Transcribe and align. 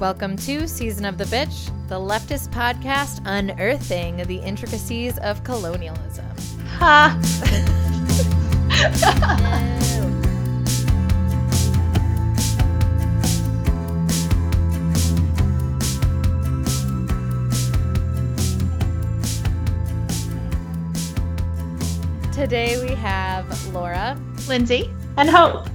Welcome 0.00 0.36
to 0.38 0.66
Season 0.66 1.04
of 1.04 1.18
the 1.18 1.24
Bitch, 1.24 1.66
the 1.88 1.96
leftist 1.96 2.48
podcast 2.48 3.20
unearthing 3.26 4.16
the 4.26 4.36
intricacies 4.36 5.18
of 5.18 5.44
colonialism. 5.44 6.24
Ha! 6.78 7.20
Today 22.32 22.82
we 22.82 22.94
have 22.94 23.74
Laura 23.74 24.18
Lindsay. 24.48 24.90
And 25.18 25.28
Hope. 25.28 25.69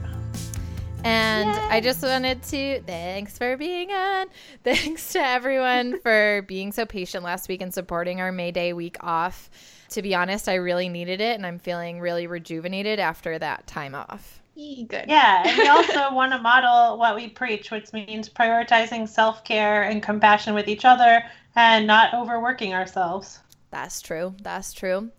And 1.05 1.49
Yay. 1.49 1.61
I 1.69 1.81
just 1.81 2.01
wanted 2.01 2.41
to 2.41 2.81
thanks 2.81 3.37
for 3.37 3.55
being 3.57 3.91
on. 3.91 4.25
Thanks 4.63 5.13
to 5.13 5.19
everyone 5.19 5.99
for 6.01 6.41
being 6.47 6.71
so 6.71 6.87
patient 6.87 7.23
last 7.23 7.47
week 7.47 7.61
and 7.61 7.71
supporting 7.71 8.21
our 8.21 8.31
May 8.31 8.49
Day 8.49 8.73
week 8.73 8.97
off. 9.01 9.51
To 9.89 10.01
be 10.01 10.15
honest, 10.15 10.49
I 10.49 10.55
really 10.55 10.89
needed 10.89 11.21
it 11.21 11.35
and 11.35 11.45
I'm 11.45 11.59
feeling 11.59 11.99
really 11.99 12.25
rejuvenated 12.25 12.99
after 12.99 13.37
that 13.37 13.67
time 13.67 13.93
off. 13.93 14.41
Good. 14.55 15.05
Yeah, 15.07 15.43
and 15.45 15.57
we 15.59 15.67
also 15.67 16.11
want 16.11 16.31
to 16.31 16.39
model 16.39 16.97
what 16.97 17.15
we 17.15 17.29
preach, 17.29 17.69
which 17.69 17.93
means 17.93 18.27
prioritizing 18.27 19.07
self 19.07 19.43
care 19.43 19.83
and 19.83 20.01
compassion 20.01 20.55
with 20.55 20.67
each 20.67 20.85
other 20.85 21.23
and 21.55 21.85
not 21.85 22.15
overworking 22.15 22.73
ourselves. 22.73 23.41
That's 23.69 24.01
true. 24.01 24.33
That's 24.41 24.73
true. 24.73 25.11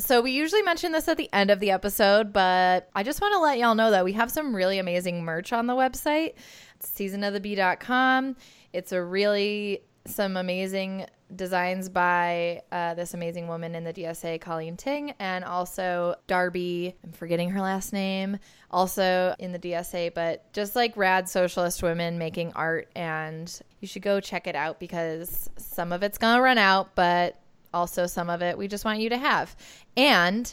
So 0.00 0.20
we 0.20 0.30
usually 0.30 0.62
mention 0.62 0.92
this 0.92 1.08
at 1.08 1.16
the 1.16 1.28
end 1.32 1.50
of 1.50 1.58
the 1.58 1.72
episode, 1.72 2.32
but 2.32 2.88
I 2.94 3.02
just 3.02 3.20
want 3.20 3.34
to 3.34 3.40
let 3.40 3.58
y'all 3.58 3.74
know 3.74 3.90
that 3.90 4.04
we 4.04 4.12
have 4.12 4.30
some 4.30 4.54
really 4.54 4.78
amazing 4.78 5.24
merch 5.24 5.52
on 5.52 5.66
the 5.66 5.74
website, 5.74 6.34
seasonofthebee.com. 6.80 8.36
It's 8.72 8.92
a 8.92 9.02
really 9.02 9.82
some 10.06 10.36
amazing 10.36 11.06
designs 11.34 11.88
by 11.88 12.62
uh, 12.72 12.94
this 12.94 13.12
amazing 13.12 13.48
woman 13.48 13.74
in 13.74 13.84
the 13.84 13.92
DSA, 13.92 14.40
Colleen 14.40 14.76
Ting, 14.76 15.12
and 15.18 15.44
also 15.44 16.14
Darby. 16.26 16.94
I'm 17.04 17.12
forgetting 17.12 17.50
her 17.50 17.60
last 17.60 17.92
name. 17.92 18.38
Also 18.70 19.34
in 19.38 19.52
the 19.52 19.58
DSA, 19.58 20.14
but 20.14 20.50
just 20.52 20.76
like 20.76 20.96
rad 20.96 21.28
socialist 21.28 21.82
women 21.82 22.18
making 22.18 22.52
art, 22.54 22.88
and 22.94 23.60
you 23.80 23.88
should 23.88 24.02
go 24.02 24.20
check 24.20 24.46
it 24.46 24.54
out 24.54 24.78
because 24.78 25.50
some 25.56 25.92
of 25.92 26.02
it's 26.02 26.18
gonna 26.18 26.40
run 26.40 26.58
out, 26.58 26.94
but 26.94 27.36
also 27.72 28.06
some 28.06 28.30
of 28.30 28.42
it 28.42 28.56
we 28.56 28.68
just 28.68 28.84
want 28.84 29.00
you 29.00 29.08
to 29.10 29.18
have. 29.18 29.56
And 29.96 30.52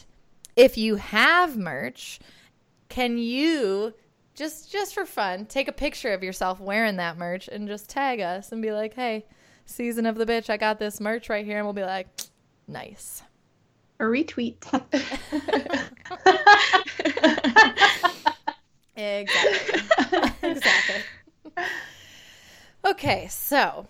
if 0.56 0.78
you 0.78 0.96
have 0.96 1.56
merch, 1.56 2.18
can 2.88 3.18
you 3.18 3.94
just 4.34 4.70
just 4.70 4.94
for 4.94 5.06
fun 5.06 5.46
take 5.46 5.68
a 5.68 5.72
picture 5.72 6.12
of 6.12 6.22
yourself 6.22 6.60
wearing 6.60 6.96
that 6.96 7.16
merch 7.16 7.48
and 7.48 7.68
just 7.68 7.88
tag 7.88 8.20
us 8.20 8.52
and 8.52 8.62
be 8.62 8.72
like, 8.72 8.94
"Hey, 8.94 9.26
season 9.64 10.06
of 10.06 10.16
the 10.16 10.26
bitch, 10.26 10.50
I 10.50 10.56
got 10.56 10.78
this 10.78 11.00
merch 11.00 11.28
right 11.28 11.44
here." 11.44 11.58
And 11.58 11.66
we'll 11.66 11.72
be 11.72 11.82
like, 11.82 12.08
"Nice." 12.68 13.22
A 13.98 14.04
retweet. 14.04 14.56
Exactly. 18.98 19.80
exactly. 20.42 21.02
Okay, 22.84 23.26
so 23.28 23.86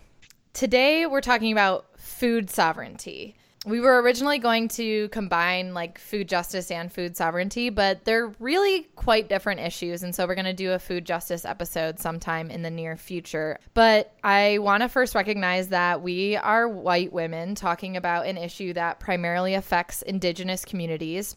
today 0.53 1.05
we're 1.05 1.21
talking 1.21 1.51
about 1.51 1.85
food 2.17 2.49
sovereignty. 2.49 3.35
We 3.65 3.79
were 3.79 4.01
originally 4.01 4.39
going 4.39 4.69
to 4.69 5.09
combine 5.09 5.73
like 5.73 5.99
food 5.99 6.29
justice 6.29 6.71
and 6.71 6.91
food 6.91 7.17
sovereignty, 7.17 7.69
but 7.69 8.05
they're 8.05 8.33
really 8.39 8.83
quite 8.95 9.27
different 9.27 9.59
issues. 9.59 10.03
And 10.03 10.15
so 10.15 10.25
we're 10.25 10.35
going 10.35 10.45
to 10.45 10.53
do 10.53 10.71
a 10.71 10.79
food 10.79 11.05
justice 11.05 11.43
episode 11.43 11.99
sometime 11.99 12.49
in 12.49 12.61
the 12.61 12.69
near 12.69 12.95
future. 12.95 13.59
But 13.73 14.13
I 14.23 14.59
want 14.59 14.83
to 14.83 14.89
first 14.89 15.15
recognize 15.15 15.67
that 15.69 16.01
we 16.01 16.37
are 16.37 16.67
white 16.67 17.11
women 17.11 17.55
talking 17.55 17.97
about 17.97 18.25
an 18.25 18.37
issue 18.37 18.73
that 18.73 18.99
primarily 18.99 19.53
affects 19.53 20.01
indigenous 20.01 20.63
communities. 20.63 21.35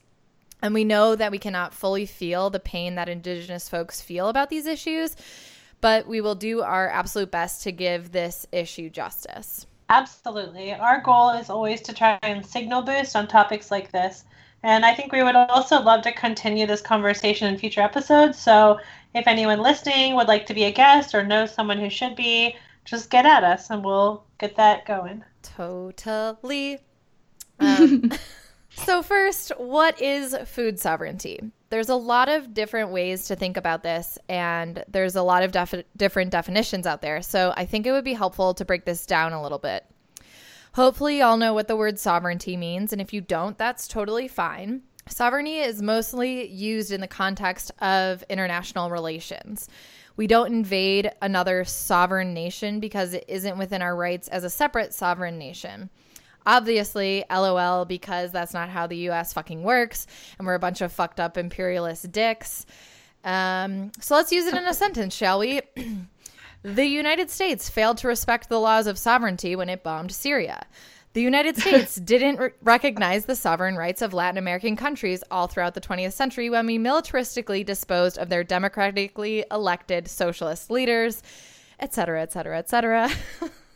And 0.63 0.73
we 0.73 0.85
know 0.85 1.17
that 1.17 1.33
we 1.33 1.39
cannot 1.39 1.75
fully 1.75 2.07
feel 2.07 2.49
the 2.49 2.61
pain 2.61 2.95
that 2.95 3.09
Indigenous 3.09 3.69
folks 3.69 4.01
feel 4.01 4.29
about 4.29 4.51
these 4.51 4.67
issues, 4.67 5.17
but 5.81 6.07
we 6.07 6.21
will 6.21 6.35
do 6.35 6.61
our 6.63 6.89
absolute 6.89 7.31
best 7.31 7.63
to 7.65 7.73
give 7.73 8.13
this 8.13 8.47
issue 8.53 8.91
justice. 8.91 9.67
Absolutely. 9.91 10.73
Our 10.73 11.01
goal 11.01 11.31
is 11.31 11.51
always 11.51 11.81
to 11.83 11.93
try 11.93 12.17
and 12.23 12.47
signal 12.47 12.83
boost 12.83 13.17
on 13.17 13.27
topics 13.27 13.71
like 13.73 13.91
this. 13.91 14.25
And 14.63 14.87
I 14.87 14.95
think 14.95 15.11
we 15.11 15.23
would 15.23 15.35
also 15.35 15.81
love 15.81 16.03
to 16.03 16.13
continue 16.13 16.67
this 16.67 16.81
conversation 16.81 17.49
in 17.49 17.59
future 17.59 17.81
episodes. 17.81 18.39
So 18.39 18.79
if 19.15 19.27
anyone 19.27 19.61
listening 19.61 20.15
would 20.15 20.29
like 20.29 20.47
to 20.47 20.55
be 20.55 20.65
a 20.65 20.71
guest 20.71 21.15
or 21.15 21.25
knows 21.25 21.53
someone 21.53 21.79
who 21.79 21.91
should 21.91 22.15
be, 22.15 22.55
just 22.85 23.11
get 23.11 23.27
at 23.27 23.43
us 23.43 23.71
and 23.71 23.85
we'll 23.85 24.25
get 24.39 24.57
that 24.57 24.87
going. 24.87 25.25
Totally. 25.43 26.79
Um, 27.59 28.13
so, 28.71 29.03
first, 29.03 29.53
what 29.59 30.01
is 30.01 30.37
food 30.47 30.79
sovereignty? 30.79 31.41
There's 31.71 31.89
a 31.89 31.95
lot 31.95 32.29
of 32.29 32.53
different 32.53 32.91
ways 32.91 33.27
to 33.27 33.37
think 33.37 33.57
about 33.57 33.83
this, 33.83 34.19
and 34.29 34.85
there's 34.89 35.17
a 35.17 35.23
lot 35.23 35.45
of 35.45 35.53
defi- 35.53 35.85
different 35.97 36.33
definitions 36.33 36.87
out 36.87 37.01
there. 37.01 37.23
So, 37.23 37.55
I 37.57 37.65
think 37.65 37.87
it 37.87 37.93
would 37.93 38.05
be 38.05 38.13
helpful 38.13 38.55
to 38.55 38.65
break 38.65 38.85
this 38.85 39.07
down 39.07 39.33
a 39.33 39.43
little 39.43 39.59
bit. 39.59 39.87
Hopefully, 40.75 41.19
y'all 41.19 41.37
know 41.37 41.55
what 41.55 41.69
the 41.69 41.77
word 41.77 41.99
sovereignty 41.99 42.57
means, 42.57 42.93
and 42.93 43.01
if 43.01 43.13
you 43.13 43.21
don't, 43.21 43.57
that's 43.57 43.89
totally 43.89 44.27
fine. 44.29 44.83
Sovereignty 45.09 45.59
is 45.59 45.81
mostly 45.81 46.49
used 46.49 46.93
in 46.93 47.01
the 47.01 47.09
context 47.09 47.71
of 47.81 48.23
international 48.29 48.91
relations. 48.91 49.69
We 50.17 50.27
don't 50.27 50.53
invade 50.53 51.11
another 51.23 51.65
sovereign 51.65 52.35
nation 52.35 52.79
because 52.79 53.15
it 53.15 53.25
isn't 53.27 53.59
within 53.59 53.81
our 53.81 53.97
rights 53.97 54.29
as 54.29 54.45
a 54.45 54.51
separate 54.51 54.93
sovereign 54.93 55.39
nation. 55.39 55.89
Obviously, 56.47 57.25
LOL, 57.31 57.85
because 57.85 58.33
that's 58.33 58.55
not 58.55 58.69
how 58.69 58.87
the 58.87 59.09
US 59.11 59.33
fucking 59.33 59.63
works, 59.63 60.07
and 60.39 60.47
we're 60.47 60.55
a 60.55 60.61
bunch 60.61 60.81
of 60.81 60.93
fucked 60.93 61.21
up 61.21 61.37
imperialist 61.37 62.11
dicks. 62.13 62.67
Um, 63.25 63.93
so 64.01 64.15
let's 64.15 64.33
use 64.33 64.47
it 64.47 64.55
in 64.55 64.65
a 64.65 64.75
sentence, 64.75 65.15
shall 65.15 65.39
we? 65.39 65.61
the 66.63 66.87
United 66.87 67.31
States 67.31 67.69
failed 67.69 67.99
to 67.99 68.09
respect 68.09 68.49
the 68.49 68.61
laws 68.61 68.87
of 68.87 68.99
sovereignty 68.99 69.57
when 69.57 69.69
it 69.69 69.83
bombed 69.83 70.13
Syria. 70.13 70.67
The 71.13 71.23
United 71.23 71.57
States 71.61 71.97
didn't 71.97 72.39
re- 72.39 72.51
recognize 72.63 73.27
the 73.27 73.37
sovereign 73.37 73.77
rights 73.77 74.01
of 74.01 74.15
Latin 74.15 74.39
American 74.39 74.77
countries 74.77 75.23
all 75.31 75.47
throughout 75.47 75.75
the 75.75 75.81
20th 75.81 76.13
century 76.13 76.49
when 76.51 76.67
we 76.67 76.79
militaristically 76.79 77.65
disposed 77.65 78.19
of 78.19 78.29
their 78.29 78.45
democratically 78.45 79.45
elected 79.51 80.09
socialist 80.09 80.71
leaders, 80.71 81.23
etc., 81.81 82.23
etc., 82.23 82.59
etc. 82.59 83.11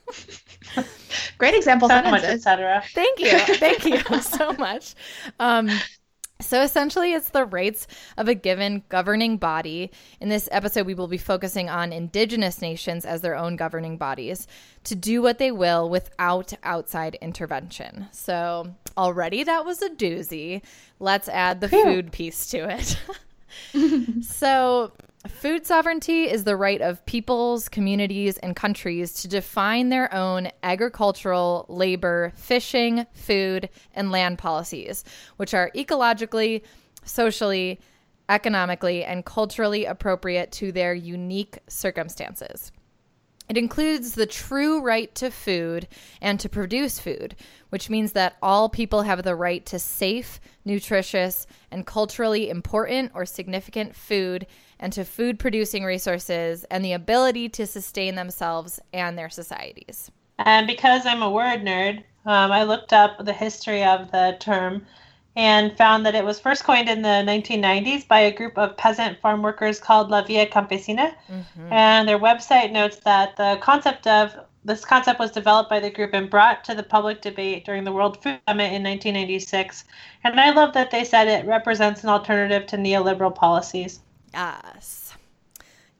Great 1.38 1.54
example 1.54 1.88
So 1.88 2.02
much, 2.02 2.22
sentences. 2.22 2.46
etc. 2.46 2.82
Thank 2.92 3.18
you. 3.20 3.38
Thank 3.56 3.84
you 3.84 4.20
so 4.20 4.52
much. 4.52 4.94
Um, 5.38 5.70
so 6.40 6.62
essentially, 6.62 7.12
it's 7.12 7.30
the 7.30 7.44
rights 7.46 7.86
of 8.18 8.28
a 8.28 8.34
given 8.34 8.82
governing 8.88 9.36
body. 9.36 9.90
In 10.20 10.28
this 10.28 10.48
episode, 10.52 10.86
we 10.86 10.94
will 10.94 11.08
be 11.08 11.16
focusing 11.16 11.70
on 11.70 11.92
indigenous 11.92 12.60
nations 12.60 13.04
as 13.04 13.20
their 13.20 13.36
own 13.36 13.56
governing 13.56 13.96
bodies 13.96 14.46
to 14.84 14.94
do 14.94 15.22
what 15.22 15.38
they 15.38 15.52
will 15.52 15.88
without 15.88 16.52
outside 16.64 17.16
intervention. 17.20 18.08
So 18.12 18.74
already 18.96 19.44
that 19.44 19.64
was 19.64 19.80
a 19.80 19.90
doozy. 19.90 20.62
Let's 20.98 21.28
add 21.28 21.60
the 21.60 21.68
food 21.68 22.12
piece 22.12 22.46
to 22.48 22.68
it. 22.68 22.98
so, 24.24 24.92
food 25.28 25.66
sovereignty 25.66 26.24
is 26.24 26.44
the 26.44 26.56
right 26.56 26.80
of 26.80 27.04
peoples, 27.06 27.68
communities, 27.68 28.36
and 28.38 28.54
countries 28.54 29.14
to 29.14 29.28
define 29.28 29.88
their 29.88 30.12
own 30.12 30.48
agricultural, 30.62 31.66
labor, 31.68 32.32
fishing, 32.36 33.06
food, 33.12 33.68
and 33.94 34.10
land 34.10 34.38
policies, 34.38 35.04
which 35.36 35.54
are 35.54 35.70
ecologically, 35.74 36.62
socially, 37.04 37.80
economically, 38.28 39.04
and 39.04 39.24
culturally 39.24 39.84
appropriate 39.84 40.52
to 40.52 40.72
their 40.72 40.94
unique 40.94 41.58
circumstances. 41.68 42.70
It 43.48 43.58
includes 43.58 44.14
the 44.14 44.26
true 44.26 44.80
right 44.80 45.14
to 45.16 45.30
food 45.30 45.86
and 46.22 46.40
to 46.40 46.48
produce 46.48 46.98
food, 46.98 47.36
which 47.68 47.90
means 47.90 48.12
that 48.12 48.36
all 48.40 48.70
people 48.70 49.02
have 49.02 49.22
the 49.22 49.34
right 49.34 49.64
to 49.66 49.78
safe, 49.78 50.40
nutritious, 50.64 51.46
and 51.70 51.86
culturally 51.86 52.48
important 52.48 53.12
or 53.14 53.26
significant 53.26 53.94
food 53.94 54.46
and 54.78 54.92
to 54.92 55.04
food 55.04 55.38
producing 55.38 55.84
resources 55.84 56.64
and 56.70 56.84
the 56.84 56.92
ability 56.92 57.48
to 57.50 57.66
sustain 57.66 58.14
themselves 58.14 58.80
and 58.92 59.18
their 59.18 59.30
societies. 59.30 60.10
And 60.38 60.66
because 60.66 61.06
I'm 61.06 61.22
a 61.22 61.30
word 61.30 61.60
nerd, 61.60 61.98
um, 62.26 62.52
I 62.52 62.64
looked 62.64 62.92
up 62.92 63.24
the 63.24 63.32
history 63.32 63.84
of 63.84 64.10
the 64.10 64.36
term 64.40 64.86
and 65.36 65.76
found 65.76 66.06
that 66.06 66.14
it 66.14 66.24
was 66.24 66.38
first 66.38 66.64
coined 66.64 66.88
in 66.88 67.02
the 67.02 67.08
1990s 67.08 68.06
by 68.06 68.20
a 68.20 68.32
group 68.32 68.56
of 68.56 68.76
peasant 68.76 69.20
farm 69.20 69.42
workers 69.42 69.80
called 69.80 70.10
La 70.10 70.22
Via 70.22 70.46
Campesina. 70.46 71.12
And 71.70 72.08
their 72.08 72.18
website 72.18 72.70
notes 72.70 72.96
that 73.04 73.36
the 73.36 73.58
concept 73.60 74.06
of 74.06 74.36
this 74.64 74.84
concept 74.84 75.20
was 75.20 75.30
developed 75.30 75.68
by 75.68 75.80
the 75.80 75.90
group 75.90 76.14
and 76.14 76.30
brought 76.30 76.64
to 76.64 76.74
the 76.74 76.82
public 76.82 77.20
debate 77.20 77.66
during 77.66 77.84
the 77.84 77.92
World 77.92 78.22
Food 78.22 78.40
Summit 78.48 78.72
in 78.72 78.82
1996. 78.82 79.84
And 80.22 80.40
I 80.40 80.50
love 80.50 80.72
that 80.72 80.90
they 80.90 81.04
said 81.04 81.28
it 81.28 81.46
represents 81.46 82.02
an 82.02 82.08
alternative 82.08 82.66
to 82.68 82.76
neoliberal 82.76 83.34
policies. 83.34 84.00
Yes. 84.34 85.14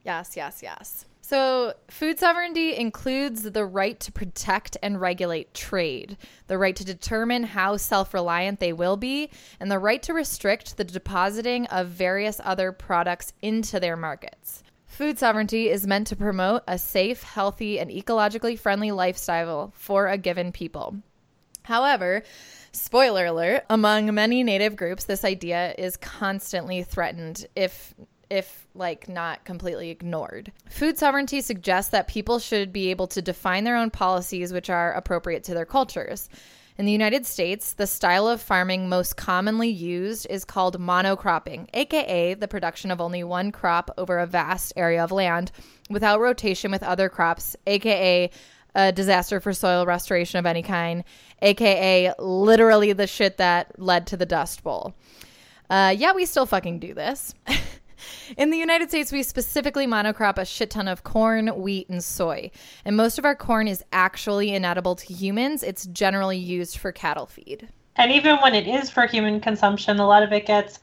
Yes, 0.05 0.37
yes, 0.37 0.61
yes. 0.63 1.07
So, 1.21 1.73
food 1.89 2.19
sovereignty 2.19 2.77
includes 2.77 3.45
the 3.45 3.65
right 3.65 3.99
to 4.01 4.13
protect 4.13 4.77
and 4.83 5.01
regulate 5.01 5.55
trade, 5.55 6.19
the 6.49 6.59
right 6.59 6.77
to 6.77 6.85
determine 6.85 7.45
how 7.45 7.79
self 7.79 8.13
reliant 8.13 8.61
they 8.61 8.75
will 8.75 8.99
be, 8.99 9.31
and 9.59 9.71
the 9.71 9.79
right 9.79 10.03
to 10.03 10.13
restrict 10.13 10.77
the 10.77 10.85
depositing 10.85 11.67
of 11.69 11.87
various 11.89 12.41
other 12.45 12.73
products 12.73 13.33
into 13.41 13.81
their 13.81 13.97
markets. 13.97 14.63
Food 14.85 15.19
sovereignty 15.19 15.71
is 15.71 15.87
meant 15.87 16.09
to 16.09 16.17
promote 16.17 16.63
a 16.69 16.77
safe, 16.77 17.23
healthy, 17.23 17.81
and 17.81 17.91
ecologically 17.91 18.59
friendly 18.59 18.91
lifestyle 18.91 19.73
for 19.75 20.09
a 20.09 20.19
given 20.19 20.53
people. 20.53 20.97
However, 21.63 22.23
spoiler 22.73 23.27
alert, 23.27 23.65
among 23.71 24.13
many 24.15 24.43
native 24.43 24.77
groups, 24.77 25.05
this 25.05 25.25
idea 25.25 25.75
is 25.79 25.97
constantly 25.97 26.83
threatened, 26.83 27.47
if 27.57 27.95
if 28.31 28.67
like 28.75 29.09
not 29.09 29.45
completely 29.45 29.91
ignored. 29.91 30.53
Food 30.69 30.99
sovereignty 30.99 31.41
suggests 31.41 31.91
that 31.91 32.09
people 32.09 32.39
should 32.39 32.73
be 32.73 32.91
able 32.91 33.07
to 33.09 33.23
define 33.23 33.65
their 33.65 33.77
own 33.77 33.91
policies 33.91 34.53
which 34.53 34.71
are 34.71 34.93
appropriate 34.93 35.45
to 35.45 35.55
their 35.55 35.67
cultures. 35.67 36.29
In 36.77 36.87
the 36.87 36.93
United 36.93 37.25
States, 37.25 37.73
the 37.73 37.87
style 37.87 38.27
of 38.27 38.43
farming 38.43 38.89
most 38.89 39.17
commonly 39.17 39.69
used 39.69 40.27
is 40.29 40.45
called 40.45 40.81
monocropping, 40.81 41.69
aka 41.73 42.35
the 42.35 42.49
production 42.49 42.91
of 42.91 43.01
only 43.01 43.23
one 43.23 43.53
crop 43.53 43.93
over 43.97 44.19
a 44.19 44.27
vast 44.27 44.73
area 44.77 45.05
of 45.05 45.13
land 45.13 45.53
without 45.89 46.19
rotation 46.19 46.73
with 46.73 46.83
other 46.83 47.09
crops, 47.09 47.55
aka 47.67 48.29
a 48.75 48.91
disaster 48.91 49.39
for 49.39 49.53
soil 49.53 49.87
restoration 49.87 50.41
of 50.41 50.47
any 50.47 50.63
kind, 50.63 51.05
aka 51.43 52.13
literally 52.19 52.93
the 52.93 53.07
shit 53.07 53.37
that 53.37 53.79
led 53.79 54.09
to 54.09 54.17
the 54.17 54.27
Dust 54.27 54.65
Bowl. 54.65 54.95
Uh, 55.71 55.95
yeah, 55.97 56.13
we 56.13 56.27
still 56.27 56.47
fucking 56.47 56.81
do 56.81 56.93
this. 56.93 57.35
In 58.37 58.51
the 58.51 58.59
United 58.59 58.89
States, 58.89 59.13
we 59.13 59.23
specifically 59.23 59.87
monocrop 59.87 60.39
a 60.39 60.45
shit 60.45 60.71
ton 60.71 60.89
of 60.89 61.05
corn, 61.05 61.49
wheat, 61.49 61.89
and 61.89 62.03
soy. 62.03 62.51
And 62.85 62.97
most 62.97 63.19
of 63.19 63.25
our 63.25 63.35
corn 63.35 63.69
is 63.69 63.85
actually 63.93 64.55
inedible 64.55 64.95
to 64.97 65.13
humans. 65.13 65.63
It's 65.63 65.87
generally 65.87 66.39
used 66.39 66.79
for 66.79 66.93
cattle 66.93 67.27
feed. 67.27 67.69
And 67.97 68.11
even 68.11 68.37
when 68.37 68.55
it 68.55 68.67
is 68.67 68.91
for 68.91 69.07
human 69.07 69.41
consumption, 69.41 69.99
a 69.99 70.07
lot 70.07 70.23
of 70.23 70.33
it 70.33 70.47
gets 70.47 70.81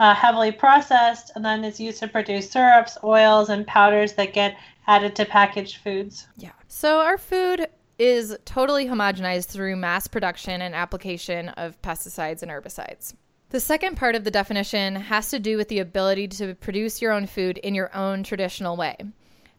uh, 0.00 0.14
heavily 0.14 0.52
processed 0.52 1.32
and 1.34 1.44
then 1.44 1.64
is 1.64 1.80
used 1.80 2.00
to 2.00 2.08
produce 2.08 2.50
syrups, 2.50 2.98
oils, 3.02 3.48
and 3.48 3.66
powders 3.66 4.12
that 4.14 4.32
get 4.32 4.56
added 4.86 5.16
to 5.16 5.24
packaged 5.24 5.78
foods. 5.78 6.26
Yeah. 6.36 6.52
So 6.68 7.00
our 7.00 7.18
food 7.18 7.68
is 7.98 8.36
totally 8.44 8.86
homogenized 8.86 9.46
through 9.46 9.76
mass 9.76 10.08
production 10.08 10.62
and 10.62 10.74
application 10.74 11.48
of 11.50 11.80
pesticides 11.82 12.42
and 12.42 12.50
herbicides. 12.50 13.14
The 13.54 13.60
second 13.60 13.96
part 13.96 14.16
of 14.16 14.24
the 14.24 14.32
definition 14.32 14.96
has 14.96 15.30
to 15.30 15.38
do 15.38 15.56
with 15.56 15.68
the 15.68 15.78
ability 15.78 16.26
to 16.26 16.56
produce 16.56 17.00
your 17.00 17.12
own 17.12 17.28
food 17.28 17.56
in 17.58 17.72
your 17.72 17.94
own 17.96 18.24
traditional 18.24 18.76
way. 18.76 18.96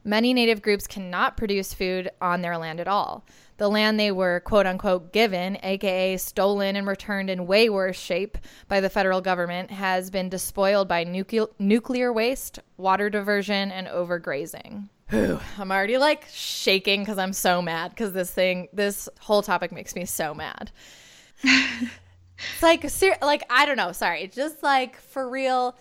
Many 0.04 0.34
native 0.34 0.62
groups 0.62 0.86
cannot 0.86 1.38
produce 1.38 1.74
food 1.74 2.10
on 2.20 2.42
their 2.42 2.58
land 2.58 2.82
at 2.82 2.90
all. 2.90 3.26
The 3.56 3.70
land 3.70 3.98
they 3.98 4.12
were 4.12 4.42
quote 4.42 4.66
unquote 4.66 5.14
given, 5.14 5.58
aka 5.64 6.18
stolen 6.18 6.76
and 6.76 6.86
returned 6.86 7.30
in 7.30 7.48
way 7.48 7.70
worse 7.70 7.98
shape 7.98 8.38
by 8.68 8.82
the 8.82 8.90
federal 8.90 9.22
government, 9.22 9.72
has 9.72 10.10
been 10.10 10.28
despoiled 10.28 10.90
by 10.90 11.06
nucle- 11.06 11.52
nuclear 11.58 12.12
waste, 12.12 12.60
water 12.76 13.10
diversion, 13.10 13.72
and 13.72 13.88
overgrazing. 13.88 14.90
Whew, 15.10 15.40
I'm 15.58 15.72
already 15.72 15.98
like 15.98 16.26
shaking 16.34 17.04
because 17.04 17.18
I'm 17.18 17.32
so 17.32 17.62
mad 17.62 17.92
because 17.92 18.12
this 18.12 18.30
thing, 18.30 18.68
this 18.74 19.08
whole 19.22 19.42
topic 19.42 19.72
makes 19.72 19.96
me 19.96 20.04
so 20.04 20.34
mad. 20.34 20.70
It's 22.38 22.64
like, 22.64 22.90
ser- 22.90 23.18
like 23.22 23.44
I 23.50 23.66
don't 23.66 23.78
know. 23.78 23.92
Sorry, 23.92 24.28
just 24.28 24.64
like 24.64 25.00
for 25.00 25.30
real. 25.30 25.76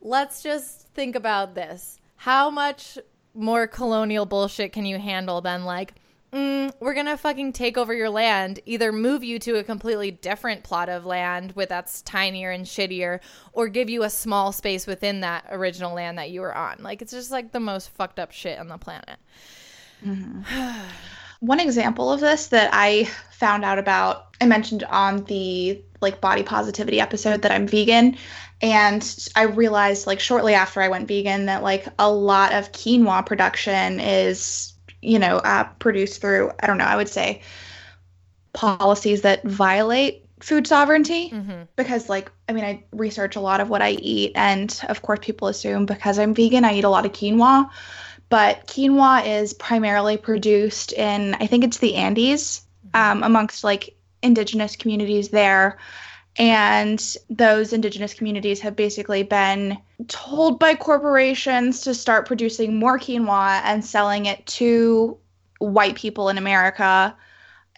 Let's 0.00 0.42
just 0.42 0.88
think 0.94 1.14
about 1.14 1.54
this. 1.54 1.98
How 2.16 2.50
much 2.50 2.98
more 3.34 3.66
colonial 3.66 4.26
bullshit 4.26 4.72
can 4.72 4.84
you 4.84 4.98
handle 4.98 5.40
than 5.40 5.64
like, 5.64 5.94
mm, 6.32 6.72
we're 6.80 6.94
gonna 6.94 7.16
fucking 7.16 7.52
take 7.52 7.76
over 7.78 7.94
your 7.94 8.10
land, 8.10 8.60
either 8.66 8.92
move 8.92 9.22
you 9.22 9.38
to 9.40 9.56
a 9.56 9.64
completely 9.64 10.10
different 10.10 10.62
plot 10.62 10.88
of 10.88 11.04
land 11.04 11.52
with 11.52 11.68
that's 11.68 12.02
tinier 12.02 12.50
and 12.50 12.66
shittier, 12.66 13.20
or 13.52 13.68
give 13.68 13.90
you 13.90 14.02
a 14.02 14.10
small 14.10 14.52
space 14.52 14.86
within 14.86 15.20
that 15.20 15.44
original 15.50 15.94
land 15.94 16.18
that 16.18 16.30
you 16.30 16.40
were 16.40 16.56
on. 16.56 16.78
Like 16.80 17.02
it's 17.02 17.12
just 17.12 17.30
like 17.30 17.52
the 17.52 17.60
most 17.60 17.90
fucked 17.90 18.18
up 18.18 18.32
shit 18.32 18.58
on 18.58 18.68
the 18.68 18.78
planet. 18.78 19.18
One 21.40 21.60
example 21.60 22.12
of 22.12 22.20
this 22.20 22.48
that 22.48 22.70
I 22.72 23.04
found 23.32 23.64
out 23.64 23.78
about, 23.78 24.28
I 24.40 24.46
mentioned 24.46 24.84
on 24.84 25.24
the 25.24 25.82
like 26.00 26.20
body 26.20 26.42
positivity 26.42 27.00
episode 27.00 27.42
that 27.42 27.52
I'm 27.52 27.66
vegan. 27.66 28.16
And 28.62 29.02
I 29.34 29.42
realized 29.42 30.06
like 30.06 30.20
shortly 30.20 30.54
after 30.54 30.80
I 30.80 30.88
went 30.88 31.08
vegan 31.08 31.46
that 31.46 31.62
like 31.62 31.86
a 31.98 32.10
lot 32.10 32.52
of 32.52 32.72
quinoa 32.72 33.24
production 33.24 34.00
is, 34.00 34.74
you 35.02 35.18
know, 35.18 35.36
uh, 35.38 35.64
produced 35.78 36.20
through, 36.20 36.52
I 36.60 36.66
don't 36.66 36.78
know, 36.78 36.84
I 36.84 36.96
would 36.96 37.08
say 37.08 37.42
policies 38.52 39.22
that 39.22 39.44
violate 39.44 40.26
food 40.40 40.66
sovereignty 40.66 41.30
Mm-hmm. 41.30 41.62
because 41.76 42.08
like 42.08 42.32
i 42.48 42.52
mean 42.52 42.64
i 42.64 42.82
research 42.92 43.36
a 43.36 43.40
lot 43.40 43.60
of 43.60 43.68
what 43.68 43.82
i 43.82 43.90
eat 43.90 44.32
and 44.34 44.80
of 44.88 45.02
course 45.02 45.18
people 45.20 45.48
assume 45.48 45.84
because 45.84 46.18
i'm 46.18 46.34
vegan 46.34 46.64
i 46.64 46.74
eat 46.74 46.84
a 46.84 46.88
lot 46.88 47.04
of 47.04 47.12
quinoa 47.12 47.68
but 48.30 48.66
quinoa 48.66 49.26
is 49.26 49.52
primarily 49.52 50.16
produced 50.16 50.92
in 50.94 51.34
i 51.34 51.46
think 51.46 51.62
it's 51.62 51.78
the 51.78 51.94
andes 51.94 52.62
um, 52.94 53.22
amongst 53.22 53.62
like 53.64 53.94
indigenous 54.22 54.76
communities 54.76 55.28
there. 55.28 55.78
And 56.36 57.16
those 57.28 57.72
indigenous 57.72 58.14
communities 58.14 58.60
have 58.60 58.76
basically 58.76 59.24
been 59.24 59.78
told 60.08 60.58
by 60.58 60.74
corporations 60.74 61.80
to 61.82 61.94
start 61.94 62.26
producing 62.26 62.78
more 62.78 62.98
quinoa 62.98 63.60
and 63.64 63.84
selling 63.84 64.26
it 64.26 64.46
to 64.46 65.18
white 65.58 65.94
people 65.94 66.30
in 66.30 66.38
america 66.38 67.14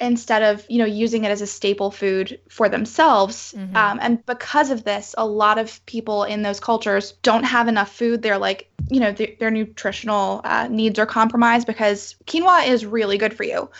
instead 0.02 0.42
of 0.42 0.66
you 0.68 0.78
know 0.78 0.84
using 0.84 1.24
it 1.24 1.30
as 1.30 1.40
a 1.40 1.46
staple 1.46 1.90
food 1.90 2.38
for 2.48 2.68
themselves. 2.68 3.54
Mhm. 3.56 3.76
um, 3.76 3.98
and 4.02 4.26
because 4.26 4.70
of 4.70 4.84
this 4.84 5.14
a 5.16 5.26
lot 5.26 5.58
of 5.58 5.84
people 5.86 6.24
in 6.24 6.42
those 6.42 6.60
cultures 6.60 7.12
don't 7.22 7.44
have 7.44 7.68
enough 7.68 7.94
food. 7.94 8.22
They're 8.22 8.38
like 8.38 8.68
you 8.90 9.00
know 9.00 9.12
th- 9.12 9.38
their 9.38 9.50
nutritional 9.50 10.40
uh, 10.44 10.68
needs 10.68 10.98
are 10.98 11.06
compromised 11.06 11.66
because 11.66 12.16
quinoa 12.26 12.66
is 12.66 12.84
really 12.84 13.16
good 13.16 13.34
for 13.34 13.44
you. 13.44 13.70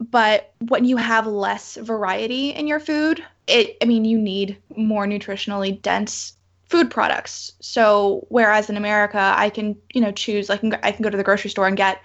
But 0.00 0.52
when 0.68 0.84
you 0.84 0.96
have 0.96 1.26
less 1.26 1.76
variety 1.76 2.50
in 2.50 2.66
your 2.66 2.80
food 2.80 3.22
it 3.46 3.76
i 3.80 3.84
mean 3.84 4.04
you 4.04 4.18
need 4.18 4.58
more 4.76 5.06
nutritionally 5.06 5.80
dense 5.80 6.32
food 6.68 6.90
products. 6.90 7.52
So 7.60 8.26
whereas 8.28 8.68
in 8.70 8.76
america 8.76 9.34
i 9.36 9.50
can 9.50 9.76
you 9.94 10.00
know 10.00 10.12
choose 10.12 10.48
go, 10.48 10.78
i 10.82 10.92
can 10.92 11.02
go 11.02 11.10
to 11.10 11.16
the 11.16 11.22
grocery 11.22 11.50
store 11.50 11.68
and 11.68 11.76
get 11.76 12.02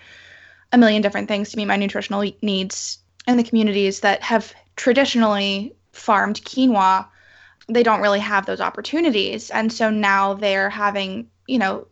a 0.71 0.77
million 0.77 1.01
different 1.01 1.27
things 1.27 1.51
to 1.51 1.57
meet 1.57 1.65
my 1.65 1.75
nutritional 1.77 2.23
needs 2.41 3.00
in 3.27 3.37
the 3.37 3.43
communities 3.43 3.99
that 4.01 4.21
have 4.23 4.53
traditionally 4.75 5.75
farmed 5.91 6.41
quinoa 6.43 7.05
they 7.67 7.83
don't 7.83 8.01
really 8.01 8.19
have 8.19 8.45
those 8.45 8.59
opportunities. 8.59 9.49
And 9.51 9.71
so 9.71 9.89
now 9.89 10.33
they're 10.33 10.69
having 10.69 11.29
you 11.47 11.59
know 11.59 11.87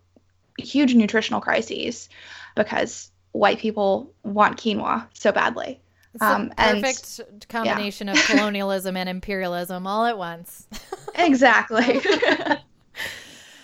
huge 0.57 0.93
nutritional 0.93 1.39
crises 1.39 2.09
because 2.55 3.11
white 3.31 3.59
people 3.59 4.11
want 4.23 4.57
quinoa 4.57 5.07
so 5.13 5.31
badly. 5.31 5.79
It's 6.15 6.23
Um, 6.23 6.51
a 6.57 6.61
and- 6.61 6.81
perfect 6.83 7.47
combination 7.49 8.09
of 8.09 8.17
colonialism 8.25 8.97
and 8.97 9.07
imperialism 9.07 9.85
all 9.87 10.05
at 10.05 10.17
once. 10.17 10.67
exactly 11.15 12.01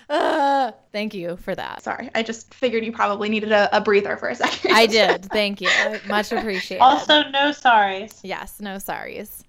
Uh, 0.09 0.71
thank 0.91 1.13
you 1.13 1.35
for 1.37 1.55
that. 1.55 1.81
sorry 1.81 2.09
i 2.13 2.21
just 2.21 2.53
figured 2.53 2.85
you 2.85 2.91
probably 2.91 3.27
needed 3.29 3.51
a, 3.51 3.75
a 3.75 3.81
breather 3.81 4.17
for 4.17 4.29
a 4.29 4.35
second 4.35 4.65
I 4.75 4.85
did. 4.87 5.25
Thank 5.31 5.61
you. 5.61 5.69
Much 6.07 6.31
appreciated. 6.33 6.81
Also, 6.81 7.23
no 7.29 7.51
sorries. 7.51 8.19
Yes, 8.23 8.59
no 8.59 8.75
sorries. 8.75 9.43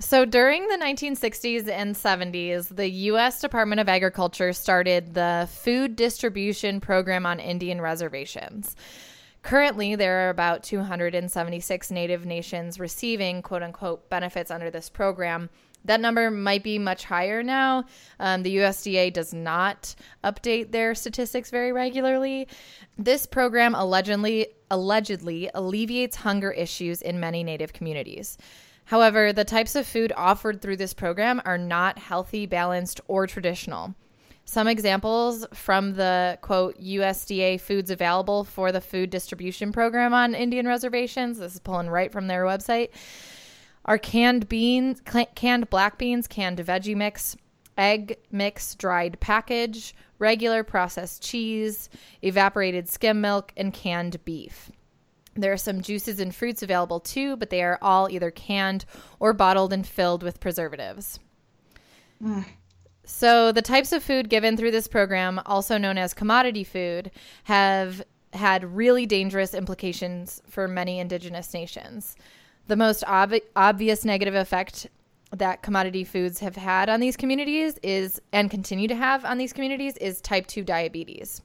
So 0.00 0.24
during 0.24 0.68
the 0.68 0.76
1960s 0.76 1.68
and 1.68 1.94
70s, 1.94 2.74
the 2.74 2.88
U.S. 2.88 3.40
Department 3.40 3.80
of 3.80 3.88
Agriculture 3.88 4.52
started 4.52 5.12
the 5.14 5.48
Food 5.50 5.96
Distribution 5.96 6.80
Program 6.80 7.26
on 7.26 7.40
Indian 7.40 7.80
reservations. 7.80 8.74
Currently, 9.42 9.96
there 9.96 10.26
are 10.26 10.30
about 10.30 10.62
276 10.62 11.90
Native 11.90 12.24
nations 12.24 12.80
receiving 12.80 13.42
quote 13.42 13.62
unquote 13.62 14.08
benefits 14.08 14.50
under 14.50 14.70
this 14.70 14.88
program. 14.88 15.50
That 15.84 16.00
number 16.00 16.30
might 16.30 16.62
be 16.62 16.78
much 16.78 17.04
higher 17.04 17.42
now. 17.42 17.84
Um, 18.20 18.42
the 18.42 18.56
USDA 18.56 19.12
does 19.12 19.32
not 19.32 19.94
update 20.22 20.70
their 20.70 20.94
statistics 20.94 21.50
very 21.50 21.72
regularly. 21.72 22.48
This 22.98 23.26
program 23.26 23.74
allegedly 23.74 24.48
allegedly 24.70 25.50
alleviates 25.54 26.16
hunger 26.16 26.50
issues 26.50 27.00
in 27.00 27.20
many 27.20 27.42
Native 27.42 27.72
communities. 27.72 28.36
However, 28.84 29.32
the 29.32 29.44
types 29.44 29.74
of 29.76 29.86
food 29.86 30.12
offered 30.16 30.60
through 30.60 30.76
this 30.76 30.94
program 30.94 31.42
are 31.44 31.58
not 31.58 31.98
healthy, 31.98 32.46
balanced, 32.46 33.00
or 33.06 33.26
traditional. 33.26 33.94
Some 34.46 34.66
examples 34.66 35.46
from 35.52 35.92
the 35.92 36.38
quote 36.40 36.80
USDA 36.80 37.60
foods 37.60 37.90
available 37.90 38.44
for 38.44 38.72
the 38.72 38.80
food 38.80 39.10
distribution 39.10 39.72
program 39.72 40.14
on 40.14 40.34
Indian 40.34 40.66
reservations. 40.66 41.38
This 41.38 41.52
is 41.52 41.60
pulling 41.60 41.90
right 41.90 42.10
from 42.10 42.28
their 42.28 42.44
website. 42.44 42.88
Are 43.88 43.96
canned 43.96 44.50
beans, 44.50 45.00
canned 45.34 45.70
black 45.70 45.96
beans, 45.96 46.28
canned 46.28 46.58
veggie 46.58 46.94
mix, 46.94 47.38
egg 47.78 48.18
mix, 48.30 48.74
dried 48.74 49.18
package, 49.18 49.94
regular 50.18 50.62
processed 50.62 51.22
cheese, 51.22 51.88
evaporated 52.20 52.90
skim 52.90 53.22
milk, 53.22 53.50
and 53.56 53.72
canned 53.72 54.22
beef. 54.26 54.70
There 55.34 55.54
are 55.54 55.56
some 55.56 55.80
juices 55.80 56.20
and 56.20 56.34
fruits 56.34 56.62
available 56.62 57.00
too, 57.00 57.38
but 57.38 57.48
they 57.48 57.62
are 57.62 57.78
all 57.80 58.10
either 58.10 58.30
canned 58.30 58.84
or 59.20 59.32
bottled 59.32 59.72
and 59.72 59.86
filled 59.86 60.22
with 60.22 60.38
preservatives. 60.38 61.18
Mm. 62.22 62.44
So, 63.04 63.52
the 63.52 63.62
types 63.62 63.92
of 63.92 64.02
food 64.02 64.28
given 64.28 64.58
through 64.58 64.72
this 64.72 64.86
program, 64.86 65.40
also 65.46 65.78
known 65.78 65.96
as 65.96 66.12
commodity 66.12 66.64
food, 66.64 67.10
have 67.44 68.02
had 68.34 68.76
really 68.76 69.06
dangerous 69.06 69.54
implications 69.54 70.42
for 70.46 70.68
many 70.68 70.98
indigenous 70.98 71.54
nations. 71.54 72.16
The 72.68 72.76
most 72.76 73.02
ob- 73.04 73.32
obvious 73.56 74.04
negative 74.04 74.34
effect 74.34 74.88
that 75.32 75.62
commodity 75.62 76.04
foods 76.04 76.40
have 76.40 76.56
had 76.56 76.88
on 76.88 77.00
these 77.00 77.16
communities 77.16 77.78
is 77.82 78.20
and 78.32 78.50
continue 78.50 78.88
to 78.88 78.94
have 78.94 79.24
on 79.24 79.38
these 79.38 79.52
communities 79.52 79.96
is 79.96 80.20
type 80.20 80.46
2 80.46 80.64
diabetes. 80.64 81.42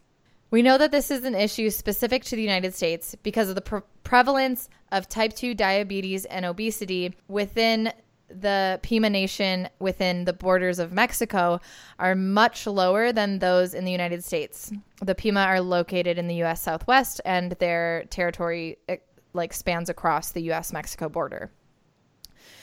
We 0.51 0.62
know 0.62 0.77
that 0.77 0.92
this 0.92 1.10
is 1.10 1.24
an 1.24 1.34
issue 1.34 1.70
specific 1.70 2.24
to 2.25 2.36
the 2.36 2.42
United 2.42 2.75
States 2.75 3.15
because 3.24 3.50
of 3.50 3.56
the 3.56 3.62
pre- 3.62 3.82
prevalence 4.03 4.70
of 4.92 5.10
type 5.10 5.34
2 5.34 5.56
diabetes 5.56 6.25
and 6.25 6.46
obesity 6.46 7.15
within 7.27 7.92
the 8.30 8.80
Pima 8.82 9.10
Nation 9.10 9.70
within 9.80 10.25
the 10.25 10.34
borders 10.34 10.80
of 10.80 10.92
Mexico 10.92 11.60
are 12.00 12.15
much 12.15 12.68
lower 12.68 13.12
than 13.12 13.39
those 13.39 13.74
in 13.74 13.86
the 13.86 13.92
United 13.92 14.24
States. 14.24 14.72
The 15.01 15.15
Pima 15.15 15.42
are 15.42 15.62
located 15.62 16.18
in 16.18 16.27
the 16.27 16.36
U.S. 16.36 16.62
Southwest, 16.62 17.22
and 17.25 17.51
their 17.53 18.06
territory 18.10 18.77
eh, 18.89 18.98
like 19.33 19.53
spans 19.53 19.89
across 19.89 20.31
the 20.31 20.41
U.S. 20.43 20.73
Mexico 20.73 21.09
border. 21.09 21.51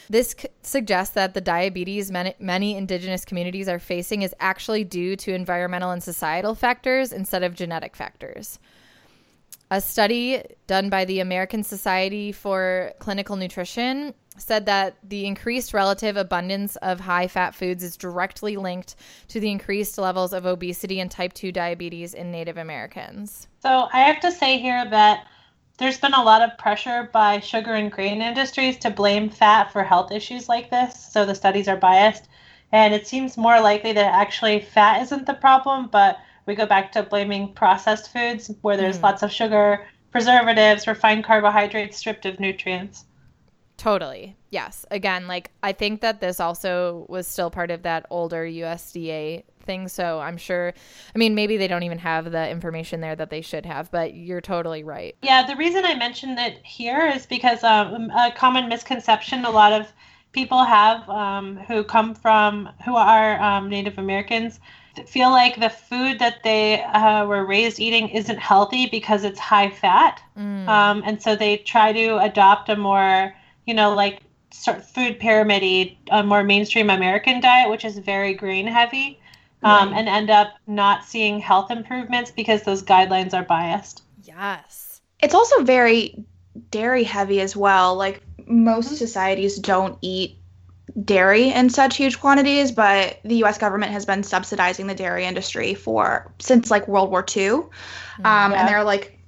This 0.08 0.34
c- 0.36 0.48
suggests 0.62 1.14
that 1.14 1.34
the 1.34 1.40
diabetes 1.40 2.10
many, 2.10 2.34
many 2.40 2.76
indigenous 2.76 3.24
communities 3.24 3.68
are 3.68 3.78
facing 3.78 4.22
is 4.22 4.34
actually 4.40 4.82
due 4.82 5.14
to 5.16 5.32
environmental 5.32 5.92
and 5.92 6.02
societal 6.02 6.56
factors 6.56 7.12
instead 7.12 7.44
of 7.44 7.54
genetic 7.54 7.94
factors. 7.94 8.58
A 9.70 9.80
study 9.80 10.42
done 10.66 10.90
by 10.90 11.04
the 11.04 11.20
American 11.20 11.62
Society 11.62 12.32
for 12.32 12.92
Clinical 12.98 13.36
Nutrition 13.36 14.14
said 14.36 14.66
that 14.66 14.96
the 15.04 15.26
increased 15.26 15.72
relative 15.72 16.16
abundance 16.16 16.74
of 16.76 16.98
high 16.98 17.28
fat 17.28 17.54
foods 17.54 17.84
is 17.84 17.96
directly 17.96 18.56
linked 18.56 18.96
to 19.28 19.38
the 19.38 19.50
increased 19.50 19.96
levels 19.96 20.32
of 20.32 20.44
obesity 20.44 20.98
and 20.98 21.10
type 21.10 21.32
2 21.34 21.52
diabetes 21.52 22.14
in 22.14 22.32
Native 22.32 22.56
Americans. 22.56 23.46
So 23.60 23.88
I 23.92 24.00
have 24.00 24.18
to 24.20 24.32
say 24.32 24.58
here 24.58 24.84
that 24.90 25.26
there's 25.80 25.98
been 25.98 26.14
a 26.14 26.22
lot 26.22 26.42
of 26.42 26.58
pressure 26.58 27.08
by 27.10 27.40
sugar 27.40 27.72
and 27.72 27.90
grain 27.90 28.20
industries 28.20 28.76
to 28.76 28.90
blame 28.90 29.30
fat 29.30 29.72
for 29.72 29.82
health 29.82 30.12
issues 30.12 30.48
like 30.48 30.70
this. 30.70 31.08
So 31.10 31.24
the 31.24 31.34
studies 31.34 31.68
are 31.68 31.76
biased. 31.76 32.28
And 32.70 32.94
it 32.94 33.06
seems 33.06 33.36
more 33.36 33.60
likely 33.60 33.92
that 33.94 34.14
actually 34.14 34.60
fat 34.60 35.00
isn't 35.02 35.26
the 35.26 35.34
problem, 35.34 35.88
but 35.90 36.18
we 36.46 36.54
go 36.54 36.66
back 36.66 36.92
to 36.92 37.02
blaming 37.02 37.54
processed 37.54 38.12
foods 38.12 38.50
where 38.60 38.76
there's 38.76 38.98
mm. 38.98 39.02
lots 39.02 39.22
of 39.22 39.32
sugar, 39.32 39.86
preservatives, 40.12 40.86
refined 40.86 41.24
carbohydrates 41.24 41.96
stripped 41.96 42.26
of 42.26 42.38
nutrients. 42.38 43.06
Totally. 43.76 44.36
Yes. 44.50 44.84
Again, 44.90 45.26
like 45.26 45.50
I 45.62 45.72
think 45.72 46.02
that 46.02 46.20
this 46.20 46.40
also 46.40 47.06
was 47.08 47.26
still 47.26 47.50
part 47.50 47.70
of 47.70 47.84
that 47.84 48.04
older 48.10 48.44
USDA 48.44 49.44
thing. 49.70 49.88
So 49.88 50.20
I'm 50.20 50.36
sure, 50.36 50.74
I 51.14 51.18
mean, 51.18 51.34
maybe 51.34 51.56
they 51.56 51.68
don't 51.68 51.84
even 51.84 51.98
have 51.98 52.30
the 52.30 52.48
information 52.50 53.00
there 53.00 53.16
that 53.16 53.30
they 53.30 53.40
should 53.40 53.66
have, 53.66 53.90
but 53.90 54.14
you're 54.14 54.40
totally 54.40 54.82
right. 54.82 55.16
Yeah. 55.22 55.46
The 55.46 55.56
reason 55.56 55.84
I 55.84 55.94
mentioned 55.94 56.38
it 56.38 56.58
here 56.64 57.06
is 57.06 57.26
because 57.26 57.62
um, 57.62 58.10
a 58.10 58.32
common 58.36 58.68
misconception 58.68 59.44
a 59.44 59.50
lot 59.50 59.72
of 59.72 59.92
people 60.32 60.64
have 60.64 61.08
um, 61.08 61.56
who 61.68 61.84
come 61.84 62.14
from, 62.14 62.68
who 62.84 62.96
are 62.96 63.40
um, 63.40 63.68
Native 63.68 63.98
Americans 63.98 64.60
feel 65.06 65.30
like 65.30 65.58
the 65.60 65.70
food 65.70 66.18
that 66.18 66.42
they 66.42 66.82
uh, 66.82 67.24
were 67.24 67.46
raised 67.46 67.78
eating 67.78 68.08
isn't 68.08 68.38
healthy 68.38 68.86
because 68.86 69.22
it's 69.24 69.38
high 69.38 69.70
fat. 69.70 70.20
Mm. 70.36 70.68
Um, 70.68 71.02
and 71.06 71.22
so 71.22 71.36
they 71.36 71.58
try 71.58 71.92
to 71.92 72.18
adopt 72.18 72.68
a 72.68 72.76
more 72.76 73.32
you 73.70 73.74
know, 73.74 73.94
like 73.94 74.22
sort 74.52 74.78
of 74.78 74.84
food 74.84 75.20
pyramid 75.20 75.96
a 76.10 76.24
more 76.24 76.42
mainstream 76.42 76.90
American 76.90 77.40
diet, 77.40 77.70
which 77.70 77.84
is 77.84 77.98
very 77.98 78.34
grain 78.34 78.66
heavy, 78.66 79.20
um, 79.62 79.92
and 79.92 80.08
end 80.08 80.30
up 80.30 80.54
not 80.66 81.04
seeing 81.04 81.38
health 81.38 81.70
improvements 81.70 82.30
because 82.30 82.62
those 82.62 82.82
guidelines 82.82 83.34
are 83.34 83.44
biased. 83.44 84.02
Yes. 84.22 85.00
It's 85.20 85.34
also 85.34 85.62
very 85.62 86.24
dairy 86.70 87.04
heavy 87.04 87.40
as 87.40 87.56
well. 87.56 87.94
Like 87.96 88.22
most 88.46 88.86
mm-hmm. 88.86 88.96
societies 88.96 89.58
don't 89.58 89.98
eat 90.00 90.38
dairy 91.04 91.50
in 91.50 91.70
such 91.70 91.96
huge 91.96 92.20
quantities, 92.20 92.72
but 92.72 93.20
the 93.24 93.36
U.S. 93.36 93.58
government 93.58 93.92
has 93.92 94.06
been 94.06 94.22
subsidizing 94.22 94.86
the 94.86 94.94
dairy 94.94 95.24
industry 95.24 95.74
for 95.74 96.32
since 96.38 96.70
like 96.70 96.88
World 96.88 97.10
War 97.10 97.24
II, 97.36 97.50
um, 97.52 97.70
yeah. 98.22 98.52
and 98.52 98.68
they're 98.68 98.84
like 98.84 99.18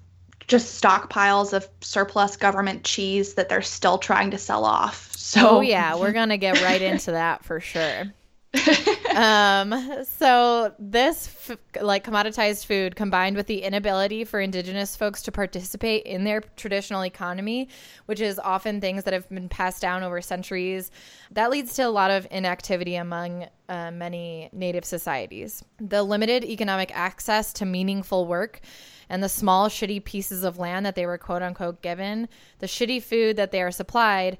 just 0.48 0.82
stockpiles 0.82 1.52
of 1.52 1.68
surplus 1.80 2.36
government 2.36 2.84
cheese 2.84 3.34
that 3.34 3.48
they're 3.48 3.62
still 3.62 3.98
trying 3.98 4.30
to 4.32 4.38
sell 4.38 4.64
off. 4.64 5.10
So 5.16 5.48
Oh 5.48 5.60
yeah, 5.60 5.94
we're 5.96 6.12
going 6.12 6.30
to 6.30 6.36
get 6.36 6.60
right 6.62 6.82
into 6.82 7.12
that 7.12 7.44
for 7.44 7.60
sure. 7.60 8.12
um 9.16 10.04
so 10.04 10.74
this 10.78 11.48
f- 11.48 11.82
like 11.82 12.04
commoditized 12.04 12.66
food 12.66 12.94
combined 12.94 13.34
with 13.34 13.46
the 13.46 13.62
inability 13.62 14.24
for 14.24 14.40
indigenous 14.40 14.94
folks 14.94 15.22
to 15.22 15.32
participate 15.32 16.04
in 16.04 16.24
their 16.24 16.42
traditional 16.56 17.02
economy 17.02 17.66
which 18.06 18.20
is 18.20 18.38
often 18.38 18.78
things 18.78 19.04
that 19.04 19.14
have 19.14 19.26
been 19.30 19.48
passed 19.48 19.80
down 19.80 20.02
over 20.02 20.20
centuries 20.20 20.90
that 21.30 21.50
leads 21.50 21.74
to 21.74 21.82
a 21.82 21.88
lot 21.88 22.10
of 22.10 22.26
inactivity 22.30 22.96
among 22.96 23.46
uh, 23.72 23.90
many 23.90 24.50
native 24.52 24.84
societies. 24.84 25.64
The 25.80 26.02
limited 26.02 26.44
economic 26.44 26.94
access 26.94 27.54
to 27.54 27.64
meaningful 27.64 28.26
work 28.26 28.60
and 29.08 29.22
the 29.22 29.28
small, 29.28 29.68
shitty 29.68 30.04
pieces 30.04 30.44
of 30.44 30.58
land 30.58 30.84
that 30.84 30.94
they 30.94 31.06
were 31.06 31.18
quote 31.18 31.42
unquote 31.42 31.80
given, 31.80 32.28
the 32.58 32.66
shitty 32.66 33.02
food 33.02 33.36
that 33.36 33.50
they 33.50 33.62
are 33.62 33.70
supplied, 33.70 34.36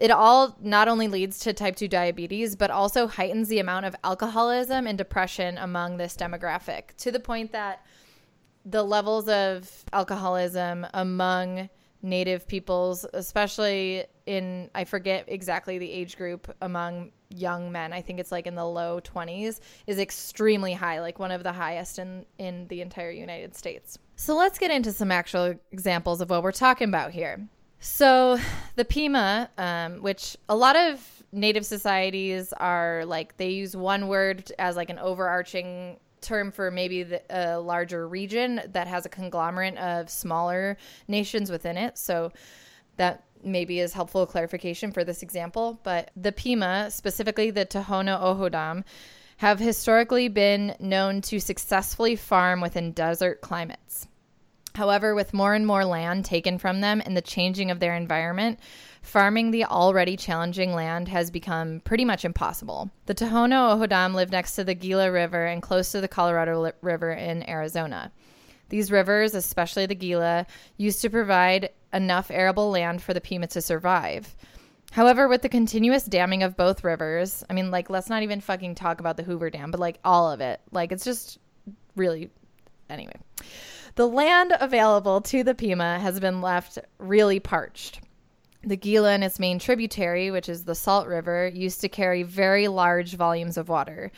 it 0.00 0.10
all 0.10 0.56
not 0.60 0.88
only 0.88 1.08
leads 1.08 1.38
to 1.40 1.52
type 1.52 1.76
2 1.76 1.86
diabetes, 1.86 2.56
but 2.56 2.70
also 2.70 3.06
heightens 3.06 3.48
the 3.48 3.58
amount 3.58 3.84
of 3.84 3.94
alcoholism 4.02 4.86
and 4.86 4.96
depression 4.96 5.58
among 5.58 5.98
this 5.98 6.16
demographic 6.16 6.96
to 6.96 7.12
the 7.12 7.20
point 7.20 7.52
that 7.52 7.84
the 8.64 8.82
levels 8.82 9.28
of 9.28 9.84
alcoholism 9.92 10.86
among 10.94 11.68
native 12.02 12.48
peoples, 12.48 13.04
especially 13.12 14.04
in, 14.24 14.70
I 14.74 14.84
forget 14.84 15.26
exactly 15.28 15.76
the 15.76 15.90
age 15.90 16.16
group 16.16 16.50
among 16.62 17.12
young 17.28 17.70
men, 17.70 17.92
I 17.92 18.00
think 18.00 18.20
it's 18.20 18.32
like 18.32 18.46
in 18.46 18.54
the 18.54 18.64
low 18.64 19.00
20s, 19.00 19.60
is 19.86 19.98
extremely 19.98 20.72
high, 20.72 21.00
like 21.00 21.18
one 21.18 21.30
of 21.30 21.42
the 21.42 21.52
highest 21.52 21.98
in, 21.98 22.24
in 22.38 22.66
the 22.68 22.80
entire 22.80 23.10
United 23.10 23.54
States. 23.54 23.98
So 24.16 24.34
let's 24.34 24.58
get 24.58 24.70
into 24.70 24.92
some 24.92 25.12
actual 25.12 25.54
examples 25.72 26.22
of 26.22 26.30
what 26.30 26.42
we're 26.42 26.52
talking 26.52 26.88
about 26.88 27.10
here. 27.10 27.46
So 27.80 28.38
the 28.76 28.84
Pima, 28.84 29.50
um, 29.56 30.02
which 30.02 30.36
a 30.48 30.54
lot 30.54 30.76
of 30.76 31.00
native 31.32 31.64
societies 31.64 32.52
are 32.52 33.04
like, 33.06 33.38
they 33.38 33.50
use 33.50 33.74
one 33.74 34.08
word 34.08 34.52
as 34.58 34.76
like 34.76 34.90
an 34.90 34.98
overarching 34.98 35.98
term 36.20 36.52
for 36.52 36.70
maybe 36.70 37.04
the, 37.04 37.22
a 37.30 37.58
larger 37.58 38.06
region 38.06 38.60
that 38.72 38.86
has 38.86 39.06
a 39.06 39.08
conglomerate 39.08 39.78
of 39.78 40.10
smaller 40.10 40.76
nations 41.08 41.50
within 41.50 41.78
it. 41.78 41.96
So 41.96 42.32
that 42.96 43.24
maybe 43.42 43.80
is 43.80 43.94
helpful 43.94 44.26
clarification 44.26 44.92
for 44.92 45.02
this 45.02 45.22
example. 45.22 45.80
But 45.82 46.10
the 46.14 46.32
Pima, 46.32 46.90
specifically 46.90 47.50
the 47.50 47.64
Tohono 47.64 48.20
O'odham, 48.20 48.84
have 49.38 49.58
historically 49.58 50.28
been 50.28 50.76
known 50.78 51.22
to 51.22 51.40
successfully 51.40 52.14
farm 52.14 52.60
within 52.60 52.92
desert 52.92 53.40
climates. 53.40 54.06
However, 54.80 55.14
with 55.14 55.34
more 55.34 55.52
and 55.52 55.66
more 55.66 55.84
land 55.84 56.24
taken 56.24 56.56
from 56.56 56.80
them 56.80 57.02
and 57.04 57.14
the 57.14 57.20
changing 57.20 57.70
of 57.70 57.80
their 57.80 57.94
environment, 57.94 58.58
farming 59.02 59.50
the 59.50 59.66
already 59.66 60.16
challenging 60.16 60.72
land 60.72 61.06
has 61.08 61.30
become 61.30 61.80
pretty 61.80 62.06
much 62.06 62.24
impossible. 62.24 62.90
The 63.04 63.14
Tohono 63.14 63.74
O'odham 63.74 64.14
live 64.14 64.32
next 64.32 64.56
to 64.56 64.64
the 64.64 64.72
Gila 64.72 65.12
River 65.12 65.44
and 65.44 65.60
close 65.60 65.92
to 65.92 66.00
the 66.00 66.08
Colorado 66.08 66.72
River 66.80 67.12
in 67.12 67.46
Arizona. 67.46 68.10
These 68.70 68.90
rivers, 68.90 69.34
especially 69.34 69.84
the 69.84 69.94
Gila, 69.94 70.46
used 70.78 71.02
to 71.02 71.10
provide 71.10 71.68
enough 71.92 72.30
arable 72.30 72.70
land 72.70 73.02
for 73.02 73.12
the 73.12 73.20
Pima 73.20 73.48
to 73.48 73.60
survive. 73.60 74.34
However, 74.92 75.28
with 75.28 75.42
the 75.42 75.50
continuous 75.50 76.04
damming 76.04 76.42
of 76.42 76.56
both 76.56 76.84
rivers, 76.84 77.44
I 77.50 77.52
mean, 77.52 77.70
like, 77.70 77.90
let's 77.90 78.08
not 78.08 78.22
even 78.22 78.40
fucking 78.40 78.76
talk 78.76 78.98
about 78.98 79.18
the 79.18 79.24
Hoover 79.24 79.50
Dam, 79.50 79.72
but 79.72 79.78
like 79.78 79.98
all 80.06 80.32
of 80.32 80.40
it. 80.40 80.58
Like, 80.72 80.90
it's 80.90 81.04
just 81.04 81.38
really. 81.96 82.30
Anyway, 82.88 83.12
the 83.94 84.06
land 84.06 84.54
available 84.60 85.20
to 85.22 85.42
the 85.42 85.54
Pima 85.54 85.98
has 85.98 86.20
been 86.20 86.40
left 86.40 86.78
really 86.98 87.40
parched. 87.40 88.00
The 88.62 88.76
Gila 88.76 89.12
and 89.12 89.24
its 89.24 89.38
main 89.38 89.58
tributary, 89.58 90.30
which 90.30 90.48
is 90.48 90.64
the 90.64 90.74
Salt 90.74 91.06
River, 91.06 91.48
used 91.48 91.80
to 91.80 91.88
carry 91.88 92.22
very 92.22 92.68
large 92.68 93.14
volumes 93.14 93.56
of 93.56 93.68
water. 93.68 94.12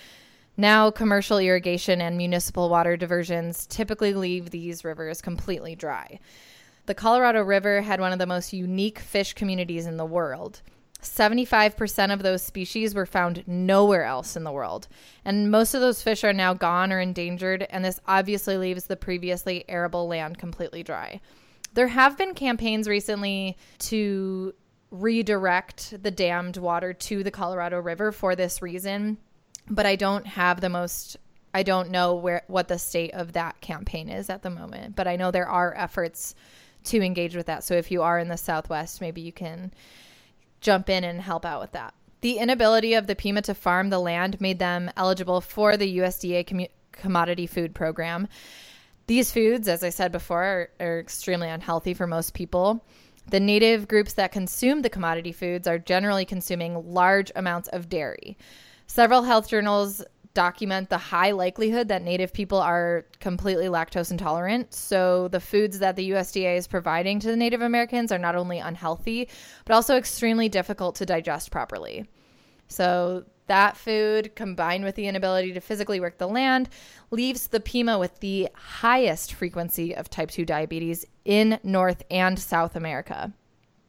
Now, 0.57 0.91
commercial 0.91 1.39
irrigation 1.39 2.01
and 2.01 2.17
municipal 2.17 2.69
water 2.69 2.97
diversions 2.97 3.67
typically 3.67 4.13
leave 4.15 4.51
these 4.51 4.85
rivers 4.85 5.23
completely 5.23 5.75
dry. 5.75 6.19
The 6.87 6.95
Colorado 6.95 7.43
River 7.43 7.81
had 7.83 8.01
one 8.01 8.13
of 8.13 8.19
the 8.19 8.27
most 8.27 8.53
unique 8.53 8.99
fish 8.99 9.33
communities 9.35 9.87
in 9.87 9.97
the 9.97 10.05
world. 10.05 10.61
75% 11.03 12.13
of 12.13 12.23
those 12.23 12.43
species 12.43 12.95
were 12.95 13.07
found 13.07 13.45
nowhere 13.47 14.05
else 14.05 14.37
in 14.37 14.45
the 14.45 14.53
world. 14.53 14.89
And 15.25 15.51
most 15.51 15.75
of 15.75 15.81
those 15.81 16.03
fish 16.03 16.25
are 16.25 16.33
now 16.33 16.55
gone 16.55 16.93
or 16.93 17.01
endangered, 17.01 17.67
and 17.71 17.85
this 17.85 18.01
obviously 18.07 18.57
leaves 18.57 18.85
the 18.85 18.97
previously 18.97 19.65
arable 19.69 20.07
land 20.07 20.39
completely 20.39 20.83
dry. 20.83 21.21
There 21.75 21.89
have 21.89 22.17
been 22.17 22.35
campaigns 22.35 22.89
recently 22.89 23.57
to 23.81 24.55
redirect 24.91 26.03
the 26.03 26.11
dammed 26.11 26.59
water 26.59 26.93
to 26.93 27.25
the 27.25 27.31
Colorado 27.31 27.81
River 27.81 28.13
for 28.13 28.37
this 28.37 28.63
reason, 28.63 29.19
but 29.69 29.87
I 29.87 29.97
don't 29.97 30.27
have 30.27 30.61
the 30.61 30.69
most 30.69 31.17
I 31.55 31.63
don't 31.63 31.91
know 31.91 32.15
where 32.15 32.43
what 32.47 32.69
the 32.69 32.79
state 32.79 33.13
of 33.13 33.35
that 33.35 33.61
campaign 33.61 34.09
is 34.09 34.31
at 34.31 34.43
the 34.43 34.51
moment, 34.51 34.97
but 34.97 35.07
I 35.07 35.17
know 35.17 35.31
there 35.31 35.49
are 35.49 35.75
efforts 35.77 36.35
to 36.85 37.03
engage 37.03 37.37
with 37.37 37.47
that. 37.47 37.63
So 37.65 37.75
if 37.75 37.91
you 37.91 38.03
are 38.03 38.19
in 38.19 38.29
the 38.29 38.37
Southwest, 38.37 39.01
maybe 39.01 39.21
you 39.21 39.33
can 39.33 39.73
jump 40.63 40.89
in 40.89 41.05
and 41.05 41.21
help 41.21 41.45
out 41.45 41.61
with 41.61 41.73
that. 41.73 41.95
The 42.23 42.39
inability 42.39 42.95
of 42.95 43.07
the 43.07 43.17
Pima 43.17 43.43
to 43.43 43.55
farm 43.55 43.91
the 43.91 43.99
land 43.99 44.41
made 44.41 44.59
them 44.59 44.91
eligible 44.97 45.41
for 45.41 45.77
the 45.77 45.99
USDA 45.99 46.69
commodity 46.93 47.47
food 47.47 47.75
program. 47.75 48.29
These 49.09 49.33
foods, 49.33 49.67
as 49.67 49.83
I 49.83 49.91
said 49.91 50.13
before, 50.13 50.43
are, 50.43 50.71
are 50.79 51.01
extremely 51.01 51.49
unhealthy 51.49 51.95
for 51.95 52.07
most 52.07 52.33
people. 52.33 52.85
The 53.29 53.41
native 53.41 53.89
groups 53.89 54.15
that 54.15 54.33
consume 54.33 54.83
the 54.83 54.89
commodity 54.89 55.33
foods 55.33 55.67
are 55.67 55.79
generally 55.79 56.25
consuming 56.25 56.93
large 56.93 57.33
amounts 57.35 57.69
of 57.69 57.89
dairy. 57.89 58.37
Several 58.87 59.23
health 59.23 59.49
journals 59.49 60.03
document 60.35 60.89
the 60.89 60.99
high 60.99 61.31
likelihood 61.33 61.89
that 61.89 62.03
native 62.03 62.33
people 62.33 62.59
are 62.59 63.07
completely 63.21 63.67
lactose 63.67 64.11
intolerant. 64.11 64.73
So 64.73 65.29
the 65.29 65.41
foods 65.41 65.79
that 65.81 65.97
the 65.97 66.11
USDA 66.11 66.57
is 66.57 66.67
providing 66.67 67.21
to 67.21 67.29
the 67.29 67.37
Native 67.37 67.63
Americans 67.63 68.13
are 68.13 68.19
not 68.19 68.35
only 68.35 68.59
unhealthy, 68.59 69.29
but 69.65 69.75
also 69.75 69.97
extremely 69.97 70.49
difficult 70.49 70.95
to 70.97 71.07
digest 71.07 71.51
properly. 71.51 72.07
So 72.69 73.25
that 73.47 73.77
food 73.77 74.35
combined 74.35 74.85
with 74.85 74.95
the 74.95 75.07
inability 75.07 75.53
to 75.53 75.61
physically 75.61 76.01
work 76.01 76.17
the 76.17 76.29
land 76.29 76.71
leaves 77.11 77.49
the 77.49 77.61
Pima 77.61 77.99
with 77.99 78.19
the 78.21 78.49
highest 78.55 79.35
frequency 79.35 79.95
of 79.95 80.09
type 80.09 80.31
2 80.31 80.45
diabetes 80.45 81.05
in 81.25 81.59
North 81.63 82.03
and 82.11 82.39
South 82.39 82.77
America. 82.77 83.33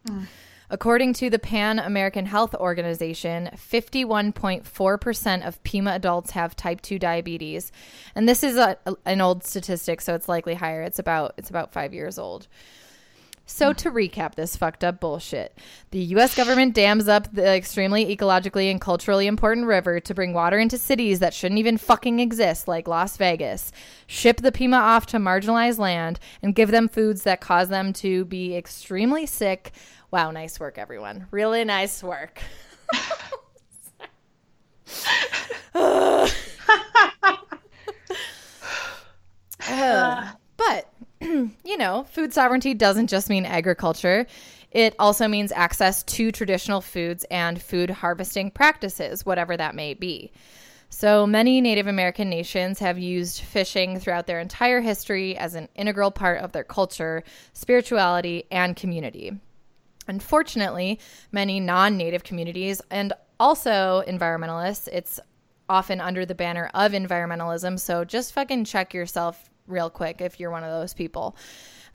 Mm. 0.08 0.28
According 0.74 1.14
to 1.14 1.30
the 1.30 1.38
Pan 1.38 1.78
American 1.78 2.26
Health 2.26 2.56
Organization, 2.56 3.52
51.4% 3.56 5.48
of 5.48 5.64
Pima 5.64 5.92
adults 5.92 6.32
have 6.32 6.56
type 6.56 6.82
2 6.82 6.98
diabetes. 6.98 7.72
And 8.16 8.28
this 8.28 8.44
is 8.44 8.58
a, 8.58 8.76
an 9.06 9.22
old 9.22 9.44
statistic, 9.44 10.02
so 10.02 10.16
it's 10.16 10.28
likely 10.28 10.56
higher. 10.56 10.82
It's 10.82 10.98
about 10.98 11.36
it's 11.38 11.52
about 11.52 11.74
5 11.74 11.94
years 11.94 12.18
old. 12.18 12.48
So 13.46 13.74
to 13.74 13.92
recap 13.92 14.36
this 14.36 14.56
fucked 14.56 14.84
up 14.84 15.00
bullshit, 15.00 15.58
the 15.92 16.00
US 16.16 16.36
government 16.36 16.74
dams 16.74 17.08
up 17.08 17.34
the 17.34 17.46
extremely 17.46 18.16
ecologically 18.16 18.72
and 18.72 18.80
culturally 18.80 19.28
important 19.28 19.68
river 19.68 20.00
to 20.00 20.14
bring 20.14 20.34
water 20.34 20.60
into 20.60 20.78
cities 20.78 21.20
that 21.20 21.34
shouldn't 21.34 21.60
even 21.60 21.78
fucking 21.78 22.20
exist 22.20 22.68
like 22.68 22.88
Las 22.88 23.18
Vegas, 23.18 23.72
ship 24.08 24.38
the 24.38 24.52
Pima 24.52 24.78
off 24.78 25.06
to 25.08 25.18
marginalized 25.18 25.78
land 25.78 26.20
and 26.42 26.56
give 26.56 26.72
them 26.72 26.88
foods 26.88 27.24
that 27.24 27.42
cause 27.42 27.70
them 27.70 27.92
to 27.94 28.26
be 28.26 28.56
extremely 28.56 29.26
sick 29.26 29.74
Wow, 30.14 30.30
nice 30.30 30.60
work, 30.60 30.78
everyone. 30.78 31.26
Really 31.32 31.66
nice 31.66 32.04
work. 32.04 32.40
uh, 35.74 36.30
but, 40.56 40.93
you 41.64 41.78
know, 41.78 42.04
food 42.12 42.34
sovereignty 42.34 42.74
doesn't 42.74 43.08
just 43.08 43.30
mean 43.30 43.46
agriculture. 43.46 44.28
It 44.72 44.96
also 44.98 45.28
means 45.28 45.52
access 45.52 46.04
to 46.04 46.32
traditional 46.32 46.82
foods 46.82 47.26
and 47.30 47.62
food 47.62 47.90
harvesting 47.90 48.52
practices, 48.52 49.26
whatever 49.26 49.56
that 49.56 49.76
may 49.76 49.94
be. 49.94 50.32
So 50.90 51.26
many 51.26 51.62
Native 51.62 51.88
American 51.88 52.30
nations 52.30 52.80
have 52.80 53.00
used 53.00 53.42
fishing 53.42 54.00
throughout 54.00 54.28
their 54.28 54.40
entire 54.40 54.82
history 54.82 55.36
as 55.38 55.56
an 55.56 55.70
integral 55.76 56.12
part 56.12 56.42
of 56.42 56.52
their 56.52 56.64
culture, 56.64 57.24
spirituality, 57.54 58.46
and 58.52 58.76
community. 58.76 59.40
Unfortunately, 60.08 61.00
many 61.32 61.60
non 61.60 61.98
native 61.98 62.24
communities 62.24 62.82
and 62.92 63.14
also 63.40 64.04
environmentalists, 64.08 64.88
it's 64.92 65.20
often 65.70 66.00
under 66.02 66.26
the 66.26 66.36
banner 66.36 66.70
of 66.74 66.92
environmentalism. 66.92 67.80
So 67.80 68.04
just 68.04 68.34
fucking 68.34 68.66
check 68.66 68.94
yourself 68.94 69.50
real 69.68 69.90
quick 69.90 70.22
if 70.22 70.40
you're 70.40 70.52
one 70.52 70.64
of 70.64 70.72
those 70.72 70.94
people. 70.94 71.36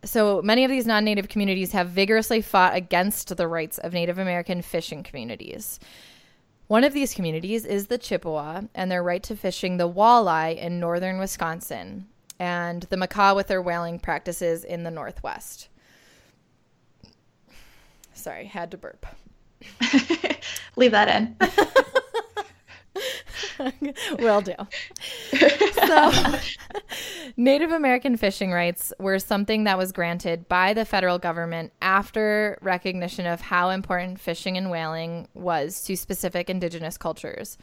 So 0.05 0.41
many 0.43 0.65
of 0.65 0.71
these 0.71 0.87
non 0.87 1.05
native 1.05 1.29
communities 1.29 1.73
have 1.73 1.89
vigorously 1.91 2.41
fought 2.41 2.75
against 2.75 3.37
the 3.37 3.49
rights 3.49 3.79
of 3.79 3.93
Native 3.93 4.19
American 4.19 4.63
fishing 4.63 5.03
communities. 5.03 5.81
One 6.69 6.85
of 6.85 6.93
these 6.93 7.15
communities 7.15 7.65
is 7.65 7.87
the 7.87 7.99
Chippewa 7.99 8.63
and 8.75 8.91
their 8.91 9.03
right 9.03 9.23
to 9.25 9.35
fishing 9.35 9.77
the 9.77 9.89
walleye 9.89 10.57
in 10.57 10.79
northern 10.79 11.19
Wisconsin, 11.19 12.07
and 12.39 12.83
the 12.85 12.97
Makah 12.97 13.35
with 13.35 13.49
their 13.49 13.63
whaling 13.63 13.99
practices 13.99 14.65
in 14.65 14.85
the 14.85 14.91
northwest. 14.91 15.69
Sorry, 18.13 18.45
had 18.45 18.71
to 18.73 18.77
burp. 18.77 19.07
Leave 20.77 20.93
that 20.93 21.09
in. 21.09 21.37
Will 24.19 24.41
do. 24.41 24.55
So, 25.87 26.13
Native 27.37 27.71
American 27.71 28.17
fishing 28.17 28.53
rights 28.53 28.93
were 28.99 29.19
something 29.19 29.65
that 29.65 29.79
was 29.79 29.93
granted 29.93 30.49
by 30.49 30.75
the 30.75 30.85
federal 30.85 31.19
government 31.19 31.73
after 31.81 32.59
recognition 32.63 33.27
of 33.27 33.41
how 33.41 33.71
important 33.71 34.21
fishing 34.21 34.57
and 34.57 34.71
whaling 34.71 35.29
was 35.35 35.83
to 35.85 35.97
specific 35.97 36.51
indigenous 36.51 36.97
cultures. 36.97 37.59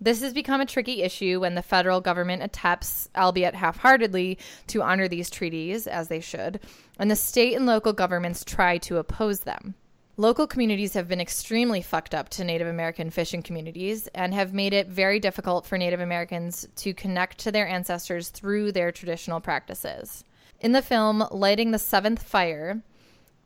This 0.00 0.22
has 0.22 0.34
become 0.34 0.60
a 0.60 0.66
tricky 0.66 1.02
issue 1.02 1.40
when 1.40 1.54
the 1.54 1.62
federal 1.62 2.00
government 2.00 2.42
attempts, 2.42 3.08
albeit 3.16 3.54
half 3.54 3.78
heartedly, 3.78 4.38
to 4.66 4.82
honor 4.82 5.08
these 5.08 5.30
treaties, 5.30 5.86
as 5.86 6.08
they 6.08 6.20
should, 6.20 6.60
and 6.98 7.10
the 7.10 7.16
state 7.16 7.54
and 7.54 7.64
local 7.64 7.92
governments 7.92 8.44
try 8.44 8.78
to 8.78 8.98
oppose 8.98 9.40
them. 9.40 9.74
Local 10.16 10.46
communities 10.46 10.94
have 10.94 11.08
been 11.08 11.20
extremely 11.20 11.82
fucked 11.82 12.14
up 12.14 12.28
to 12.30 12.44
Native 12.44 12.68
American 12.68 13.10
fishing 13.10 13.42
communities 13.42 14.06
and 14.14 14.32
have 14.32 14.54
made 14.54 14.72
it 14.72 14.86
very 14.86 15.18
difficult 15.18 15.66
for 15.66 15.76
Native 15.76 15.98
Americans 15.98 16.68
to 16.76 16.94
connect 16.94 17.38
to 17.38 17.50
their 17.50 17.66
ancestors 17.66 18.28
through 18.28 18.70
their 18.70 18.92
traditional 18.92 19.40
practices. 19.40 20.22
In 20.60 20.70
the 20.70 20.82
film 20.82 21.26
Lighting 21.32 21.72
the 21.72 21.80
Seventh 21.80 22.22
Fire, 22.22 22.80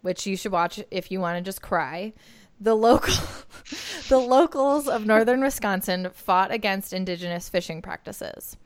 which 0.03 0.27
you 0.27 0.37
should 0.37 0.53
watch 0.53 0.79
if 0.91 1.11
you 1.11 1.21
want 1.21 1.39
to 1.39 1.49
just 1.49 1.63
cry, 1.63 2.13
the 2.61 2.75
local 2.75 3.15
the 4.11 4.19
locals 4.19 4.89
of 4.89 5.07
northern 5.07 5.41
Wisconsin 5.41 6.11
fought 6.13 6.53
against 6.53 6.93
indigenous 6.93 7.49
fishing 7.49 7.81
practices. 7.81 8.59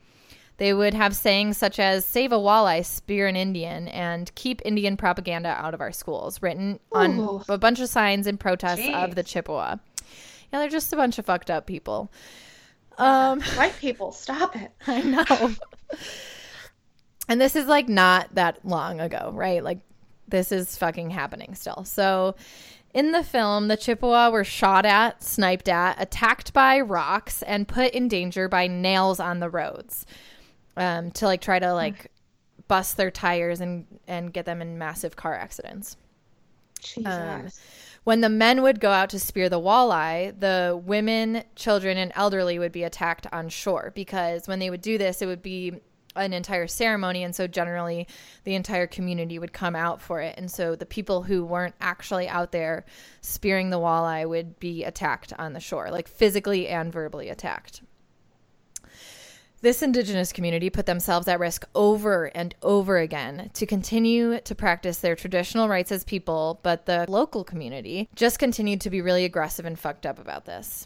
They 0.63 0.73
would 0.73 0.93
have 0.93 1.13
sayings 1.13 1.57
such 1.57 1.77
as 1.77 2.05
save 2.05 2.31
a 2.31 2.37
walleye, 2.37 2.85
spear 2.85 3.27
an 3.27 3.35
Indian, 3.35 3.89
and 3.89 4.33
keep 4.35 4.61
Indian 4.63 4.95
propaganda 4.95 5.49
out 5.49 5.73
of 5.73 5.81
our 5.81 5.91
schools, 5.91 6.41
written 6.41 6.79
on 6.93 7.43
a 7.49 7.57
bunch 7.57 7.81
of 7.81 7.89
signs 7.89 8.27
in 8.27 8.37
protest 8.37 8.81
Jeez. 8.81 8.93
of 8.93 9.15
the 9.15 9.23
Chippewa. 9.23 9.75
Yeah, 10.53 10.59
they're 10.59 10.69
just 10.69 10.93
a 10.93 10.95
bunch 10.95 11.19
of 11.19 11.25
fucked 11.25 11.51
up 11.51 11.65
people. 11.65 12.13
Um, 12.97 13.41
White 13.57 13.75
people, 13.77 14.13
stop 14.13 14.55
it. 14.55 14.71
I 14.87 15.01
know. 15.01 15.53
and 17.27 17.41
this 17.41 17.57
is 17.57 17.67
like 17.67 17.89
not 17.89 18.33
that 18.35 18.65
long 18.65 19.01
ago, 19.01 19.31
right? 19.33 19.61
Like 19.61 19.79
this 20.29 20.53
is 20.53 20.77
fucking 20.77 21.09
happening 21.09 21.55
still. 21.55 21.83
So 21.83 22.35
in 22.93 23.11
the 23.11 23.23
film, 23.25 23.67
the 23.67 23.75
Chippewa 23.75 24.29
were 24.29 24.45
shot 24.45 24.85
at, 24.85 25.21
sniped 25.23 25.67
at, 25.67 26.01
attacked 26.01 26.53
by 26.53 26.79
rocks, 26.79 27.41
and 27.41 27.67
put 27.67 27.91
in 27.91 28.07
danger 28.07 28.47
by 28.47 28.67
nails 28.67 29.19
on 29.19 29.41
the 29.41 29.49
roads 29.49 30.05
um, 30.77 31.11
to 31.11 31.25
like 31.25 31.41
try 31.41 31.59
to 31.59 31.73
like 31.73 32.11
bust 32.67 32.97
their 32.97 33.11
tires 33.11 33.61
and 33.61 33.85
and 34.07 34.33
get 34.33 34.45
them 34.45 34.61
in 34.61 34.77
massive 34.77 35.15
car 35.15 35.35
accidents. 35.35 35.97
Jesus. 36.81 37.05
Um, 37.07 37.49
when 38.03 38.19
the 38.19 38.29
men 38.29 38.61
would 38.61 38.81
go 38.81 38.91
out 38.91 39.09
to 39.11 39.19
spear 39.19 39.47
the 39.47 39.59
walleye, 39.59 40.37
the 40.37 40.79
women, 40.83 41.43
children, 41.55 41.97
and 41.97 42.11
elderly 42.15 42.59
would 42.59 42.73
be 42.73 42.83
attacked 42.83 43.27
on 43.31 43.47
shore 43.47 43.93
because 43.95 44.47
when 44.47 44.59
they 44.59 44.69
would 44.69 44.81
do 44.81 44.97
this, 44.97 45.21
it 45.21 45.25
would 45.25 45.41
be 45.41 45.79
an 46.15 46.33
entire 46.33 46.67
ceremony. 46.67 47.23
And 47.23 47.33
so 47.33 47.47
generally, 47.47 48.07
the 48.43 48.55
entire 48.55 48.87
community 48.87 49.39
would 49.39 49.53
come 49.53 49.75
out 49.75 50.01
for 50.01 50.19
it. 50.19 50.35
And 50.37 50.51
so 50.51 50.75
the 50.75 50.85
people 50.85 51.23
who 51.23 51.45
weren't 51.45 51.75
actually 51.79 52.27
out 52.27 52.51
there 52.51 52.85
spearing 53.21 53.69
the 53.69 53.79
walleye 53.79 54.27
would 54.27 54.59
be 54.59 54.83
attacked 54.83 55.31
on 55.39 55.53
the 55.53 55.59
shore, 55.61 55.89
like 55.89 56.09
physically 56.09 56.67
and 56.67 56.91
verbally 56.91 57.29
attacked. 57.29 57.81
This 59.63 59.81
indigenous 59.81 60.33
community 60.33 60.69
put 60.69 60.87
themselves 60.87 61.25
at 61.29 61.39
risk 61.39 61.63
over 61.73 62.25
and 62.35 62.53
over 62.61 62.97
again 62.97 63.49
to 63.53 63.65
continue 63.65 64.41
to 64.41 64.53
practice 64.53 64.97
their 64.97 65.15
traditional 65.15 65.69
rights 65.69 65.89
as 65.89 66.03
people, 66.03 66.59
but 66.63 66.85
the 66.85 67.05
local 67.07 67.45
community 67.45 68.09
just 68.13 68.39
continued 68.39 68.81
to 68.81 68.89
be 68.89 68.99
really 68.99 69.23
aggressive 69.23 69.65
and 69.65 69.79
fucked 69.79 70.05
up 70.05 70.19
about 70.19 70.43
this. 70.43 70.85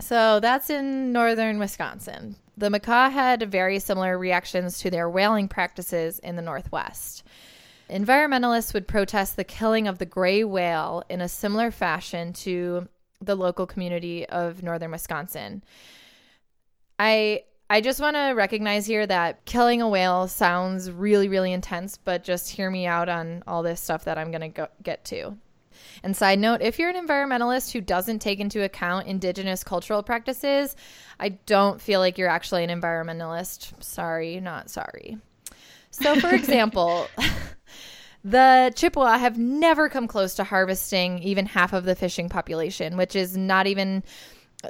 So 0.00 0.40
that's 0.40 0.70
in 0.70 1.12
northern 1.12 1.58
Wisconsin. 1.58 2.36
The 2.56 2.70
Makah 2.70 3.12
had 3.12 3.52
very 3.52 3.78
similar 3.78 4.16
reactions 4.16 4.78
to 4.78 4.88
their 4.88 5.10
whaling 5.10 5.46
practices 5.46 6.18
in 6.20 6.36
the 6.36 6.40
Northwest. 6.40 7.24
Environmentalists 7.90 8.72
would 8.72 8.88
protest 8.88 9.36
the 9.36 9.44
killing 9.44 9.86
of 9.86 9.98
the 9.98 10.06
gray 10.06 10.44
whale 10.44 11.04
in 11.10 11.20
a 11.20 11.28
similar 11.28 11.70
fashion 11.70 12.32
to 12.32 12.88
the 13.20 13.34
local 13.34 13.66
community 13.66 14.26
of 14.30 14.62
northern 14.62 14.92
Wisconsin. 14.92 15.62
I 16.98 17.42
I 17.72 17.80
just 17.80 18.02
want 18.02 18.16
to 18.16 18.34
recognize 18.34 18.84
here 18.84 19.06
that 19.06 19.46
killing 19.46 19.80
a 19.80 19.88
whale 19.88 20.28
sounds 20.28 20.90
really 20.90 21.28
really 21.28 21.54
intense, 21.54 21.96
but 21.96 22.22
just 22.22 22.50
hear 22.50 22.70
me 22.70 22.84
out 22.84 23.08
on 23.08 23.42
all 23.46 23.62
this 23.62 23.80
stuff 23.80 24.04
that 24.04 24.18
I'm 24.18 24.30
going 24.30 24.52
to 24.52 24.68
get 24.82 25.06
to. 25.06 25.38
And 26.02 26.14
side 26.14 26.38
note, 26.38 26.60
if 26.60 26.78
you're 26.78 26.90
an 26.90 27.06
environmentalist 27.06 27.72
who 27.72 27.80
doesn't 27.80 28.18
take 28.18 28.40
into 28.40 28.62
account 28.62 29.06
indigenous 29.06 29.64
cultural 29.64 30.02
practices, 30.02 30.76
I 31.18 31.30
don't 31.30 31.80
feel 31.80 31.98
like 31.98 32.18
you're 32.18 32.28
actually 32.28 32.62
an 32.62 32.68
environmentalist. 32.68 33.82
Sorry, 33.82 34.38
not 34.38 34.68
sorry. 34.68 35.16
So, 35.90 36.20
for 36.20 36.28
example, 36.34 37.06
the 38.22 38.70
Chippewa 38.76 39.16
have 39.16 39.38
never 39.38 39.88
come 39.88 40.08
close 40.08 40.34
to 40.34 40.44
harvesting 40.44 41.20
even 41.20 41.46
half 41.46 41.72
of 41.72 41.84
the 41.84 41.94
fishing 41.94 42.28
population, 42.28 42.98
which 42.98 43.16
is 43.16 43.34
not 43.34 43.66
even 43.66 44.02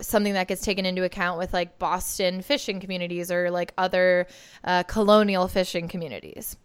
something 0.00 0.33
that 0.33 0.48
gets 0.48 0.62
taken 0.62 0.87
into 0.87 1.05
account 1.05 1.38
with 1.38 1.52
like 1.52 1.78
Boston 1.78 2.42
fishing 2.42 2.81
communities 2.81 3.31
or 3.31 3.50
like 3.50 3.74
other 3.76 4.26
uh, 4.64 4.83
colonial 4.85 5.48
fishing 5.48 5.88
communities. 5.88 6.57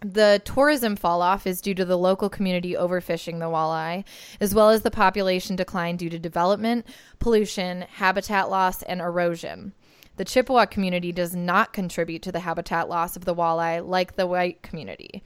The 0.00 0.42
tourism 0.44 0.96
fall 0.96 1.22
off 1.22 1.46
is 1.46 1.62
due 1.62 1.74
to 1.74 1.84
the 1.84 1.96
local 1.96 2.28
community 2.28 2.74
overfishing 2.74 3.38
the 3.38 3.46
walleye, 3.46 4.04
as 4.38 4.54
well 4.54 4.68
as 4.68 4.82
the 4.82 4.90
population 4.90 5.56
decline 5.56 5.96
due 5.96 6.10
to 6.10 6.18
development, 6.18 6.86
pollution, 7.20 7.82
habitat 7.82 8.50
loss, 8.50 8.82
and 8.82 9.00
erosion. 9.00 9.72
The 10.16 10.24
Chippewa 10.24 10.66
community 10.66 11.10
does 11.10 11.34
not 11.34 11.72
contribute 11.72 12.22
to 12.22 12.32
the 12.32 12.40
habitat 12.40 12.88
loss 12.88 13.16
of 13.16 13.24
the 13.24 13.34
walleye 13.34 13.86
like 13.86 14.16
the 14.16 14.26
white 14.26 14.62
community. 14.62 15.22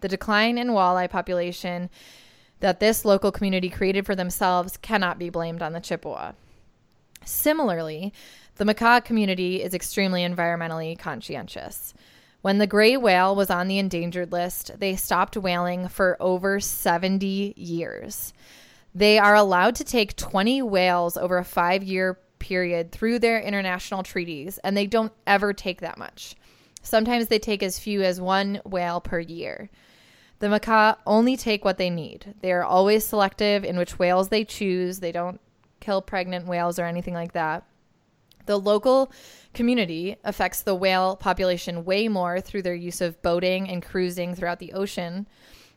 The 0.00 0.08
decline 0.08 0.58
in 0.58 0.68
walleye 0.68 1.10
population 1.10 1.90
that 2.60 2.80
this 2.80 3.04
local 3.04 3.32
community 3.32 3.68
created 3.68 4.06
for 4.06 4.14
themselves 4.14 4.76
cannot 4.76 5.18
be 5.18 5.30
blamed 5.30 5.62
on 5.62 5.72
the 5.72 5.80
Chippewa. 5.80 6.32
Similarly, 7.24 8.12
the 8.56 8.64
Makah 8.64 9.04
community 9.04 9.62
is 9.62 9.74
extremely 9.74 10.22
environmentally 10.22 10.98
conscientious. 10.98 11.94
When 12.42 12.58
the 12.58 12.66
gray 12.66 12.96
whale 12.96 13.34
was 13.36 13.50
on 13.50 13.68
the 13.68 13.78
endangered 13.78 14.32
list, 14.32 14.78
they 14.78 14.96
stopped 14.96 15.36
whaling 15.36 15.88
for 15.88 16.16
over 16.20 16.58
70 16.60 17.54
years. 17.56 18.32
They 18.94 19.18
are 19.18 19.34
allowed 19.34 19.76
to 19.76 19.84
take 19.84 20.16
20 20.16 20.60
whales 20.62 21.16
over 21.16 21.38
a 21.38 21.44
five 21.44 21.82
year 21.82 22.18
period 22.40 22.90
through 22.90 23.20
their 23.20 23.40
international 23.40 24.02
treaties, 24.02 24.58
and 24.58 24.76
they 24.76 24.86
don't 24.86 25.12
ever 25.26 25.52
take 25.52 25.80
that 25.80 25.98
much. 25.98 26.34
Sometimes 26.82 27.28
they 27.28 27.38
take 27.38 27.62
as 27.62 27.78
few 27.78 28.02
as 28.02 28.20
one 28.20 28.60
whale 28.64 29.00
per 29.00 29.20
year. 29.20 29.70
The 30.40 30.48
Makah 30.48 30.96
only 31.06 31.36
take 31.36 31.64
what 31.64 31.78
they 31.78 31.88
need. 31.88 32.34
They 32.40 32.50
are 32.50 32.64
always 32.64 33.06
selective 33.06 33.64
in 33.64 33.78
which 33.78 34.00
whales 34.00 34.28
they 34.28 34.44
choose. 34.44 34.98
They 34.98 35.12
don't 35.12 35.40
kill 35.82 36.00
pregnant 36.00 36.46
whales 36.46 36.78
or 36.78 36.86
anything 36.86 37.12
like 37.12 37.32
that. 37.32 37.66
The 38.46 38.58
local 38.58 39.12
community 39.52 40.16
affects 40.24 40.62
the 40.62 40.74
whale 40.74 41.16
population 41.16 41.84
way 41.84 42.08
more 42.08 42.40
through 42.40 42.62
their 42.62 42.74
use 42.74 43.00
of 43.00 43.20
boating 43.22 43.68
and 43.68 43.82
cruising 43.82 44.34
throughout 44.34 44.58
the 44.58 44.72
ocean. 44.72 45.26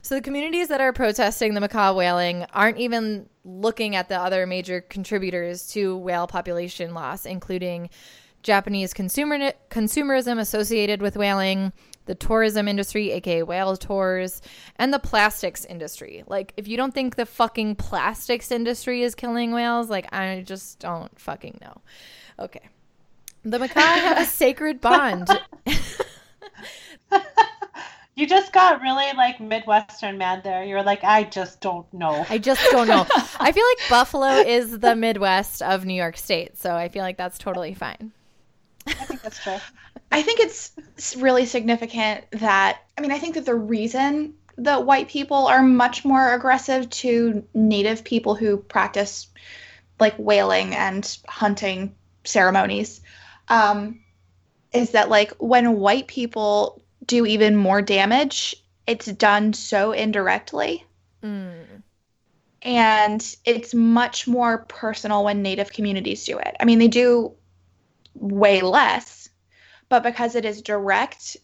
So 0.02 0.14
the 0.14 0.22
communities 0.22 0.68
that 0.68 0.80
are 0.80 0.92
protesting 0.92 1.54
the 1.54 1.60
Makah 1.60 1.94
whaling 1.94 2.46
aren't 2.52 2.78
even 2.78 3.28
looking 3.44 3.96
at 3.96 4.08
the 4.08 4.18
other 4.18 4.46
major 4.46 4.80
contributors 4.80 5.66
to 5.68 5.96
whale 5.96 6.26
population 6.26 6.94
loss, 6.94 7.26
including 7.26 7.90
Japanese 8.42 8.94
consumer 8.94 9.52
consumerism 9.70 10.38
associated 10.38 11.02
with 11.02 11.16
whaling, 11.16 11.72
the 12.06 12.14
tourism 12.14 12.66
industry, 12.66 13.10
aka 13.12 13.42
whale 13.42 13.76
tours, 13.76 14.40
and 14.76 14.92
the 14.92 14.98
plastics 14.98 15.64
industry. 15.64 16.24
Like, 16.26 16.54
if 16.56 16.66
you 16.66 16.76
don't 16.76 16.94
think 16.94 17.16
the 17.16 17.26
fucking 17.26 17.76
plastics 17.76 18.50
industry 18.50 19.02
is 19.02 19.14
killing 19.14 19.52
whales, 19.52 19.90
like, 19.90 20.12
I 20.12 20.42
just 20.46 20.78
don't 20.78 21.16
fucking 21.18 21.58
know. 21.60 21.82
Okay. 22.38 22.68
The 23.44 23.58
Makah 23.58 23.80
have 23.80 24.18
a 24.18 24.24
sacred 24.30 24.80
bond. 24.80 25.28
you 28.16 28.26
just 28.26 28.52
got 28.52 28.80
really 28.80 29.12
like 29.16 29.40
Midwestern 29.40 30.18
mad 30.18 30.42
there. 30.42 30.64
You're 30.64 30.82
like, 30.82 31.04
I 31.04 31.24
just 31.24 31.60
don't 31.60 31.92
know. 31.92 32.24
I 32.28 32.38
just 32.38 32.62
don't 32.70 32.88
know. 32.88 33.06
I 33.40 33.52
feel 33.52 33.64
like 33.64 33.88
Buffalo 33.88 34.28
is 34.28 34.78
the 34.78 34.96
Midwest 34.96 35.62
of 35.62 35.84
New 35.84 35.94
York 35.94 36.16
State, 36.16 36.58
so 36.58 36.74
I 36.74 36.88
feel 36.88 37.02
like 37.02 37.16
that's 37.16 37.38
totally 37.38 37.74
fine. 37.74 38.12
I 38.86 38.92
think 38.92 39.22
that's 39.22 39.42
true. 39.42 39.58
I 40.10 40.22
think 40.22 40.40
it's 40.40 40.72
really 41.16 41.46
significant 41.46 42.24
that 42.32 42.78
I 42.96 43.00
mean 43.00 43.12
I 43.12 43.18
think 43.18 43.34
that 43.34 43.44
the 43.44 43.54
reason 43.54 44.34
that 44.58 44.86
white 44.86 45.08
people 45.08 45.46
are 45.46 45.62
much 45.62 46.04
more 46.04 46.32
aggressive 46.32 46.88
to 46.88 47.44
native 47.52 48.04
people 48.04 48.34
who 48.34 48.56
practice 48.56 49.28
like 50.00 50.16
whaling 50.16 50.74
and 50.74 51.18
hunting 51.28 51.94
ceremonies 52.24 53.00
um, 53.48 54.00
is 54.72 54.90
that 54.90 55.08
like 55.08 55.32
when 55.38 55.78
white 55.78 56.06
people 56.06 56.82
do 57.04 57.26
even 57.26 57.56
more 57.56 57.82
damage, 57.82 58.56
it's 58.86 59.06
done 59.06 59.52
so 59.52 59.92
indirectly. 59.92 60.84
Mm. 61.22 61.82
And 62.62 63.36
it's 63.44 63.74
much 63.74 64.26
more 64.26 64.58
personal 64.68 65.24
when 65.24 65.42
Native 65.42 65.72
communities 65.72 66.24
do 66.24 66.38
it. 66.38 66.56
I 66.58 66.64
mean, 66.64 66.78
they 66.78 66.88
do 66.88 67.32
way 68.14 68.60
less, 68.60 69.15
but 69.88 70.02
because 70.02 70.34
it 70.34 70.44
is 70.44 70.62
direct, 70.62 71.36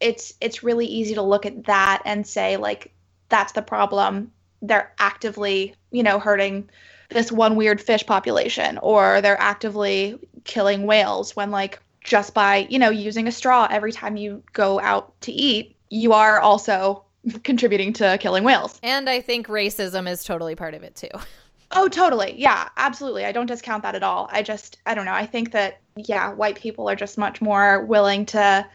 it's 0.00 0.34
it's 0.40 0.62
really 0.62 0.86
easy 0.86 1.14
to 1.14 1.22
look 1.22 1.46
at 1.46 1.64
that 1.64 2.02
and 2.04 2.26
say 2.26 2.56
like 2.56 2.92
that's 3.28 3.52
the 3.52 3.62
problem. 3.62 4.32
They're 4.62 4.92
actively, 4.98 5.74
you 5.90 6.02
know, 6.02 6.18
hurting 6.18 6.68
this 7.10 7.30
one 7.30 7.56
weird 7.56 7.80
fish 7.80 8.04
population 8.04 8.78
or 8.78 9.20
they're 9.20 9.40
actively 9.40 10.18
killing 10.44 10.86
whales 10.86 11.36
when 11.36 11.50
like 11.50 11.80
just 12.02 12.34
by, 12.34 12.66
you 12.70 12.78
know, 12.78 12.90
using 12.90 13.26
a 13.26 13.32
straw 13.32 13.66
every 13.70 13.92
time 13.92 14.16
you 14.16 14.42
go 14.52 14.80
out 14.80 15.20
to 15.22 15.32
eat, 15.32 15.76
you 15.90 16.12
are 16.12 16.40
also 16.40 17.04
contributing 17.42 17.92
to 17.94 18.18
killing 18.18 18.44
whales. 18.44 18.78
And 18.82 19.08
I 19.08 19.20
think 19.20 19.48
racism 19.48 20.08
is 20.08 20.24
totally 20.24 20.54
part 20.54 20.74
of 20.74 20.82
it 20.82 20.94
too. 20.94 21.08
Oh, 21.72 21.88
totally. 21.88 22.34
Yeah, 22.38 22.68
absolutely. 22.76 23.24
I 23.24 23.32
don't 23.32 23.46
discount 23.46 23.82
that 23.82 23.94
at 23.94 24.02
all. 24.02 24.28
I 24.30 24.42
just, 24.42 24.78
I 24.86 24.94
don't 24.94 25.04
know. 25.04 25.12
I 25.12 25.26
think 25.26 25.52
that, 25.52 25.80
yeah, 25.96 26.32
white 26.32 26.56
people 26.56 26.88
are 26.88 26.96
just 26.96 27.18
much 27.18 27.40
more 27.40 27.84
willing 27.84 28.26
to 28.26 28.66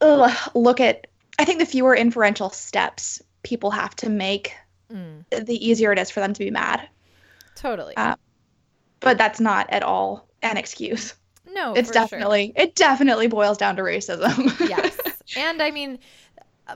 ugh, 0.00 0.50
look 0.54 0.80
at, 0.80 1.06
I 1.38 1.44
think 1.44 1.60
the 1.60 1.66
fewer 1.66 1.94
inferential 1.94 2.50
steps 2.50 3.22
people 3.42 3.70
have 3.70 3.94
to 3.96 4.08
make, 4.08 4.54
mm. 4.92 5.24
the 5.30 5.66
easier 5.66 5.92
it 5.92 5.98
is 5.98 6.10
for 6.10 6.20
them 6.20 6.32
to 6.32 6.38
be 6.40 6.50
mad. 6.50 6.88
Totally. 7.54 7.96
Uh, 7.96 8.16
but 9.00 9.18
that's 9.18 9.40
not 9.40 9.70
at 9.70 9.82
all 9.82 10.28
an 10.42 10.56
excuse. 10.56 11.14
No, 11.50 11.72
it's 11.74 11.90
definitely 11.90 12.52
sure. 12.54 12.64
it 12.64 12.74
definitely 12.74 13.26
boils 13.26 13.56
down 13.56 13.76
to 13.76 13.82
racism. 13.82 14.54
yes, 14.68 14.98
and 15.36 15.62
I 15.62 15.70
mean, 15.70 15.98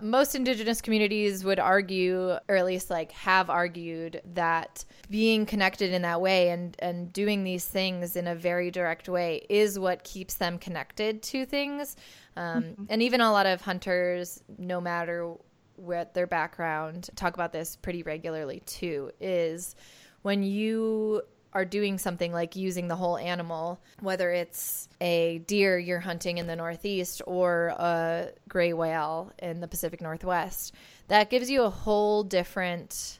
most 0.00 0.34
indigenous 0.34 0.80
communities 0.80 1.44
would 1.44 1.58
argue, 1.58 2.36
or 2.48 2.56
at 2.56 2.64
least 2.64 2.90
like 2.90 3.12
have 3.12 3.50
argued, 3.50 4.20
that 4.34 4.84
being 5.10 5.44
connected 5.44 5.92
in 5.92 6.02
that 6.02 6.20
way 6.20 6.50
and 6.50 6.76
and 6.78 7.12
doing 7.12 7.44
these 7.44 7.64
things 7.64 8.16
in 8.16 8.26
a 8.26 8.34
very 8.34 8.70
direct 8.70 9.08
way 9.08 9.44
is 9.50 9.78
what 9.78 10.04
keeps 10.04 10.34
them 10.34 10.58
connected 10.58 11.22
to 11.22 11.44
things. 11.44 11.96
Um, 12.36 12.62
mm-hmm. 12.62 12.84
And 12.88 13.02
even 13.02 13.20
a 13.20 13.30
lot 13.30 13.46
of 13.46 13.60
hunters, 13.60 14.42
no 14.58 14.80
matter 14.80 15.34
what 15.76 16.14
their 16.14 16.26
background, 16.26 17.10
talk 17.16 17.34
about 17.34 17.52
this 17.52 17.76
pretty 17.76 18.02
regularly 18.02 18.62
too. 18.66 19.10
Is 19.20 19.74
when 20.22 20.42
you 20.42 21.22
are 21.54 21.64
doing 21.64 21.98
something 21.98 22.32
like 22.32 22.56
using 22.56 22.88
the 22.88 22.96
whole 22.96 23.18
animal, 23.18 23.80
whether 24.00 24.30
it's 24.30 24.88
a 25.00 25.38
deer 25.46 25.78
you're 25.78 26.00
hunting 26.00 26.38
in 26.38 26.46
the 26.46 26.56
Northeast 26.56 27.20
or 27.26 27.74
a 27.78 28.28
gray 28.48 28.72
whale 28.72 29.32
in 29.38 29.60
the 29.60 29.68
Pacific 29.68 30.00
Northwest, 30.00 30.74
that 31.08 31.30
gives 31.30 31.50
you 31.50 31.62
a 31.62 31.70
whole 31.70 32.22
different 32.22 33.18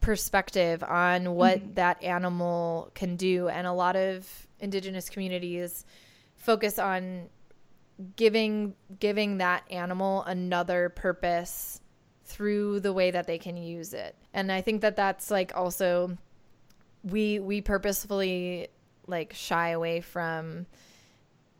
perspective 0.00 0.82
on 0.82 1.34
what 1.34 1.58
mm-hmm. 1.58 1.74
that 1.74 2.02
animal 2.02 2.90
can 2.94 3.16
do. 3.16 3.48
And 3.48 3.66
a 3.66 3.72
lot 3.72 3.96
of 3.96 4.46
indigenous 4.60 5.08
communities 5.08 5.84
focus 6.36 6.78
on 6.78 7.28
giving 8.16 8.74
giving 8.98 9.38
that 9.38 9.62
animal 9.70 10.22
another 10.24 10.88
purpose 10.88 11.80
through 12.24 12.80
the 12.80 12.92
way 12.92 13.10
that 13.10 13.26
they 13.26 13.38
can 13.38 13.56
use 13.56 13.94
it. 13.94 14.16
And 14.32 14.50
I 14.50 14.60
think 14.60 14.80
that 14.80 14.96
that's 14.96 15.30
like 15.30 15.52
also 15.54 16.16
we 17.04 17.38
we 17.38 17.60
purposefully 17.60 18.68
like 19.06 19.32
shy 19.34 19.70
away 19.70 20.00
from 20.00 20.66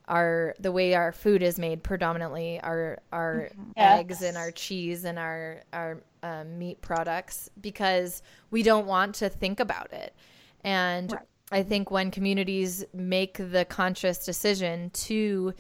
our 0.08 0.54
the 0.58 0.70
way 0.70 0.94
our 0.94 1.12
food 1.12 1.42
is 1.42 1.58
made 1.58 1.82
predominantly 1.82 2.60
our 2.60 2.98
our 3.12 3.50
mm-hmm. 3.52 3.70
yes. 3.76 4.00
eggs 4.00 4.22
and 4.22 4.36
our 4.36 4.50
cheese 4.50 5.04
and 5.04 5.18
our 5.18 5.62
our 5.72 6.02
um, 6.22 6.58
meat 6.58 6.80
products 6.80 7.48
because 7.60 8.22
we 8.50 8.62
don't 8.62 8.86
want 8.86 9.14
to 9.14 9.28
think 9.28 9.60
about 9.60 9.92
it 9.92 10.14
and 10.62 11.12
right. 11.12 11.22
i 11.52 11.62
think 11.62 11.90
when 11.90 12.10
communities 12.10 12.84
make 12.92 13.36
the 13.38 13.64
conscious 13.66 14.24
decision 14.24 14.90
to 14.90 15.54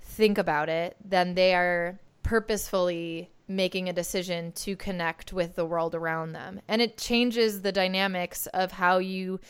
think 0.00 0.38
about 0.38 0.68
it 0.68 0.96
then 1.04 1.34
they 1.34 1.54
are 1.54 1.98
purposefully 2.22 3.30
making 3.46 3.88
a 3.88 3.92
decision 3.92 4.52
to 4.52 4.76
connect 4.76 5.32
with 5.32 5.54
the 5.54 5.64
world 5.64 5.94
around 5.94 6.32
them. 6.32 6.60
And 6.68 6.80
it 6.80 6.96
changes 6.96 7.62
the 7.62 7.72
dynamics 7.72 8.46
of 8.48 8.72
how 8.72 8.98
you 8.98 9.40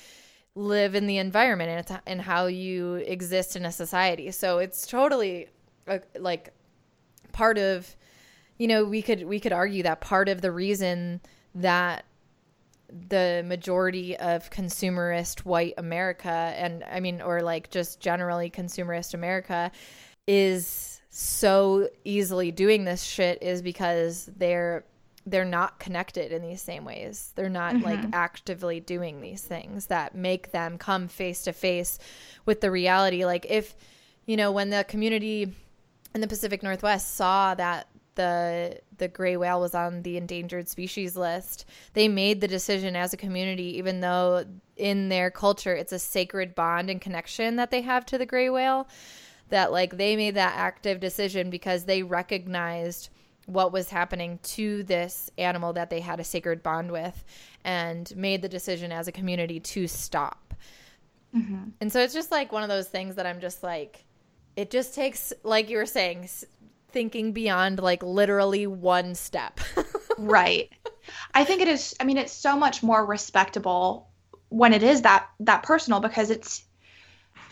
live 0.55 0.95
in 0.95 1.07
the 1.07 1.19
environment 1.19 1.91
and, 1.91 2.01
and 2.07 2.21
how 2.21 2.47
you 2.47 2.95
exist 2.95 3.57
in 3.57 3.65
a 3.65 3.73
society. 3.73 4.31
So 4.31 4.59
it's 4.59 4.87
totally 4.87 5.49
a, 5.87 6.01
like 6.19 6.51
part 7.33 7.59
of 7.59 7.97
you 8.59 8.69
know, 8.69 8.85
we 8.85 9.03
could 9.03 9.25
we 9.25 9.41
could 9.41 9.53
argue 9.53 9.83
that 9.83 10.01
part 10.01 10.29
of 10.29 10.41
the 10.41 10.53
reason 10.53 11.21
that 11.55 12.05
the 13.09 13.43
majority 13.45 14.17
of 14.17 14.51
consumerist 14.51 15.41
white 15.41 15.75
America 15.79 16.29
and 16.29 16.85
I 16.85 17.01
mean 17.01 17.21
or 17.21 17.43
like 17.43 17.71
just 17.71 17.99
generally 17.99 18.51
consumerist 18.51 19.15
America 19.15 19.73
is 20.27 21.01
so 21.11 21.89
easily 22.05 22.51
doing 22.51 22.85
this 22.85 23.03
shit 23.03 23.43
is 23.43 23.63
because 23.63 24.29
they're 24.37 24.85
they're 25.27 25.45
not 25.45 25.79
connected 25.79 26.33
in 26.33 26.43
these 26.43 26.61
same 26.61 26.85
ways. 26.85 27.33
They're 27.35 27.49
not 27.49 27.77
mm-hmm. 27.77 27.85
like 27.85 28.01
actively 28.13 28.81
doing 28.81 29.21
these 29.21 29.43
things 29.43 29.87
that 29.87 30.15
make 30.15 30.53
them 30.53 30.77
come 30.77 31.09
face 31.09 31.43
to 31.45 31.53
face 31.53 31.99
with 32.45 32.61
the 32.61 32.71
reality. 32.71 33.25
Like 33.25 33.47
if 33.49 33.75
you 34.27 34.37
know 34.37 34.53
when 34.53 34.71
the 34.71 34.85
community 34.85 35.53
in 36.15 36.21
the 36.21 36.29
Pacific 36.29 36.63
Northwest 36.63 37.15
saw 37.15 37.55
that 37.55 37.89
the 38.15 38.81
the 38.99 39.09
gray 39.09 39.37
whale 39.37 39.61
was 39.61 39.75
on 39.75 40.03
the 40.03 40.17
endangered 40.17 40.69
species 40.69 41.17
list, 41.17 41.65
they 41.95 42.09
made 42.09 42.41
the 42.41 42.49
decision 42.49 42.97
as 42.97 43.13
a 43.13 43.17
community, 43.17 43.79
even 43.79 44.01
though 44.01 44.45
in 44.77 45.09
their 45.09 45.31
culture 45.31 45.75
it's 45.75 45.93
a 45.93 45.99
sacred 45.99 46.55
bond 46.55 46.91
and 46.91 47.01
connection 47.01 47.57
that 47.57 47.71
they 47.71 47.83
have 47.83 48.05
to 48.07 48.19
the 48.19 48.27
gray 48.27 48.51
whale, 48.51 48.89
that 49.55 49.73
like 49.73 49.97
they 49.97 50.17
made 50.17 50.35
that 50.35 50.55
active 50.57 51.01
decision 51.01 51.49
because 51.49 51.85
they 51.85 52.03
recognized 52.03 53.09
what 53.47 53.73
was 53.73 53.89
happening 53.89 54.39
to 54.43 54.83
this 54.83 55.31
animal 55.39 55.73
that 55.75 55.91
they 55.91 56.01
had 56.01 56.19
a 56.19 56.25
sacred 56.25 56.63
bond 56.63 56.91
with 56.91 57.25
and 57.65 58.15
made 58.17 58.43
the 58.43 58.49
decision 58.49 58.91
as 58.91 59.07
a 59.07 59.13
community 59.13 59.61
to 59.61 59.87
stop. 59.87 60.55
Mm-hmm. 61.35 61.69
And 61.81 61.93
so 61.93 62.01
it's 62.01 62.15
just 62.15 62.31
like 62.31 62.53
one 62.53 62.63
of 62.63 62.69
those 62.69 62.89
things 62.89 63.15
that 63.15 63.27
I'm 63.27 63.41
just 63.41 63.63
like, 63.63 64.05
it 64.57 64.71
just 64.71 64.95
takes, 64.95 65.33
like 65.43 65.71
you 65.71 65.77
were 65.77 65.87
saying, 65.87 66.29
thinking 66.91 67.33
beyond 67.33 67.81
like 67.81 68.03
literally 68.03 68.67
one 68.67 69.15
step. 69.15 69.61
right. 70.19 70.71
I 71.33 71.45
think 71.45 71.61
it 71.61 71.69
is 71.69 71.95
I 72.01 72.05
mean 72.05 72.17
it's 72.17 72.33
so 72.33 72.57
much 72.57 72.83
more 72.83 73.05
respectable 73.05 74.09
when 74.49 74.73
it 74.73 74.83
is 74.83 75.03
that 75.03 75.29
that 75.41 75.63
personal 75.65 76.01
because 76.01 76.31
it's 76.31 76.65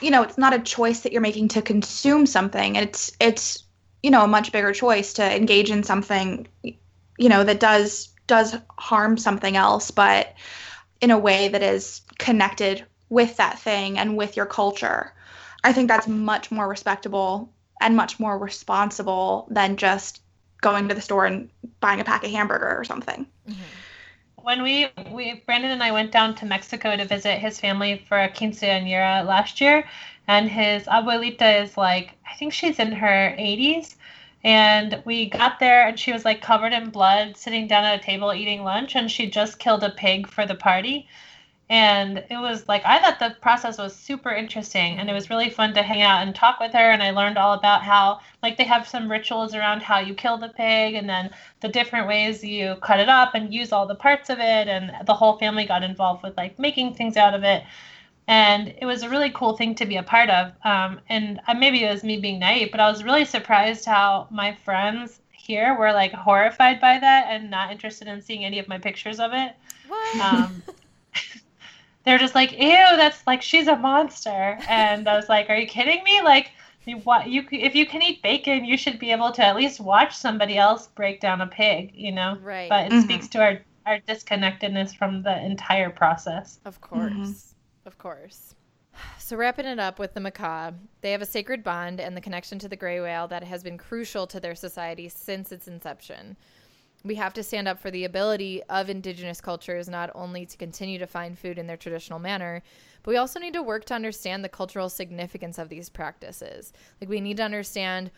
you 0.02 0.10
know, 0.10 0.22
it's 0.22 0.38
not 0.38 0.54
a 0.54 0.58
choice 0.58 1.00
that 1.00 1.12
you're 1.12 1.20
making 1.20 1.48
to 1.48 1.62
consume 1.62 2.26
something. 2.26 2.76
It's 2.76 3.12
it's 3.20 3.64
you 4.02 4.10
know, 4.10 4.24
a 4.24 4.28
much 4.28 4.50
bigger 4.50 4.72
choice 4.72 5.12
to 5.14 5.36
engage 5.36 5.70
in 5.70 5.82
something 5.82 6.48
you 7.18 7.28
know 7.28 7.44
that 7.44 7.60
does 7.60 8.08
does 8.26 8.56
harm 8.78 9.18
something 9.18 9.56
else 9.56 9.90
but 9.90 10.34
in 11.00 11.10
a 11.10 11.18
way 11.18 11.48
that 11.48 11.62
is 11.62 12.02
connected 12.18 12.84
with 13.08 13.36
that 13.36 13.58
thing 13.58 13.98
and 13.98 14.16
with 14.16 14.36
your 14.36 14.46
culture. 14.46 15.12
I 15.64 15.72
think 15.72 15.88
that's 15.88 16.08
much 16.08 16.50
more 16.50 16.68
respectable 16.68 17.52
and 17.80 17.96
much 17.96 18.18
more 18.18 18.38
responsible 18.38 19.46
than 19.50 19.76
just 19.76 20.22
going 20.60 20.88
to 20.88 20.94
the 20.94 21.00
store 21.00 21.26
and 21.26 21.50
buying 21.80 22.00
a 22.00 22.04
pack 22.04 22.24
of 22.24 22.30
hamburger 22.30 22.74
or 22.76 22.84
something. 22.84 23.26
Mm-hmm. 23.48 23.62
When 24.42 24.62
we, 24.62 24.88
we 25.10 25.34
Brandon 25.46 25.70
and 25.70 25.82
I 25.82 25.92
went 25.92 26.10
down 26.10 26.34
to 26.36 26.46
Mexico 26.46 26.96
to 26.96 27.04
visit 27.04 27.38
his 27.38 27.60
family 27.60 27.96
for 28.08 28.18
a 28.20 28.28
quinceañera 28.28 29.24
last 29.24 29.60
year, 29.60 29.84
and 30.26 30.50
his 30.50 30.84
abuelita 30.86 31.62
is 31.62 31.76
like 31.76 32.14
I 32.28 32.34
think 32.34 32.52
she's 32.52 32.78
in 32.80 32.92
her 32.92 33.34
80s, 33.38 33.94
and 34.42 35.00
we 35.04 35.30
got 35.30 35.60
there 35.60 35.86
and 35.86 35.98
she 35.98 36.12
was 36.12 36.24
like 36.24 36.42
covered 36.42 36.72
in 36.72 36.90
blood, 36.90 37.36
sitting 37.36 37.68
down 37.68 37.84
at 37.84 38.00
a 38.00 38.02
table 38.02 38.34
eating 38.34 38.64
lunch, 38.64 38.96
and 38.96 39.10
she 39.10 39.30
just 39.30 39.60
killed 39.60 39.84
a 39.84 39.90
pig 39.90 40.26
for 40.26 40.44
the 40.44 40.56
party 40.56 41.08
and 41.70 42.18
it 42.28 42.36
was 42.36 42.68
like 42.68 42.82
i 42.84 42.98
thought 42.98 43.18
the 43.18 43.34
process 43.40 43.78
was 43.78 43.94
super 43.94 44.30
interesting 44.30 44.98
and 44.98 45.08
it 45.08 45.12
was 45.12 45.30
really 45.30 45.48
fun 45.48 45.72
to 45.72 45.82
hang 45.82 46.02
out 46.02 46.22
and 46.22 46.34
talk 46.34 46.58
with 46.60 46.72
her 46.72 46.90
and 46.90 47.02
i 47.02 47.10
learned 47.10 47.38
all 47.38 47.54
about 47.54 47.82
how 47.82 48.20
like 48.42 48.56
they 48.56 48.64
have 48.64 48.86
some 48.86 49.10
rituals 49.10 49.54
around 49.54 49.80
how 49.80 49.98
you 49.98 50.14
kill 50.14 50.36
the 50.36 50.48
pig 50.50 50.94
and 50.94 51.08
then 51.08 51.30
the 51.60 51.68
different 51.68 52.08
ways 52.08 52.42
you 52.42 52.74
cut 52.82 53.00
it 53.00 53.08
up 53.08 53.34
and 53.34 53.54
use 53.54 53.72
all 53.72 53.86
the 53.86 53.94
parts 53.94 54.28
of 54.28 54.38
it 54.38 54.68
and 54.68 54.92
the 55.06 55.14
whole 55.14 55.38
family 55.38 55.64
got 55.64 55.82
involved 55.82 56.22
with 56.22 56.36
like 56.36 56.58
making 56.58 56.94
things 56.94 57.16
out 57.16 57.34
of 57.34 57.44
it 57.44 57.62
and 58.28 58.74
it 58.80 58.84
was 58.84 59.02
a 59.02 59.08
really 59.08 59.30
cool 59.30 59.56
thing 59.56 59.74
to 59.74 59.86
be 59.86 59.96
a 59.96 60.02
part 60.02 60.30
of 60.30 60.52
um, 60.64 61.00
and 61.08 61.40
uh, 61.48 61.54
maybe 61.54 61.84
it 61.84 61.90
was 61.90 62.04
me 62.04 62.18
being 62.18 62.38
naive 62.38 62.68
but 62.70 62.80
i 62.80 62.90
was 62.90 63.04
really 63.04 63.24
surprised 63.24 63.84
how 63.84 64.26
my 64.30 64.54
friends 64.64 65.20
here 65.30 65.76
were 65.78 65.92
like 65.92 66.12
horrified 66.12 66.80
by 66.80 66.98
that 66.98 67.26
and 67.28 67.50
not 67.50 67.72
interested 67.72 68.08
in 68.08 68.20
seeing 68.20 68.44
any 68.44 68.58
of 68.58 68.68
my 68.68 68.78
pictures 68.78 69.18
of 69.18 69.32
it 69.32 69.52
what? 69.88 70.20
Um, 70.20 70.62
they're 72.04 72.18
just 72.18 72.34
like, 72.34 72.52
ew, 72.52 72.58
that's 72.96 73.26
like 73.26 73.42
she's 73.42 73.68
a 73.68 73.76
monster. 73.76 74.58
And 74.68 75.08
I 75.08 75.16
was 75.16 75.28
like, 75.28 75.48
are 75.50 75.56
you 75.56 75.66
kidding 75.66 76.02
me? 76.04 76.20
Like, 76.22 76.50
you, 76.84 76.96
what 76.98 77.28
you 77.28 77.46
if 77.52 77.74
you 77.74 77.86
can 77.86 78.02
eat 78.02 78.22
bacon, 78.22 78.64
you 78.64 78.76
should 78.76 78.98
be 78.98 79.12
able 79.12 79.30
to 79.32 79.44
at 79.44 79.54
least 79.54 79.80
watch 79.80 80.16
somebody 80.16 80.58
else 80.58 80.88
break 80.88 81.20
down 81.20 81.40
a 81.40 81.46
pig, 81.46 81.92
you 81.94 82.12
know. 82.12 82.38
Right. 82.42 82.68
But 82.68 82.86
it 82.86 82.92
mm-hmm. 82.92 83.02
speaks 83.02 83.28
to 83.28 83.42
our 83.42 83.60
our 83.86 83.98
disconnectedness 84.00 84.94
from 84.94 85.22
the 85.22 85.44
entire 85.44 85.90
process. 85.90 86.58
Of 86.64 86.80
course, 86.80 87.12
mm-hmm. 87.12 87.86
of 87.88 87.98
course. 87.98 88.54
So 89.18 89.36
wrapping 89.36 89.66
it 89.66 89.78
up 89.78 89.98
with 89.98 90.12
the 90.14 90.20
Makah, 90.20 90.74
they 91.00 91.12
have 91.12 91.22
a 91.22 91.26
sacred 91.26 91.64
bond 91.64 92.00
and 92.00 92.16
the 92.16 92.20
connection 92.20 92.58
to 92.58 92.68
the 92.68 92.76
gray 92.76 93.00
whale 93.00 93.26
that 93.28 93.42
has 93.44 93.62
been 93.62 93.78
crucial 93.78 94.26
to 94.26 94.38
their 94.38 94.54
society 94.54 95.08
since 95.08 95.52
its 95.52 95.66
inception 95.66 96.36
we 97.04 97.16
have 97.16 97.34
to 97.34 97.42
stand 97.42 97.66
up 97.68 97.80
for 97.80 97.90
the 97.90 98.04
ability 98.04 98.62
of 98.68 98.88
indigenous 98.88 99.40
cultures 99.40 99.88
not 99.88 100.10
only 100.14 100.46
to 100.46 100.56
continue 100.56 100.98
to 100.98 101.06
find 101.06 101.38
food 101.38 101.58
in 101.58 101.66
their 101.66 101.76
traditional 101.76 102.18
manner, 102.18 102.62
but 103.02 103.10
we 103.10 103.16
also 103.16 103.40
need 103.40 103.54
to 103.54 103.62
work 103.62 103.84
to 103.86 103.94
understand 103.94 104.44
the 104.44 104.48
cultural 104.48 104.88
significance 104.88 105.58
of 105.58 105.68
these 105.68 105.88
practices. 105.88 106.72
Like, 107.00 107.10
we 107.10 107.20
need 107.20 107.38
to 107.38 107.42
understand 107.42 108.10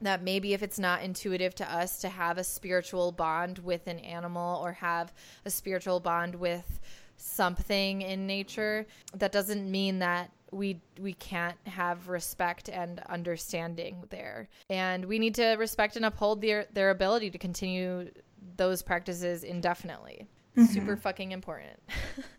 that 0.00 0.22
maybe 0.22 0.52
if 0.52 0.62
it's 0.62 0.78
not 0.78 1.02
intuitive 1.02 1.54
to 1.54 1.72
us 1.72 2.00
to 2.00 2.08
have 2.08 2.38
a 2.38 2.44
spiritual 2.44 3.12
bond 3.12 3.58
with 3.58 3.86
an 3.86 3.98
animal 4.00 4.62
or 4.62 4.72
have 4.72 5.12
a 5.44 5.50
spiritual 5.50 6.00
bond 6.00 6.34
with 6.34 6.80
something 7.16 8.02
in 8.02 8.26
nature, 8.26 8.86
that 9.14 9.32
doesn't 9.32 9.70
mean 9.70 9.98
that 10.00 10.30
we 10.52 10.80
we 11.00 11.12
can't 11.14 11.56
have 11.66 12.08
respect 12.08 12.68
and 12.68 13.00
understanding 13.08 14.04
there. 14.10 14.48
And 14.70 15.04
we 15.04 15.18
need 15.18 15.34
to 15.36 15.56
respect 15.56 15.96
and 15.96 16.04
uphold 16.04 16.40
their 16.40 16.66
their 16.72 16.90
ability 16.90 17.30
to 17.30 17.38
continue 17.38 18.10
those 18.56 18.82
practices 18.82 19.44
indefinitely. 19.44 20.26
Mm-hmm. 20.56 20.72
super 20.72 20.96
fucking 20.96 21.32
important. 21.32 21.78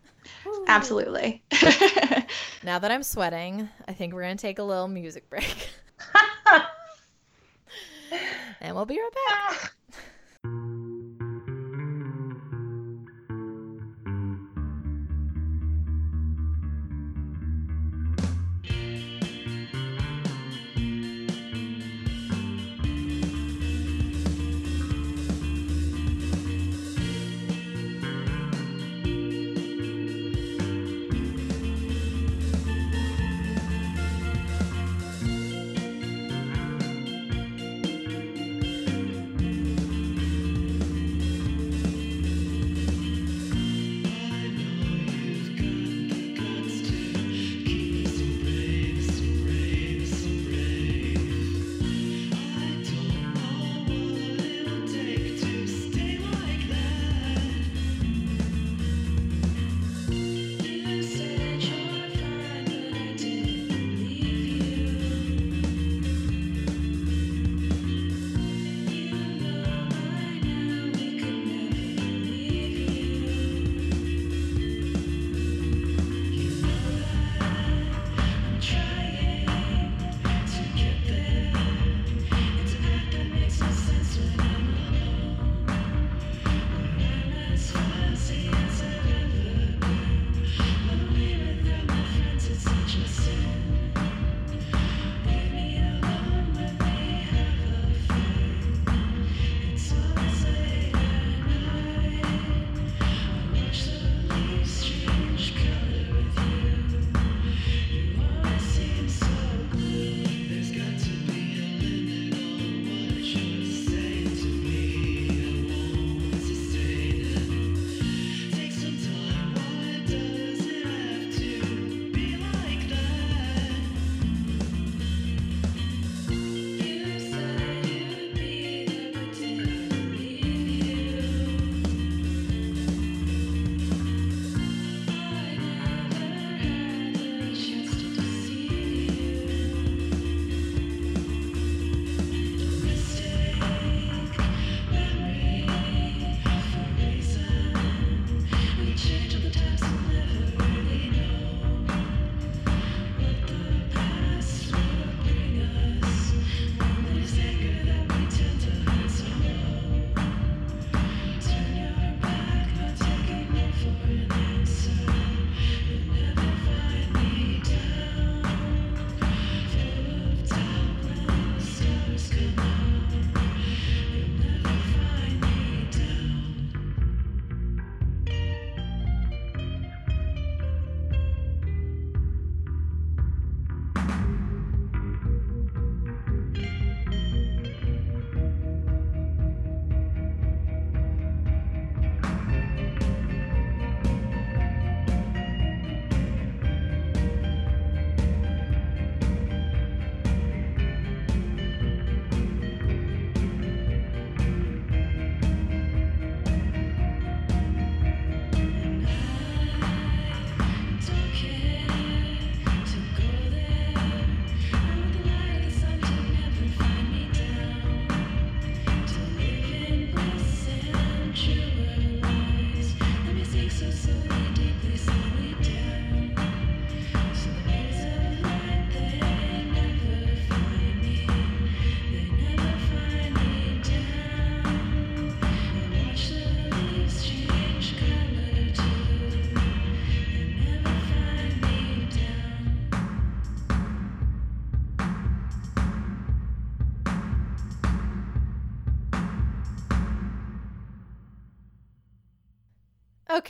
Absolutely. 0.66 1.42
Now 2.64 2.78
that 2.80 2.90
i'm 2.90 3.02
sweating 3.04 3.68
i 3.86 3.92
think 3.92 4.12
we're 4.12 4.22
gonna 4.22 4.36
take 4.36 4.58
a 4.58 4.62
little 4.62 4.88
music 4.88 5.30
break. 5.30 5.68
And 8.60 8.74
we'll 8.74 8.86
be 8.86 8.98
right 8.98 9.10
back 9.28 9.74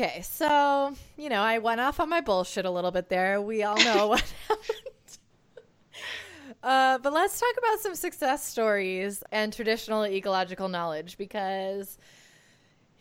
Okay, 0.01 0.23
so, 0.23 0.95
you 1.17 1.29
know, 1.29 1.41
I 1.41 1.59
went 1.59 1.81
off 1.81 1.99
on 1.99 2.09
my 2.09 2.21
bullshit 2.21 2.65
a 2.65 2.71
little 2.71 2.93
bit 2.93 3.09
there. 3.09 3.43
We 3.43 3.65
all 3.65 3.77
know 3.83 4.07
what 4.07 4.21
happened. 4.49 5.19
Uh, 6.63 6.99
but 6.99 7.13
let's 7.13 7.41
talk 7.41 7.55
about 7.59 7.81
some 7.81 7.97
success 7.97 8.47
stories 8.47 9.25
and 9.33 9.53
traditional 9.53 10.07
ecological 10.07 10.69
knowledge 10.69 11.19
because, 11.19 11.99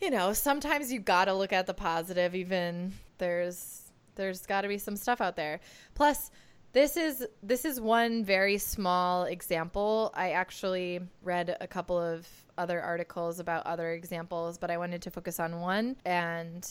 you 0.02 0.10
know, 0.10 0.34
sometimes 0.34 0.92
you 0.92 1.00
got 1.00 1.26
to 1.26 1.36
look 1.36 1.54
at 1.54 1.68
the 1.68 1.74
positive. 1.76 2.34
Even 2.34 2.94
there's 3.20 3.84
there's 4.16 4.48
got 4.48 4.62
to 4.62 4.68
be 4.68 4.80
some 4.80 4.96
stuff 4.96 5.22
out 5.22 5.36
there. 5.36 5.60
Plus, 5.94 6.32
this 6.74 6.98
is 6.98 7.28
this 7.44 7.64
is 7.64 7.80
one 7.80 8.26
very 8.26 8.58
small 8.58 9.26
example. 9.26 10.12
I 10.16 10.32
actually 10.32 11.02
read 11.22 11.56
a 11.62 11.68
couple 11.68 12.00
of 12.00 12.28
other 12.58 12.82
articles 12.82 13.40
about 13.40 13.66
other 13.66 13.92
examples, 13.92 14.58
but 14.58 14.72
I 14.72 14.78
wanted 14.78 15.02
to 15.04 15.12
focus 15.12 15.40
on 15.40 15.60
one 15.60 15.96
and 16.06 16.64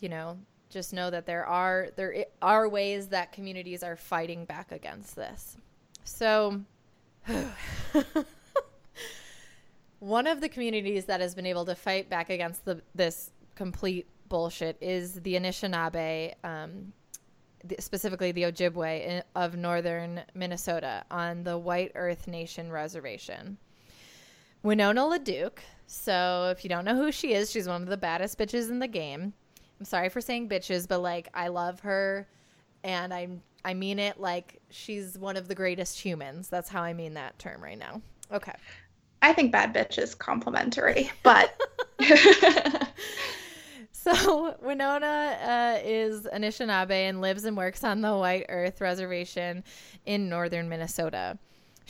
you 0.00 0.08
know, 0.08 0.38
just 0.70 0.92
know 0.92 1.10
that 1.10 1.26
there 1.26 1.44
are 1.46 1.88
there 1.96 2.24
are 2.40 2.68
ways 2.68 3.08
that 3.08 3.32
communities 3.32 3.82
are 3.82 3.96
fighting 3.96 4.44
back 4.44 4.72
against 4.72 5.16
this. 5.16 5.56
So 6.04 6.60
one 9.98 10.26
of 10.26 10.40
the 10.40 10.48
communities 10.48 11.04
that 11.06 11.20
has 11.20 11.34
been 11.34 11.46
able 11.46 11.64
to 11.66 11.74
fight 11.74 12.08
back 12.08 12.30
against 12.30 12.64
the, 12.64 12.80
this 12.94 13.30
complete 13.54 14.06
bullshit 14.28 14.76
is 14.80 15.14
the 15.20 15.34
Anishinaabe, 15.34 16.34
um, 16.44 16.92
specifically 17.78 18.32
the 18.32 18.44
Ojibwe 18.44 19.06
in, 19.06 19.22
of 19.34 19.56
northern 19.56 20.22
Minnesota 20.34 21.04
on 21.10 21.42
the 21.42 21.58
White 21.58 21.92
Earth 21.94 22.26
Nation 22.26 22.70
Reservation. 22.70 23.58
Winona 24.62 25.02
LaDuke. 25.02 25.58
So 25.86 26.52
if 26.56 26.64
you 26.64 26.70
don't 26.70 26.84
know 26.84 26.94
who 26.94 27.10
she 27.10 27.34
is, 27.34 27.50
she's 27.50 27.66
one 27.66 27.82
of 27.82 27.88
the 27.88 27.96
baddest 27.96 28.38
bitches 28.38 28.70
in 28.70 28.78
the 28.78 28.88
game. 28.88 29.32
I'm 29.78 29.84
sorry 29.84 30.08
for 30.08 30.20
saying 30.20 30.48
bitches, 30.48 30.86
but 30.86 31.00
like 31.00 31.28
I 31.34 31.48
love 31.48 31.80
her 31.80 32.28
and 32.84 33.12
I'm 33.12 33.42
I 33.64 33.74
mean 33.74 33.98
it 33.98 34.20
like 34.20 34.60
she's 34.70 35.18
one 35.18 35.36
of 35.36 35.48
the 35.48 35.54
greatest 35.54 35.98
humans. 35.98 36.48
That's 36.48 36.68
how 36.68 36.82
I 36.82 36.92
mean 36.92 37.14
that 37.14 37.38
term 37.38 37.62
right 37.62 37.78
now. 37.78 38.00
Okay. 38.32 38.52
I 39.22 39.32
think 39.32 39.52
bad 39.52 39.74
bitch 39.74 39.98
is 39.98 40.14
complimentary, 40.14 41.10
but 41.22 41.60
So 44.02 44.56
Winona 44.62 45.76
uh, 45.76 45.78
is 45.86 46.22
Anishinaabe 46.22 46.90
and 46.90 47.20
lives 47.20 47.44
and 47.44 47.54
works 47.54 47.84
on 47.84 48.00
the 48.00 48.16
White 48.16 48.46
Earth 48.48 48.80
Reservation 48.80 49.62
in 50.06 50.30
northern 50.30 50.70
Minnesota. 50.70 51.38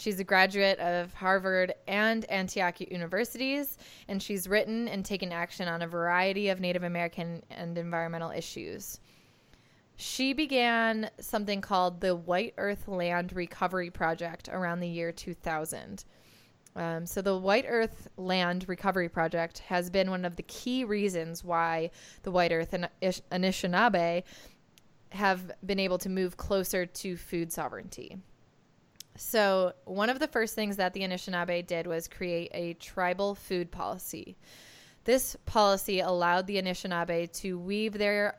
She's 0.01 0.19
a 0.19 0.25
graduate 0.25 0.79
of 0.79 1.13
Harvard 1.13 1.75
and 1.87 2.25
Antioch 2.31 2.81
universities, 2.81 3.77
and 4.09 4.23
she's 4.23 4.49
written 4.49 4.89
and 4.89 5.05
taken 5.05 5.31
action 5.31 5.69
on 5.69 5.83
a 5.83 5.87
variety 5.87 6.49
of 6.49 6.59
Native 6.59 6.85
American 6.85 7.43
and 7.51 7.77
environmental 7.77 8.31
issues. 8.31 8.99
She 9.97 10.33
began 10.33 11.11
something 11.21 11.61
called 11.61 12.01
the 12.01 12.17
White 12.17 12.55
Earth 12.57 12.89
Land 12.89 13.35
Recovery 13.35 13.91
Project 13.91 14.49
around 14.51 14.81
the 14.81 14.89
year 14.89 15.13
2000. 15.13 16.07
Um, 16.77 17.05
so, 17.05 17.21
the 17.21 17.37
White 17.37 17.67
Earth 17.69 18.09
Land 18.17 18.65
Recovery 18.69 19.11
Project 19.11 19.59
has 19.59 19.91
been 19.91 20.09
one 20.09 20.25
of 20.25 20.37
the 20.37 20.45
key 20.45 20.83
reasons 20.83 21.45
why 21.45 21.91
the 22.23 22.31
White 22.31 22.53
Earth 22.53 22.73
and 22.73 22.89
Anishinaabe 23.03 24.23
have 25.11 25.53
been 25.67 25.79
able 25.79 25.99
to 25.99 26.09
move 26.09 26.39
closer 26.39 26.87
to 26.87 27.19
food 27.19 27.53
sovereignty. 27.53 28.17
So, 29.17 29.73
one 29.85 30.09
of 30.09 30.19
the 30.19 30.29
first 30.29 30.55
things 30.55 30.77
that 30.77 30.95
the 30.95 31.01
Anishinaabe 31.01 31.67
did 31.67 31.87
was 31.87 32.09
create 32.09 32.51
a 32.55 32.75
tribal 32.75 33.35
food 33.35 33.71
policy. 33.71 34.37
This 35.05 35.37
policy 35.47 36.01
allowed 36.01 36.47
the 36.47 36.61
Anishinaabe 36.61 37.33
to 37.41 37.59
weave 37.59 37.95
their 37.95 38.39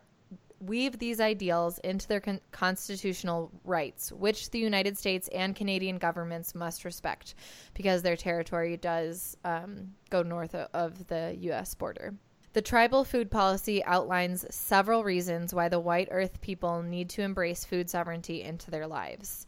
weave 0.62 0.98
these 0.98 1.20
ideals 1.20 1.78
into 1.78 2.06
their 2.06 2.20
con- 2.20 2.40
constitutional 2.52 3.50
rights, 3.64 4.12
which 4.12 4.50
the 4.50 4.58
United 4.58 4.96
States 4.96 5.28
and 5.34 5.56
Canadian 5.56 5.98
governments 5.98 6.54
must 6.54 6.84
respect 6.84 7.34
because 7.74 8.02
their 8.02 8.16
territory 8.16 8.76
does 8.76 9.36
um, 9.44 9.92
go 10.08 10.22
north 10.22 10.54
of 10.54 11.06
the 11.08 11.36
U.S. 11.40 11.74
border. 11.74 12.14
The 12.52 12.62
tribal 12.62 13.04
food 13.04 13.30
policy 13.30 13.82
outlines 13.84 14.44
several 14.54 15.04
reasons 15.04 15.54
why 15.54 15.68
the 15.68 15.80
white 15.80 16.08
earth 16.10 16.40
people 16.42 16.82
need 16.82 17.08
to 17.10 17.22
embrace 17.22 17.64
food 17.64 17.88
sovereignty 17.88 18.42
into 18.42 18.70
their 18.70 18.86
lives. 18.86 19.46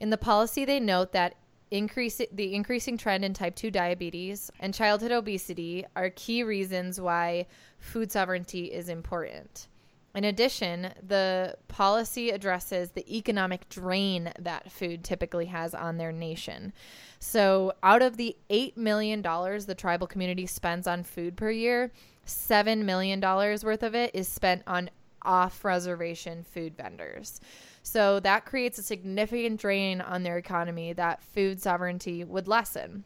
In 0.00 0.10
the 0.10 0.18
policy, 0.18 0.64
they 0.64 0.80
note 0.80 1.12
that 1.12 1.34
increase, 1.70 2.20
the 2.32 2.54
increasing 2.54 2.96
trend 2.96 3.24
in 3.24 3.34
type 3.34 3.56
2 3.56 3.70
diabetes 3.70 4.50
and 4.60 4.72
childhood 4.74 5.12
obesity 5.12 5.84
are 5.96 6.10
key 6.10 6.42
reasons 6.42 7.00
why 7.00 7.46
food 7.78 8.12
sovereignty 8.12 8.66
is 8.66 8.88
important. 8.88 9.68
In 10.14 10.24
addition, 10.24 10.94
the 11.06 11.58
policy 11.68 12.30
addresses 12.30 12.90
the 12.90 13.04
economic 13.14 13.68
drain 13.68 14.32
that 14.38 14.72
food 14.72 15.04
typically 15.04 15.44
has 15.46 15.74
on 15.74 15.98
their 15.98 16.10
nation. 16.10 16.72
So, 17.18 17.74
out 17.82 18.00
of 18.00 18.16
the 18.16 18.34
$8 18.48 18.78
million 18.78 19.20
the 19.20 19.74
tribal 19.76 20.06
community 20.06 20.46
spends 20.46 20.86
on 20.86 21.02
food 21.02 21.36
per 21.36 21.50
year, 21.50 21.92
$7 22.26 22.82
million 22.84 23.20
worth 23.20 23.82
of 23.82 23.94
it 23.94 24.10
is 24.14 24.26
spent 24.26 24.62
on 24.66 24.88
off 25.26 25.64
reservation 25.64 26.44
food 26.44 26.76
vendors. 26.76 27.40
So, 27.82 28.20
that 28.20 28.46
creates 28.46 28.78
a 28.78 28.82
significant 28.82 29.60
drain 29.60 30.00
on 30.00 30.22
their 30.22 30.38
economy 30.38 30.92
that 30.94 31.22
food 31.22 31.60
sovereignty 31.60 32.24
would 32.24 32.48
lessen. 32.48 33.04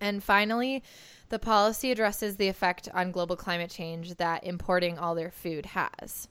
And 0.00 0.24
finally, 0.24 0.82
the 1.28 1.38
policy 1.38 1.92
addresses 1.92 2.36
the 2.36 2.48
effect 2.48 2.88
on 2.94 3.12
global 3.12 3.36
climate 3.36 3.70
change 3.70 4.14
that 4.14 4.44
importing 4.44 4.98
all 4.98 5.14
their 5.14 5.30
food 5.30 5.66
has. 5.66 6.28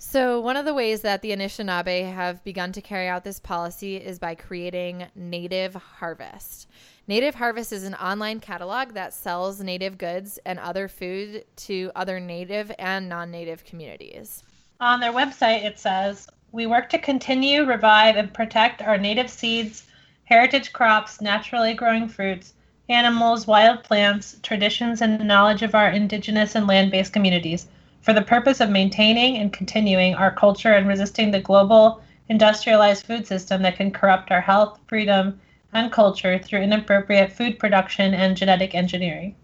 So, 0.00 0.40
one 0.40 0.56
of 0.56 0.64
the 0.64 0.74
ways 0.74 1.00
that 1.00 1.22
the 1.22 1.32
Anishinaabe 1.32 2.12
have 2.12 2.44
begun 2.44 2.70
to 2.72 2.80
carry 2.80 3.08
out 3.08 3.24
this 3.24 3.40
policy 3.40 3.96
is 3.96 4.20
by 4.20 4.36
creating 4.36 5.06
Native 5.16 5.74
Harvest. 5.74 6.68
Native 7.08 7.36
Harvest 7.36 7.72
is 7.72 7.84
an 7.84 7.94
online 7.94 8.38
catalog 8.38 8.92
that 8.92 9.14
sells 9.14 9.62
native 9.62 9.96
goods 9.96 10.38
and 10.44 10.58
other 10.58 10.88
food 10.88 11.42
to 11.56 11.90
other 11.96 12.20
native 12.20 12.70
and 12.78 13.08
non 13.08 13.30
native 13.30 13.64
communities. 13.64 14.42
On 14.78 15.00
their 15.00 15.14
website, 15.14 15.64
it 15.64 15.78
says, 15.78 16.28
We 16.52 16.66
work 16.66 16.90
to 16.90 16.98
continue, 16.98 17.64
revive, 17.64 18.16
and 18.16 18.34
protect 18.34 18.82
our 18.82 18.98
native 18.98 19.30
seeds, 19.30 19.86
heritage 20.24 20.74
crops, 20.74 21.22
naturally 21.22 21.72
growing 21.72 22.08
fruits, 22.08 22.52
animals, 22.90 23.46
wild 23.46 23.84
plants, 23.84 24.36
traditions, 24.42 25.00
and 25.00 25.26
knowledge 25.26 25.62
of 25.62 25.74
our 25.74 25.88
indigenous 25.88 26.54
and 26.54 26.66
land 26.66 26.90
based 26.90 27.14
communities 27.14 27.68
for 28.02 28.12
the 28.12 28.20
purpose 28.20 28.60
of 28.60 28.68
maintaining 28.68 29.38
and 29.38 29.50
continuing 29.54 30.14
our 30.14 30.30
culture 30.30 30.74
and 30.74 30.86
resisting 30.86 31.30
the 31.30 31.40
global 31.40 32.02
industrialized 32.28 33.06
food 33.06 33.26
system 33.26 33.62
that 33.62 33.78
can 33.78 33.90
corrupt 33.90 34.30
our 34.30 34.42
health, 34.42 34.78
freedom, 34.86 35.40
and 35.72 35.92
culture 35.92 36.38
through 36.38 36.62
inappropriate 36.62 37.32
food 37.32 37.58
production 37.58 38.14
and 38.14 38.36
genetic 38.36 38.74
engineering. 38.74 39.34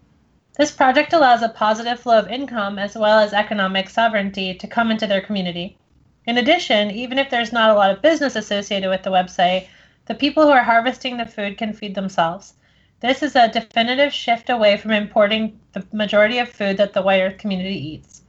This 0.57 0.71
project 0.71 1.13
allows 1.13 1.41
a 1.41 1.49
positive 1.49 1.99
flow 1.99 2.19
of 2.19 2.31
income 2.31 2.79
as 2.79 2.95
well 2.95 3.19
as 3.19 3.33
economic 3.33 3.89
sovereignty 3.89 4.53
to 4.53 4.67
come 4.67 4.89
into 4.89 5.05
their 5.05 5.21
community. 5.21 5.77
In 6.25 6.37
addition, 6.37 6.91
even 6.91 7.19
if 7.19 7.29
there's 7.29 7.51
not 7.51 7.69
a 7.69 7.73
lot 7.73 7.91
of 7.91 8.01
business 8.01 8.35
associated 8.35 8.89
with 8.89 9.03
the 9.03 9.11
website, 9.11 9.67
the 10.05 10.15
people 10.15 10.43
who 10.43 10.51
are 10.51 10.63
harvesting 10.63 11.17
the 11.17 11.25
food 11.25 11.57
can 11.57 11.73
feed 11.73 11.93
themselves. 11.93 12.53
This 13.01 13.21
is 13.21 13.35
a 13.35 13.47
definitive 13.47 14.13
shift 14.13 14.49
away 14.49 14.77
from 14.77 14.91
importing 14.91 15.59
the 15.73 15.85
majority 15.91 16.39
of 16.39 16.49
food 16.49 16.77
that 16.77 16.93
the 16.93 17.01
white 17.01 17.21
earth 17.21 17.37
community 17.37 17.77
eats. 17.77 18.23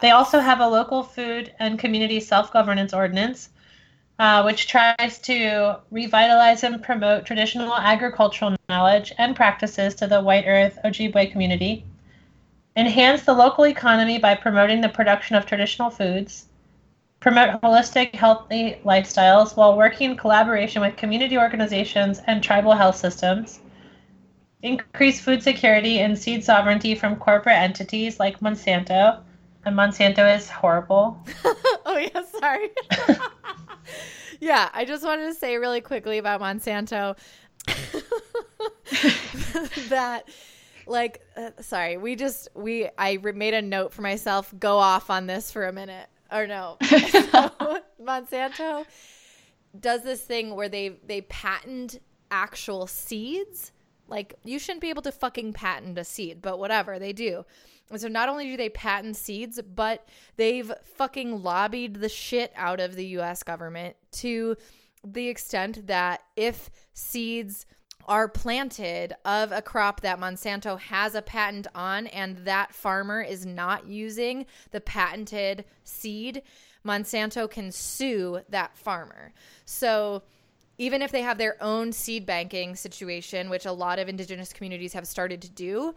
They 0.00 0.10
also 0.10 0.40
have 0.40 0.60
a 0.60 0.68
local 0.68 1.02
food 1.02 1.54
and 1.58 1.78
community 1.78 2.20
self 2.20 2.52
governance 2.52 2.92
ordinance, 2.92 3.50
uh, 4.18 4.42
which 4.42 4.66
tries 4.66 5.18
to 5.18 5.78
revitalize 5.90 6.64
and 6.64 6.82
promote 6.82 7.24
traditional 7.24 7.74
agricultural 7.74 8.56
knowledge 8.68 9.12
and 9.18 9.36
practices 9.36 9.94
to 9.94 10.06
the 10.06 10.20
White 10.20 10.44
Earth 10.46 10.78
Ojibwe 10.84 11.30
community, 11.30 11.84
enhance 12.76 13.22
the 13.22 13.32
local 13.32 13.66
economy 13.66 14.18
by 14.18 14.34
promoting 14.34 14.80
the 14.80 14.88
production 14.88 15.36
of 15.36 15.46
traditional 15.46 15.90
foods, 15.90 16.46
promote 17.20 17.60
holistic, 17.62 18.14
healthy 18.14 18.78
lifestyles 18.84 19.56
while 19.56 19.76
working 19.76 20.12
in 20.12 20.16
collaboration 20.16 20.82
with 20.82 20.96
community 20.96 21.38
organizations 21.38 22.20
and 22.26 22.42
tribal 22.42 22.72
health 22.72 22.96
systems, 22.96 23.60
increase 24.62 25.20
food 25.20 25.42
security 25.42 26.00
and 26.00 26.18
seed 26.18 26.42
sovereignty 26.44 26.94
from 26.94 27.14
corporate 27.16 27.56
entities 27.56 28.18
like 28.18 28.40
Monsanto 28.40 29.20
and 29.64 29.76
Monsanto 29.76 30.34
is 30.36 30.48
horrible. 30.48 31.24
oh 31.44 31.98
yeah, 31.98 32.22
sorry. 32.40 32.70
yeah, 34.40 34.68
I 34.72 34.84
just 34.84 35.04
wanted 35.04 35.26
to 35.26 35.34
say 35.34 35.56
really 35.56 35.80
quickly 35.80 36.18
about 36.18 36.40
Monsanto 36.40 37.16
that 39.88 40.28
like 40.86 41.20
uh, 41.36 41.50
sorry, 41.60 41.96
we 41.96 42.16
just 42.16 42.48
we 42.54 42.88
I 42.96 43.18
made 43.18 43.54
a 43.54 43.62
note 43.62 43.92
for 43.92 44.02
myself 44.02 44.52
go 44.58 44.78
off 44.78 45.10
on 45.10 45.26
this 45.26 45.50
for 45.50 45.66
a 45.66 45.72
minute. 45.72 46.08
Or 46.30 46.46
no. 46.46 46.76
so, 46.82 47.80
Monsanto 48.02 48.84
does 49.78 50.02
this 50.02 50.22
thing 50.22 50.54
where 50.54 50.68
they 50.68 50.96
they 51.06 51.22
patent 51.22 52.00
actual 52.30 52.86
seeds. 52.86 53.72
Like 54.08 54.34
you 54.44 54.58
shouldn't 54.58 54.80
be 54.80 54.90
able 54.90 55.02
to 55.02 55.12
fucking 55.12 55.52
patent 55.52 55.98
a 55.98 56.04
seed, 56.04 56.40
but 56.40 56.58
whatever, 56.58 56.98
they 56.98 57.12
do 57.12 57.44
And 57.90 58.00
so 58.00 58.08
not 58.08 58.28
only 58.28 58.44
do 58.44 58.56
they 58.56 58.68
patent 58.68 59.16
seeds, 59.16 59.60
but 59.62 60.06
they've 60.36 60.72
fucking 60.96 61.42
lobbied 61.42 61.96
the 61.96 62.08
shit 62.08 62.52
out 62.56 62.80
of 62.80 62.94
the 62.94 63.06
US 63.18 63.42
government 63.42 63.96
to 64.12 64.56
the 65.04 65.28
extent 65.28 65.86
that 65.86 66.22
if 66.36 66.70
seeds 66.92 67.66
are 68.06 68.26
planted 68.26 69.14
of 69.24 69.52
a 69.52 69.60
crop 69.60 70.00
that 70.00 70.18
Monsanto 70.18 70.78
has 70.78 71.14
a 71.14 71.22
patent 71.22 71.66
on 71.74 72.06
and 72.08 72.38
that 72.38 72.74
farmer 72.74 73.20
is 73.20 73.44
not 73.44 73.86
using 73.86 74.46
the 74.70 74.80
patented 74.80 75.64
seed, 75.84 76.42
Monsanto 76.84 77.48
can 77.50 77.70
sue 77.70 78.40
that 78.48 78.76
farmer. 78.76 79.32
So 79.66 80.22
even 80.78 81.02
if 81.02 81.12
they 81.12 81.22
have 81.22 81.36
their 81.36 81.62
own 81.62 81.92
seed 81.92 82.24
banking 82.24 82.76
situation, 82.76 83.50
which 83.50 83.66
a 83.66 83.72
lot 83.72 83.98
of 83.98 84.08
indigenous 84.08 84.52
communities 84.52 84.94
have 84.94 85.06
started 85.06 85.42
to 85.42 85.50
do, 85.50 85.94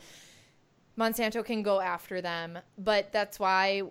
Monsanto 0.98 1.44
can 1.44 1.64
go 1.64 1.80
after 1.80 2.22
them. 2.22 2.60
But 2.78 3.12
that's 3.12 3.40
why 3.40 3.84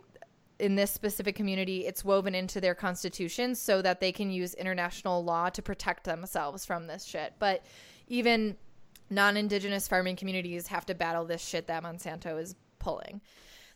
in 0.61 0.77
this 0.77 0.91
specific 0.91 1.35
community, 1.35 1.87
it's 1.87 2.05
woven 2.05 2.35
into 2.35 2.61
their 2.61 2.75
constitution 2.75 3.55
so 3.55 3.83
that 3.83 4.01
they 4.01 4.13
can 4.13 4.31
use 4.31 4.55
international 4.55 5.25
law 5.25 5.49
to 5.51 5.63
protect 5.63 6.05
themselves 6.05 6.65
from 6.65 6.87
this 6.87 7.05
shit. 7.05 7.33
But 7.39 7.65
even 8.09 8.57
non 9.09 9.37
indigenous 9.37 9.89
farming 9.89 10.17
communities 10.17 10.67
have 10.69 10.87
to 10.87 10.95
battle 10.95 11.25
this 11.25 11.45
shit 11.45 11.67
that 11.67 11.83
Monsanto 11.83 12.41
is 12.41 12.55
pulling. 12.79 13.21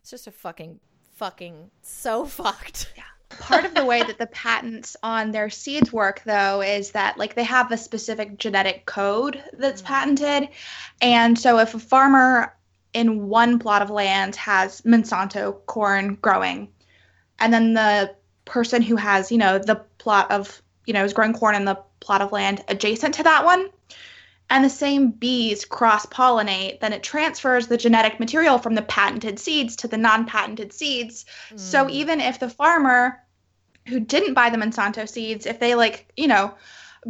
It's 0.00 0.10
just 0.10 0.26
a 0.26 0.30
fucking, 0.30 0.78
fucking 1.14 1.70
so 1.82 2.24
fucked. 2.26 2.92
Yeah. 2.96 3.04
Part 3.40 3.64
of 3.64 3.74
the 3.74 3.84
way 3.84 4.00
that 4.02 4.18
the 4.18 4.26
patents 4.28 4.96
on 5.02 5.32
their 5.32 5.50
seeds 5.50 5.92
work, 5.92 6.22
though, 6.24 6.62
is 6.62 6.92
that 6.92 7.18
like 7.18 7.34
they 7.34 7.42
have 7.42 7.72
a 7.72 7.76
specific 7.76 8.38
genetic 8.38 8.86
code 8.86 9.42
that's 9.54 9.82
mm-hmm. 9.82 9.92
patented. 9.92 10.50
And 11.00 11.36
so 11.36 11.58
if 11.58 11.74
a 11.74 11.80
farmer 11.80 12.54
in 12.94 13.28
one 13.28 13.58
plot 13.58 13.82
of 13.82 13.90
land 13.90 14.36
has 14.36 14.80
Monsanto 14.82 15.64
corn 15.66 16.14
growing, 16.22 16.68
and 17.38 17.52
then 17.52 17.74
the 17.74 18.14
person 18.44 18.82
who 18.82 18.96
has, 18.96 19.30
you 19.30 19.38
know, 19.38 19.58
the 19.58 19.76
plot 19.98 20.30
of, 20.30 20.62
you 20.86 20.94
know, 20.94 21.04
is 21.04 21.12
growing 21.12 21.34
corn 21.34 21.54
in 21.54 21.64
the 21.64 21.78
plot 22.00 22.22
of 22.22 22.32
land 22.32 22.64
adjacent 22.68 23.14
to 23.14 23.24
that 23.24 23.44
one, 23.44 23.68
and 24.50 24.64
the 24.64 24.70
same 24.70 25.10
bees 25.10 25.64
cross 25.64 26.06
pollinate, 26.06 26.80
then 26.80 26.92
it 26.92 27.02
transfers 27.02 27.66
the 27.66 27.76
genetic 27.76 28.20
material 28.20 28.58
from 28.58 28.74
the 28.74 28.82
patented 28.82 29.38
seeds 29.38 29.76
to 29.76 29.88
the 29.88 29.96
non 29.96 30.26
patented 30.26 30.72
seeds. 30.72 31.24
Mm. 31.50 31.60
So 31.60 31.90
even 31.90 32.20
if 32.20 32.38
the 32.38 32.50
farmer 32.50 33.20
who 33.88 34.00
didn't 34.00 34.34
buy 34.34 34.50
the 34.50 34.56
Monsanto 34.56 35.08
seeds, 35.08 35.46
if 35.46 35.60
they 35.60 35.74
like, 35.74 36.10
you 36.16 36.28
know, 36.28 36.54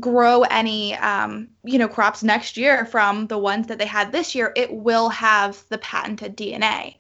grow 0.01 0.43
any 0.43 0.95
um, 0.97 1.49
you 1.63 1.79
know 1.79 1.89
crops 1.89 2.23
next 2.23 2.57
year 2.57 2.85
from 2.85 3.27
the 3.27 3.39
ones 3.39 3.69
that 3.69 3.79
they 3.79 3.87
had 3.87 4.13
this 4.13 4.35
year 4.35 4.53
it 4.57 4.73
will 4.73 5.09
have 5.09 5.63
the 5.69 5.79
patented 5.79 6.37
dna 6.37 6.95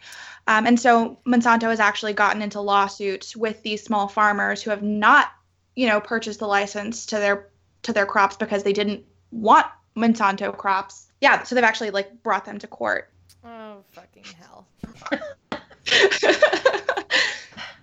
um, 0.47 0.67
and 0.67 0.79
so 0.79 1.19
monsanto 1.27 1.69
has 1.69 1.81
actually 1.81 2.13
gotten 2.13 2.43
into 2.43 2.61
lawsuits 2.61 3.35
with 3.37 3.63
these 3.63 3.83
small 3.83 4.09
farmers 4.09 4.63
who 4.63 4.71
have 4.71 4.83
not 4.83 5.33
you 5.75 5.87
know 5.87 6.01
purchased 6.01 6.39
the 6.39 6.47
license 6.47 7.07
to 7.07 7.17
their 7.17 7.49
to 7.83 7.93
their 7.93 8.07
crops 8.07 8.37
because 8.37 8.63
they 8.63 8.73
didn't 8.73 9.05
want 9.31 9.67
monsanto 9.97 10.57
crops. 10.57 11.09
Yeah 11.21 11.43
so 11.43 11.55
they've 11.55 11.65
actually 11.65 11.91
like 11.91 12.23
brought 12.23 12.45
them 12.45 12.59
to 12.59 12.67
court. 12.67 13.11
Oh 13.45 13.79
fucking 13.93 14.25
hell. 14.39 14.67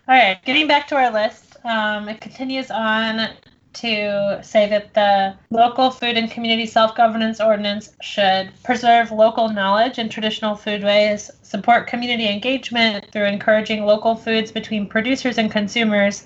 All 0.08 0.18
right 0.18 0.40
getting 0.46 0.68
back 0.68 0.88
to 0.88 0.96
our 0.96 1.12
list 1.12 1.58
um, 1.64 2.10
it 2.10 2.22
continues 2.22 2.72
on 2.72 3.30
to 3.74 4.40
say 4.44 4.68
that 4.70 4.94
the 4.94 5.36
local 5.50 5.92
food 5.92 6.18
and 6.18 6.30
community 6.30 6.66
self 6.66 6.96
governance 6.96 7.40
ordinance 7.40 7.94
should 8.02 8.52
preserve 8.64 9.12
local 9.12 9.50
knowledge 9.50 9.98
and 9.98 10.12
traditional 10.12 10.56
foodways, 10.56 11.32
support 11.42 11.88
community 11.88 12.28
engagement 12.28 13.06
through 13.12 13.26
encouraging 13.26 13.86
local 13.86 14.16
foods 14.16 14.52
between 14.52 14.88
producers 14.88 15.38
and 15.38 15.52
consumers, 15.52 16.26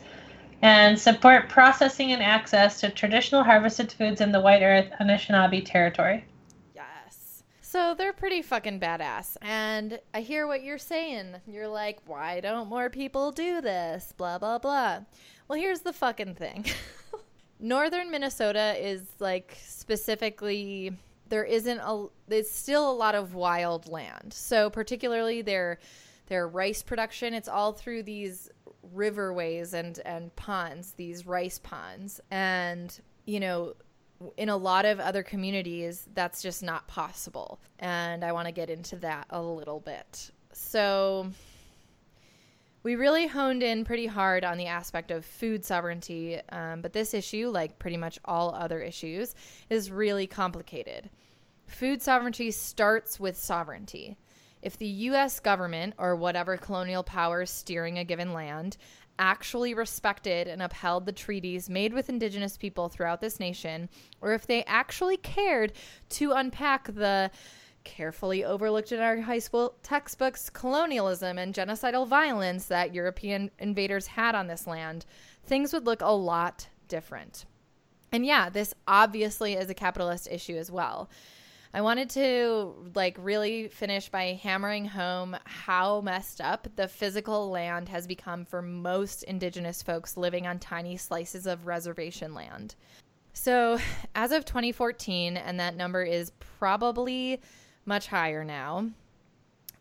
and 0.61 0.99
support 0.99 1.49
processing 1.49 2.11
and 2.11 2.23
access 2.23 2.79
to 2.81 2.89
traditional 2.89 3.43
harvested 3.43 3.91
foods 3.91 4.21
in 4.21 4.31
the 4.31 4.41
White 4.41 4.63
Earth 4.63 4.89
Anishinaabe 4.99 5.63
territory. 5.63 6.25
Yes. 6.73 7.43
So 7.61 7.93
they're 7.93 8.13
pretty 8.13 8.41
fucking 8.41 8.79
badass. 8.79 9.37
And 9.41 9.99
I 10.13 10.21
hear 10.21 10.47
what 10.47 10.63
you're 10.63 10.77
saying. 10.77 11.35
You're 11.45 11.67
like, 11.67 11.99
why 12.05 12.39
don't 12.39 12.69
more 12.69 12.89
people 12.89 13.31
do 13.31 13.61
this? 13.61 14.13
Blah, 14.17 14.39
blah, 14.39 14.57
blah. 14.57 15.01
Well, 15.47 15.59
here's 15.59 15.81
the 15.81 15.93
fucking 15.93 16.35
thing. 16.35 16.65
northern 17.59 18.11
Minnesota 18.11 18.75
is 18.77 19.03
like 19.19 19.57
specifically 19.63 20.91
there 21.29 21.43
isn't 21.43 21.79
a 21.79 22.07
there's 22.27 22.49
still 22.49 22.89
a 22.89 22.93
lot 22.93 23.15
of 23.15 23.33
wild 23.33 23.87
land. 23.87 24.33
So 24.33 24.69
particularly 24.69 25.41
their 25.41 25.79
their 26.27 26.47
rice 26.47 26.81
production, 26.81 27.33
it's 27.33 27.47
all 27.47 27.71
through 27.71 28.03
these 28.03 28.49
riverways 28.93 29.73
and 29.73 29.99
and 30.05 30.35
ponds, 30.35 30.93
these 30.93 31.25
rice 31.25 31.59
ponds. 31.59 32.19
And 32.31 32.97
you 33.25 33.39
know, 33.39 33.73
in 34.37 34.49
a 34.49 34.57
lot 34.57 34.85
of 34.85 34.99
other 34.99 35.23
communities 35.23 36.07
that's 36.13 36.41
just 36.41 36.63
not 36.63 36.87
possible. 36.87 37.59
And 37.79 38.23
I 38.23 38.31
want 38.31 38.47
to 38.47 38.51
get 38.51 38.69
into 38.69 38.95
that 38.97 39.25
a 39.29 39.41
little 39.41 39.79
bit. 39.79 40.31
So 40.51 41.31
we 42.85 42.95
really 42.95 43.25
honed 43.25 43.63
in 43.63 43.83
pretty 43.83 44.05
hard 44.05 44.43
on 44.45 44.59
the 44.59 44.67
aspect 44.67 45.09
of 45.09 45.25
food 45.25 45.65
sovereignty, 45.65 46.39
um, 46.49 46.83
but 46.83 46.93
this 46.93 47.15
issue, 47.15 47.49
like 47.49 47.79
pretty 47.79 47.97
much 47.97 48.19
all 48.23 48.53
other 48.53 48.79
issues, 48.79 49.33
is 49.71 49.89
really 49.89 50.27
complicated. 50.27 51.09
Food 51.65 52.03
sovereignty 52.03 52.51
starts 52.51 53.19
with 53.19 53.35
sovereignty. 53.35 54.17
If 54.61 54.77
the 54.77 54.85
U.S. 54.85 55.39
government 55.39 55.95
or 55.97 56.15
whatever 56.15 56.57
colonial 56.57 57.01
powers 57.01 57.49
steering 57.49 57.97
a 57.97 58.03
given 58.03 58.33
land 58.33 58.77
actually 59.17 59.73
respected 59.73 60.47
and 60.47 60.61
upheld 60.61 61.07
the 61.07 61.11
treaties 61.11 61.71
made 61.71 61.91
with 61.91 62.09
indigenous 62.09 62.55
people 62.55 62.87
throughout 62.87 63.19
this 63.19 63.39
nation, 63.39 63.89
or 64.21 64.33
if 64.33 64.45
they 64.45 64.63
actually 64.65 65.17
cared 65.17 65.73
to 66.09 66.33
unpack 66.33 66.93
the 66.93 67.31
carefully 67.85 68.43
overlooked 68.43 68.91
in 68.91 68.99
our 68.99 69.21
high 69.21 69.39
school 69.39 69.75
textbooks 69.83 70.49
colonialism 70.49 71.37
and 71.37 71.53
genocidal 71.53 72.05
violence 72.07 72.65
that 72.65 72.93
European 72.93 73.49
invaders 73.59 74.07
had 74.07 74.35
on 74.35 74.47
this 74.47 74.67
land, 74.67 75.05
things 75.45 75.71
would 75.71 75.85
look 75.85 76.01
a 76.01 76.11
lot 76.11 76.67
different. 76.89 77.45
And 78.11 78.25
yeah, 78.25 78.49
this 78.49 78.73
obviously 78.87 79.53
is 79.53 79.69
a 79.69 79.73
capitalist 79.73 80.27
issue 80.29 80.57
as 80.57 80.69
well. 80.69 81.09
I 81.73 81.81
wanted 81.81 82.09
to 82.11 82.73
like 82.95 83.17
really 83.19 83.67
finish 83.67 84.07
by 84.07 84.39
hammering 84.41 84.85
home 84.85 85.35
how 85.43 85.99
messed 85.99 86.39
up 86.39 86.69
the 86.77 86.87
physical 86.87 87.49
land 87.49 87.89
has 87.89 88.07
become 88.07 88.45
for 88.45 88.61
most 88.61 89.23
indigenous 89.23 89.83
folks 89.83 90.15
living 90.15 90.47
on 90.47 90.57
tiny 90.59 90.95
slices 90.95 91.45
of 91.45 91.67
reservation 91.67 92.33
land. 92.33 92.75
So, 93.33 93.77
as 94.15 94.31
of 94.31 94.45
2014, 94.45 95.35
and 95.35 95.59
that 95.59 95.75
number 95.75 96.01
is 96.01 96.31
probably 96.57 97.41
much 97.85 98.07
higher 98.07 98.43
now. 98.43 98.89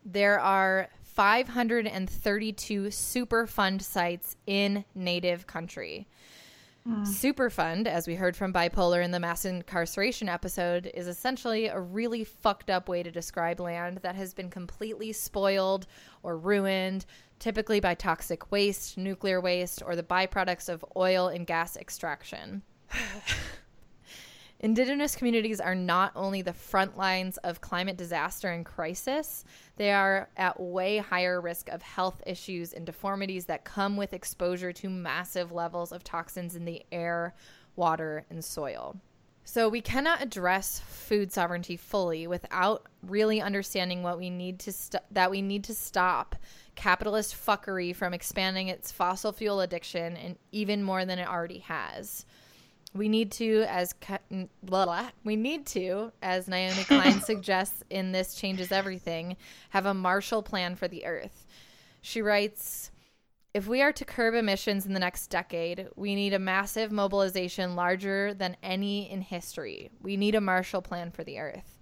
There 0.05 0.38
are 0.38 0.88
532 1.14 2.84
Superfund 2.84 3.82
sites 3.82 4.36
in 4.46 4.84
native 4.94 5.46
country. 5.46 6.07
Mm. 6.86 7.07
Superfund, 7.07 7.86
as 7.86 8.07
we 8.07 8.14
heard 8.14 8.36
from 8.36 8.52
Bipolar 8.52 9.02
in 9.02 9.11
the 9.11 9.20
mass 9.20 9.46
incarceration 9.46 10.28
episode, 10.28 10.90
is 10.92 11.07
essentially 11.07 11.66
a 11.68 11.80
really 11.80 12.24
fucked 12.24 12.68
up 12.68 12.90
way 12.90 13.02
to 13.02 13.11
describe 13.11 13.59
land 13.59 13.98
that 14.02 14.16
has 14.16 14.34
been 14.34 14.50
completely 14.50 15.12
spoiled 15.12 15.86
or 16.22 16.36
ruined, 16.36 17.07
typically 17.38 17.80
by 17.80 17.94
toxic 17.94 18.52
waste, 18.52 18.98
nuclear 18.98 19.40
waste, 19.40 19.82
or 19.86 19.96
the 19.96 20.02
byproducts 20.02 20.68
of 20.68 20.84
oil 20.94 21.28
and 21.28 21.46
gas 21.46 21.76
extraction. 21.76 22.62
Indigenous 24.64 25.14
communities 25.14 25.60
are 25.60 25.74
not 25.74 26.10
only 26.16 26.40
the 26.40 26.54
front 26.54 26.96
lines 26.96 27.36
of 27.44 27.60
climate 27.60 27.98
disaster 27.98 28.48
and 28.50 28.64
crisis, 28.64 29.44
they 29.76 29.92
are 29.92 30.30
at 30.38 30.58
way 30.58 30.96
higher 30.96 31.38
risk 31.38 31.68
of 31.68 31.82
health 31.82 32.22
issues 32.26 32.72
and 32.72 32.86
deformities 32.86 33.44
that 33.44 33.66
come 33.66 33.94
with 33.94 34.14
exposure 34.14 34.72
to 34.72 34.88
massive 34.88 35.52
levels 35.52 35.92
of 35.92 36.02
toxins 36.02 36.56
in 36.56 36.64
the 36.64 36.82
air, 36.90 37.34
water, 37.76 38.24
and 38.30 38.42
soil. 38.42 38.96
So 39.44 39.68
we 39.68 39.82
cannot 39.82 40.22
address 40.22 40.80
food 40.80 41.30
sovereignty 41.30 41.76
fully 41.76 42.26
without 42.26 42.86
really 43.02 43.42
understanding 43.42 44.02
what 44.02 44.16
we 44.16 44.30
need 44.30 44.60
to 44.60 44.72
st- 44.72 45.02
that 45.10 45.30
we 45.30 45.42
need 45.42 45.64
to 45.64 45.74
stop 45.74 46.36
capitalist 46.74 47.34
fuckery 47.34 47.94
from 47.94 48.14
expanding 48.14 48.68
its 48.68 48.90
fossil 48.90 49.30
fuel 49.30 49.60
addiction 49.60 50.16
and 50.16 50.38
even 50.52 50.82
more 50.82 51.04
than 51.04 51.18
it 51.18 51.28
already 51.28 51.58
has. 51.58 52.24
We 52.95 53.09
need 53.09 53.32
to, 53.32 53.64
as 53.68 53.92
blah, 54.62 54.84
blah, 54.84 55.11
we 55.24 55.34
need 55.34 55.66
to, 55.66 56.12
as 56.22 56.47
Naomi 56.47 56.84
Klein 56.84 57.20
suggests 57.24 57.82
in 57.90 58.12
"This 58.12 58.34
Changes 58.36 58.70
Everything," 58.70 59.36
have 59.70 59.86
a 59.86 59.95
Marshall 59.95 60.42
Plan 60.42 60.76
for 60.76 60.86
the 60.86 61.05
Earth. 61.05 61.45
She 62.01 62.22
writes, 62.22 62.92
"If 63.53 63.66
we 63.66 63.82
are 63.82 63.92
to 63.92 64.05
curb 64.05 64.34
emissions 64.34 64.86
in 64.86 64.95
the 64.95 65.01
next 65.01 65.26
decade, 65.26 65.88
we 65.97 66.14
need 66.14 66.34
a 66.34 66.38
massive 66.38 66.92
mobilization 66.92 67.74
larger 67.74 68.32
than 68.32 68.57
any 68.62 69.11
in 69.11 69.22
history. 69.22 69.90
We 70.01 70.16
need 70.16 70.36
a 70.36 70.40
Marshall 70.40 70.82
Plan 70.82 71.11
for 71.11 71.24
the 71.24 71.40
Earth." 71.40 71.80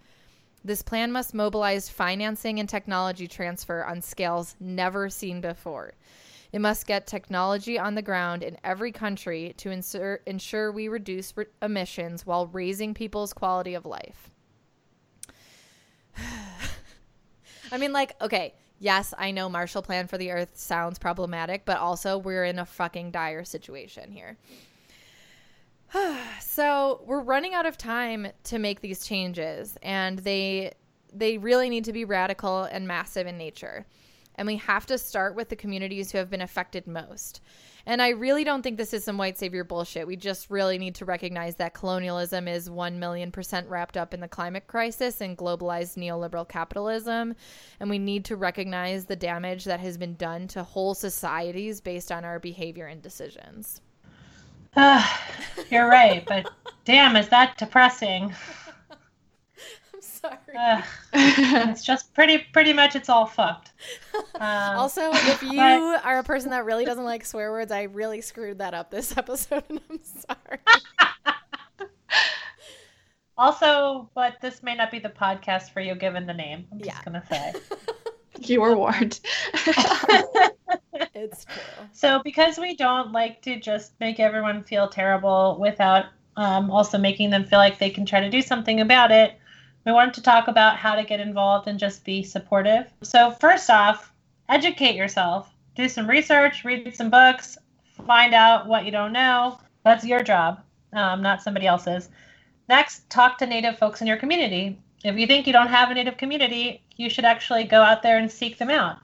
This 0.65 0.83
plan 0.83 1.11
must 1.11 1.35
mobilize 1.35 1.89
financing 1.89 2.61
and 2.61 2.69
technology 2.69 3.27
transfer 3.27 3.85
on 3.85 4.01
scales 4.01 4.55
never 4.61 5.11
seen 5.11 5.41
before. 5.41 5.95
It 6.53 6.61
must 6.61 6.87
get 6.87 7.07
technology 7.07 7.79
on 7.79 7.95
the 7.95 8.03
ground 8.03 8.43
in 8.43 8.59
every 8.63 8.93
country 8.93 9.55
to 9.57 9.71
ensure, 9.71 10.21
ensure 10.27 10.71
we 10.71 10.89
reduce 10.89 11.35
re- 11.37 11.47
emissions 11.63 12.27
while 12.27 12.47
raising 12.47 12.93
people's 12.93 13.33
quality 13.33 13.73
of 13.75 13.87
life. 13.87 14.31
I 17.73 17.79
mean, 17.79 17.93
like, 17.93 18.21
okay, 18.21 18.53
yes, 18.79 19.15
I 19.17 19.31
know 19.31 19.49
Marshall 19.49 19.81
Plan 19.81 20.07
for 20.07 20.19
the 20.19 20.31
Earth 20.31 20.51
sounds 20.59 20.99
problematic, 20.99 21.65
but 21.65 21.79
also 21.79 22.19
we're 22.19 22.45
in 22.45 22.59
a 22.59 22.67
fucking 22.67 23.13
dire 23.13 23.45
situation 23.45 24.13
here. 24.13 24.37
so 26.41 27.01
we're 27.07 27.23
running 27.23 27.55
out 27.55 27.65
of 27.65 27.79
time 27.79 28.29
to 28.45 28.59
make 28.59 28.83
these 28.83 29.07
changes, 29.07 29.79
and 29.83 30.19
they 30.19 30.73
they 31.15 31.37
really 31.39 31.69
need 31.69 31.85
to 31.85 31.93
be 31.93 32.05
radical 32.05 32.65
and 32.65 32.87
massive 32.89 33.27
in 33.27 33.37
nature. 33.37 33.87
And 34.37 34.47
we 34.47 34.57
have 34.57 34.87
to 34.87 34.99
start 34.99 35.35
with 35.35 35.49
the 35.49 35.57
communities 35.57 36.11
who 36.11 36.19
have 36.19 36.31
been 36.31 36.41
affected 36.41 36.87
most. 36.87 37.41
And 37.85 38.01
I 38.01 38.11
really 38.11 38.45
don't 38.45 38.63
think 38.63 38.77
this 38.77 38.95
is 38.95 39.05
some 39.05 39.19
white 39.19 39.39
savior 39.39 39.65
bullshit. 39.65 40.07
We 40.07 40.17
just 40.17 40.51
really 40.51 40.79
need 40.79 40.95
to 40.97 41.05
recognize 41.05 41.57
that 41.57 41.75
colonialism 41.75 42.47
is 42.47 42.71
1 42.71 42.99
million 42.99 43.33
percent 43.33 43.69
wrapped 43.69 43.97
up 43.97 44.15
in 44.15 44.21
the 44.21 44.29
climate 44.29 44.67
crisis 44.67 45.21
and 45.21 45.37
globalized 45.37 45.97
neoliberal 45.97 46.49
capitalism. 46.49 47.35
And 47.81 47.91
we 47.91 47.99
need 47.99 48.25
to 48.27 48.37
recognize 48.37 49.05
the 49.05 49.17
damage 49.17 49.65
that 49.65 49.81
has 49.81 49.99
been 49.99 50.15
done 50.15 50.47
to 50.49 50.63
whole 50.63 50.95
societies 50.95 51.81
based 51.81 52.13
on 52.13 52.25
our 52.25 52.39
behavior 52.39 52.87
and 52.87 53.03
decisions. 53.03 53.81
Uh, 54.75 55.07
you're 55.71 55.89
right, 55.89 56.25
but 56.27 56.51
damn, 56.85 57.17
is 57.17 57.29
that 57.29 57.59
depressing? 57.59 58.33
I'm 60.25 60.39
sorry. 60.47 60.59
Uh, 60.59 60.83
it's 61.71 61.85
just 61.85 62.13
pretty, 62.15 62.39
pretty 62.53 62.73
much, 62.73 62.97
it's 62.97 63.09
all 63.09 63.27
fucked. 63.27 63.73
Um, 64.35 64.77
also, 64.77 65.11
if 65.13 65.43
you 65.43 65.57
but, 65.57 66.05
are 66.05 66.19
a 66.19 66.25
person 66.25 66.51
that 66.51 66.65
really 66.65 66.85
doesn't 66.85 67.05
like 67.05 67.25
swear 67.25 67.51
words, 67.51 67.73
I 67.73 67.83
really 67.83 68.21
screwed 68.21 68.59
that 68.59 68.75
up 68.75 68.91
this 68.91 69.17
episode, 69.17 69.65
and 69.69 69.81
I'm 69.91 70.01
sorry. 70.03 70.59
also, 73.37 74.11
but 74.15 74.41
this 74.41 74.63
may 74.63 74.75
not 74.75 74.91
be 74.91 74.99
the 74.99 75.09
podcast 75.11 75.71
for 75.71 75.81
you, 75.81 75.95
given 75.95 76.27
the 76.27 76.35
name. 76.35 76.67
I'm 76.73 76.81
just 76.81 77.05
gonna 77.05 77.25
say. 77.31 77.53
you 78.41 78.61
were 78.61 78.77
warned. 78.77 79.21
it's 81.15 81.45
true. 81.45 81.63
So, 81.93 82.21
because 82.23 82.59
we 82.59 82.77
don't 82.77 83.13
like 83.13 83.43
to 83.43 83.59
just 83.59 83.93
make 84.01 84.21
everyone 84.21 84.65
feel 84.65 84.89
terrible 84.89 85.57
without 85.61 86.07
um, 86.37 86.71
also 86.71 86.99
making 86.99 87.31
them 87.31 87.45
feel 87.45 87.59
like 87.59 87.79
they 87.79 87.91
can 87.91 88.07
try 88.07 88.21
to 88.21 88.31
do 88.31 88.43
something 88.43 88.81
about 88.81 89.11
it, 89.11 89.39
we 89.85 89.93
wanted 89.93 90.15
to 90.15 90.23
talk 90.23 90.49
about 90.49 90.77
how 90.77 90.95
to 90.95 91.05
get 91.05 91.21
involved 91.21 91.69
and 91.69 91.79
just 91.79 92.05
be 92.05 92.23
supportive. 92.23 92.93
So, 93.03 93.31
first 93.33 93.69
off, 93.71 94.13
educate 94.49 94.95
yourself, 94.95 95.53
do 95.75 95.89
some 95.89 96.09
research, 96.09 96.65
read 96.65 96.95
some 96.95 97.11
books, 97.11 97.59
find 98.07 98.35
out 98.35 98.67
what 98.67 98.85
you 98.85 98.93
don't 98.93 99.13
know. 99.13 99.59
That's 99.85 100.05
your 100.05 100.23
job, 100.23 100.61
um, 100.93 101.23
not 101.23 101.43
somebody 101.43 101.67
else's. 101.67 102.09
Next, 102.69 103.09
talk 103.11 103.39
to 103.39 103.47
Native 103.47 103.79
folks 103.79 104.01
in 104.01 104.07
your 104.07 104.17
community. 104.17 104.79
If 105.05 105.17
you 105.19 105.27
think 105.27 105.47
you 105.47 105.53
don't 105.53 105.69
have 105.69 105.91
a 105.91 105.95
Native 105.95 106.17
community, 106.17 106.83
you 106.97 107.11
should 107.11 107.25
actually 107.25 107.65
go 107.65 107.83
out 107.83 108.03
there 108.03 108.19
and 108.19 108.31
seek 108.31 108.59
them 108.59 108.71
out. 108.71 108.99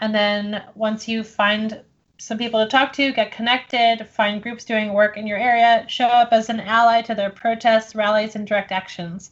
And 0.00 0.14
then 0.14 0.64
once 0.74 1.06
you 1.06 1.22
find 1.22 1.80
some 2.18 2.38
people 2.38 2.64
to 2.64 2.68
talk 2.68 2.92
to, 2.94 3.12
get 3.12 3.32
connected, 3.32 4.08
find 4.08 4.42
groups 4.42 4.64
doing 4.64 4.92
work 4.92 5.16
in 5.16 5.26
your 5.26 5.38
area, 5.38 5.84
show 5.88 6.06
up 6.06 6.32
as 6.32 6.48
an 6.48 6.60
ally 6.60 7.02
to 7.02 7.14
their 7.14 7.30
protests, 7.30 7.94
rallies, 7.94 8.34
and 8.34 8.46
direct 8.46 8.72
actions. 8.72 9.30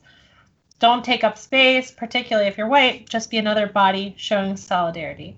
Don't 0.82 1.04
take 1.04 1.22
up 1.22 1.38
space, 1.38 1.92
particularly 1.92 2.48
if 2.48 2.58
you're 2.58 2.66
white, 2.66 3.08
just 3.08 3.30
be 3.30 3.38
another 3.38 3.68
body 3.68 4.14
showing 4.16 4.56
solidarity. 4.56 5.36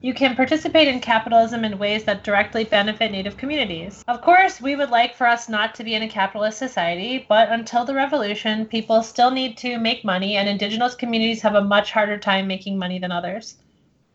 You 0.00 0.12
can 0.12 0.34
participate 0.34 0.88
in 0.88 0.98
capitalism 0.98 1.64
in 1.64 1.78
ways 1.78 2.02
that 2.02 2.24
directly 2.24 2.64
benefit 2.64 3.12
Native 3.12 3.36
communities. 3.36 4.02
Of 4.08 4.20
course, 4.20 4.60
we 4.60 4.74
would 4.74 4.90
like 4.90 5.14
for 5.14 5.28
us 5.28 5.48
not 5.48 5.76
to 5.76 5.84
be 5.84 5.94
in 5.94 6.02
a 6.02 6.08
capitalist 6.08 6.58
society, 6.58 7.24
but 7.28 7.50
until 7.50 7.84
the 7.84 7.94
revolution, 7.94 8.66
people 8.66 9.04
still 9.04 9.30
need 9.30 9.56
to 9.58 9.78
make 9.78 10.04
money, 10.04 10.36
and 10.36 10.48
Indigenous 10.48 10.96
communities 10.96 11.42
have 11.42 11.54
a 11.54 11.62
much 11.62 11.92
harder 11.92 12.18
time 12.18 12.48
making 12.48 12.76
money 12.76 12.98
than 12.98 13.12
others. 13.12 13.58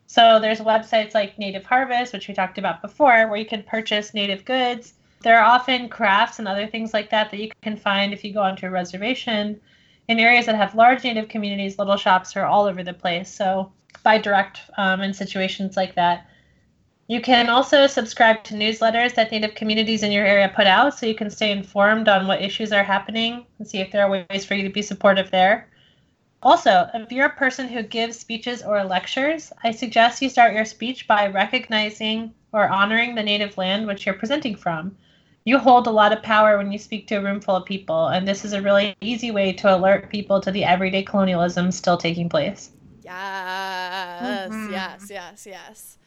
So 0.07 0.41
there's 0.41 0.59
websites 0.59 1.13
like 1.13 1.39
Native 1.39 1.63
Harvest, 1.63 2.11
which 2.11 2.27
we 2.27 2.33
talked 2.33 2.57
about 2.57 2.81
before, 2.81 3.29
where 3.29 3.39
you 3.39 3.45
can 3.45 3.63
purchase 3.63 4.13
native 4.13 4.43
goods. 4.43 4.95
There 5.21 5.39
are 5.39 5.45
often 5.55 5.87
crafts 5.87 6.39
and 6.39 6.49
other 6.49 6.67
things 6.67 6.93
like 6.93 7.11
that 7.11 7.31
that 7.31 7.39
you 7.39 7.49
can 7.61 7.77
find 7.77 8.11
if 8.11 8.25
you 8.25 8.33
go 8.33 8.41
onto 8.41 8.67
a 8.67 8.69
reservation. 8.69 9.61
In 10.07 10.19
areas 10.19 10.45
that 10.45 10.55
have 10.55 10.75
large 10.75 11.03
native 11.03 11.29
communities, 11.29 11.79
little 11.79 11.97
shops 11.97 12.35
are 12.35 12.45
all 12.45 12.65
over 12.65 12.83
the 12.83 12.93
place. 12.93 13.33
So 13.33 13.71
buy 14.03 14.19
direct 14.19 14.61
um, 14.77 15.01
in 15.01 15.13
situations 15.13 15.75
like 15.75 15.95
that. 15.95 16.27
You 17.07 17.21
can 17.21 17.49
also 17.49 17.85
subscribe 17.85 18.43
to 18.45 18.55
newsletters 18.55 19.13
that 19.13 19.31
Native 19.31 19.53
communities 19.53 20.01
in 20.01 20.11
your 20.11 20.25
area 20.25 20.51
put 20.55 20.65
out 20.65 20.95
so 20.95 21.05
you 21.05 21.13
can 21.13 21.29
stay 21.29 21.51
informed 21.51 22.09
on 22.09 22.25
what 22.25 22.41
issues 22.41 22.71
are 22.71 22.83
happening 22.83 23.45
and 23.59 23.67
see 23.67 23.77
if 23.77 23.91
there 23.91 24.03
are 24.03 24.25
ways 24.29 24.43
for 24.43 24.55
you 24.55 24.63
to 24.63 24.73
be 24.73 24.81
supportive 24.81 25.29
there. 25.29 25.67
Also, 26.41 26.89
if 26.95 27.11
you're 27.11 27.27
a 27.27 27.29
person 27.35 27.67
who 27.67 27.83
gives 27.83 28.17
speeches 28.17 28.63
or 28.63 28.83
lectures, 28.83 29.51
I 29.63 29.71
suggest 29.71 30.21
you 30.21 30.29
start 30.29 30.53
your 30.53 30.65
speech 30.65 31.07
by 31.07 31.27
recognizing 31.27 32.33
or 32.51 32.69
honoring 32.69 33.13
the 33.13 33.23
native 33.23 33.57
land 33.57 33.85
which 33.85 34.05
you're 34.05 34.15
presenting 34.15 34.55
from. 34.55 34.97
You 35.45 35.59
hold 35.59 35.85
a 35.85 35.91
lot 35.91 36.11
of 36.11 36.23
power 36.23 36.57
when 36.57 36.71
you 36.71 36.79
speak 36.79 37.07
to 37.07 37.15
a 37.15 37.21
room 37.21 37.39
full 37.39 37.55
of 37.55 37.65
people, 37.65 38.07
and 38.07 38.27
this 38.27 38.43
is 38.43 38.53
a 38.53 38.61
really 38.63 38.95
easy 38.99 39.29
way 39.29 39.53
to 39.53 39.75
alert 39.75 40.09
people 40.09 40.41
to 40.41 40.49
the 40.49 40.63
everyday 40.63 41.03
colonialism 41.03 41.71
still 41.71 41.97
taking 41.97 42.29
place. 42.29 42.71
Yes, 43.03 44.49
mm-hmm. 44.49 44.71
yes, 44.71 45.07
yes, 45.07 45.45
yes. 45.45 45.97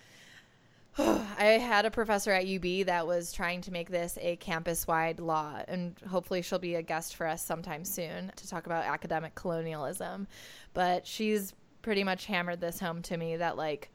I 1.39 1.45
had 1.45 1.87
a 1.87 1.91
professor 1.93 2.33
at 2.33 2.49
UB 2.49 2.87
that 2.87 3.07
was 3.07 3.33
trying 3.33 3.61
to 3.63 3.71
make 3.71 3.91
this 3.91 4.19
a 4.21 4.35
campus 4.37 4.89
wide 4.89 5.21
law, 5.21 5.63
and 5.69 5.95
hopefully 6.11 6.43
she'll 6.43 6.59
be 6.59 6.75
a 6.75 6.83
guest 6.83 7.15
for 7.15 7.25
us 7.25 7.45
sometime 7.45 7.85
soon 7.85 8.33
to 8.35 8.49
talk 8.49 8.67
about 8.67 8.85
academic 8.87 9.37
colonialism. 9.37 10.27
But 10.75 11.07
she's 11.07 11.55
pretty 11.83 12.03
much 12.03 12.27
hammered 12.27 12.61
this 12.61 12.81
home 12.81 13.03
to 13.03 13.17
me 13.17 13.37
that, 13.37 13.57
like, 13.57 13.91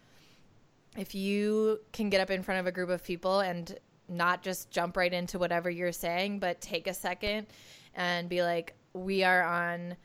if 0.97 1.13
you 1.13 1.81
can 1.91 2.09
get 2.09 2.21
up 2.21 2.29
in 2.29 2.43
front 2.43 2.61
of 2.61 2.67
a 2.67 2.71
group 2.71 2.89
of 2.89 3.03
people 3.03 3.41
and 3.41 3.77
not 4.07 4.43
just 4.43 4.71
jump 4.71 4.97
right 4.97 5.13
into 5.13 5.39
whatever 5.39 5.69
you're 5.69 5.91
saying, 5.91 6.39
but 6.39 6.61
take 6.61 6.87
a 6.87 6.93
second 6.93 7.47
and 7.95 8.29
be 8.29 8.43
like, 8.43 8.75
we 8.93 9.23
are 9.23 9.43
on 9.43 9.95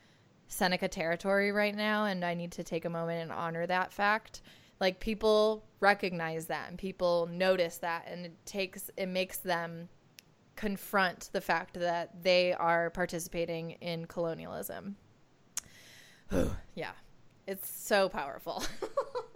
Seneca 0.47 0.87
territory 0.87 1.51
right 1.51 1.75
now, 1.75 2.05
and 2.05 2.25
I 2.25 2.33
need 2.33 2.51
to 2.53 2.63
take 2.63 2.85
a 2.85 2.89
moment 2.89 3.21
and 3.23 3.31
honor 3.31 3.67
that 3.67 3.93
fact 3.93 4.41
like 4.79 4.99
people 4.99 5.65
recognize 5.79 6.45
that 6.47 6.69
and 6.69 6.77
people 6.77 7.27
notice 7.31 7.77
that 7.77 8.05
and 8.07 8.25
it 8.25 8.45
takes 8.45 8.89
it 8.97 9.07
makes 9.07 9.37
them 9.37 9.89
confront 10.55 11.29
the 11.31 11.41
fact 11.41 11.79
that 11.79 12.23
they 12.23 12.53
are 12.53 12.89
participating 12.89 13.71
in 13.81 14.05
colonialism. 14.05 14.97
yeah. 16.75 16.91
It's 17.47 17.71
so 17.71 18.09
powerful. 18.09 18.63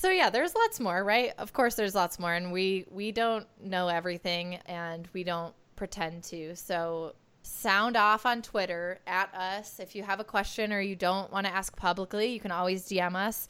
so 0.00 0.08
yeah, 0.08 0.30
there's 0.30 0.54
lots 0.54 0.80
more, 0.80 1.04
right? 1.04 1.34
Of 1.36 1.52
course 1.52 1.74
there's 1.74 1.94
lots 1.94 2.18
more 2.18 2.32
and 2.32 2.52
we 2.52 2.86
we 2.90 3.12
don't 3.12 3.46
know 3.62 3.88
everything 3.88 4.58
and 4.64 5.06
we 5.12 5.24
don't 5.24 5.54
pretend 5.76 6.24
to. 6.24 6.56
So 6.56 7.16
sound 7.42 7.98
off 7.98 8.24
on 8.24 8.40
Twitter 8.40 8.98
at 9.06 9.34
us 9.34 9.78
if 9.78 9.94
you 9.94 10.02
have 10.02 10.18
a 10.18 10.24
question 10.24 10.72
or 10.72 10.80
you 10.80 10.96
don't 10.96 11.30
want 11.30 11.46
to 11.46 11.52
ask 11.52 11.76
publicly, 11.76 12.28
you 12.32 12.40
can 12.40 12.50
always 12.50 12.88
DM 12.88 13.14
us. 13.14 13.46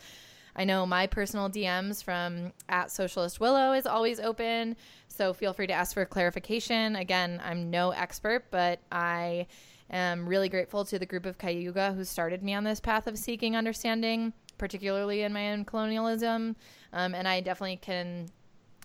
I 0.57 0.64
know 0.64 0.84
my 0.86 1.07
personal 1.07 1.48
DMs 1.48 2.03
from 2.03 2.53
at 2.68 2.90
Socialist 2.90 3.38
Willow 3.38 3.72
is 3.72 3.86
always 3.86 4.18
open, 4.18 4.76
so 5.07 5.32
feel 5.32 5.53
free 5.53 5.68
to 5.68 5.72
ask 5.72 5.94
for 5.94 6.05
clarification. 6.05 6.96
Again, 6.96 7.40
I'm 7.44 7.70
no 7.70 7.90
expert, 7.90 8.46
but 8.51 8.80
I 8.90 9.46
am 9.88 10.28
really 10.28 10.48
grateful 10.48 10.84
to 10.86 10.98
the 10.98 11.07
group 11.07 11.26
of 11.26 11.38
Cayuga 11.38 11.92
who 11.92 12.03
started 12.03 12.42
me 12.42 12.55
on 12.55 12.64
this 12.64 12.80
path 12.80 13.07
of 13.07 13.16
seeking 13.16 13.55
understanding, 13.55 14.32
particularly 14.61 15.22
in 15.22 15.32
my 15.32 15.52
own 15.52 15.64
colonialism. 15.64 16.54
Um, 16.92 17.14
and 17.14 17.26
I 17.26 17.40
definitely 17.40 17.78
can 17.78 18.28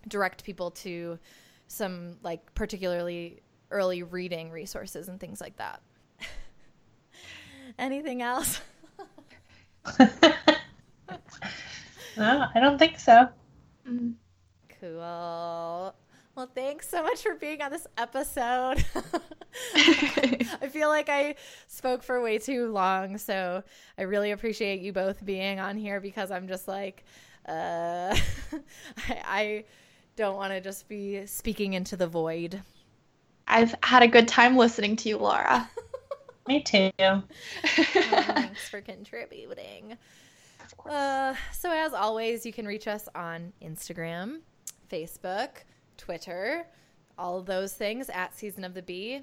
direct 0.08 0.46
people 0.46 0.72
to 0.72 1.20
some 1.68 2.16
like 2.24 2.56
particularly 2.56 3.42
early 3.72 4.02
reading 4.02 4.52
resources 4.52 5.10
and 5.10 5.20
things 5.20 5.42
like 5.42 5.58
that. 5.58 5.82
Anything 7.78 8.22
else? 8.22 8.62
no, 10.00 10.08
I 12.18 12.60
don't 12.62 12.80
think 12.80 12.98
so. 12.98 13.28
Cool. 14.80 15.94
Well, 16.36 16.50
thanks 16.54 16.90
so 16.90 17.02
much 17.02 17.22
for 17.22 17.36
being 17.36 17.62
on 17.62 17.72
this 17.72 17.88
episode. 17.98 18.84
I 19.76 20.68
feel 20.70 20.90
like 20.90 21.08
I 21.08 21.36
spoke 21.68 22.04
for 22.04 22.22
way 22.22 22.40
too 22.40 22.68
long, 22.74 23.18
so 23.18 23.64
I 23.98 24.02
really 24.02 24.32
appreciate 24.32 24.82
you 24.82 24.92
both 24.92 25.24
being 25.24 25.62
on 25.62 25.78
here 25.78 26.02
because 26.02 26.32
I'm 26.32 26.50
just 26.50 26.68
like, 26.68 27.06
uh, 27.48 28.18
I, 29.08 29.22
I 29.26 29.64
don't 30.18 30.36
want 30.36 30.52
to 30.52 30.60
just 30.60 30.90
be 30.90 31.26
speaking 31.26 31.72
into 31.72 31.96
the 31.96 32.08
void. 32.08 32.62
I've 33.48 33.74
had 33.82 34.04
a 34.04 34.08
good 34.08 34.28
time 34.28 34.58
listening 34.58 34.98
to 34.98 35.10
you, 35.10 35.18
Laura. 35.18 35.70
Me 36.50 36.62
too. 36.62 36.92
Oh, 37.00 37.24
thanks 37.64 38.68
for 38.68 38.82
contributing. 38.82 39.98
Of 40.66 40.76
course. 40.76 40.94
Uh, 40.94 41.36
so, 41.54 41.72
as 41.72 41.94
always, 41.94 42.46
you 42.46 42.52
can 42.52 42.66
reach 42.66 42.90
us 42.90 43.08
on 43.16 43.54
Instagram, 43.62 44.42
Facebook, 44.92 45.64
Twitter, 45.98 46.68
all 47.18 47.38
of 47.38 47.46
those 47.46 47.74
things 47.74 48.10
at 48.10 48.36
Season 48.36 48.64
of 48.64 48.74
the 48.74 48.82
Bee. 48.82 49.22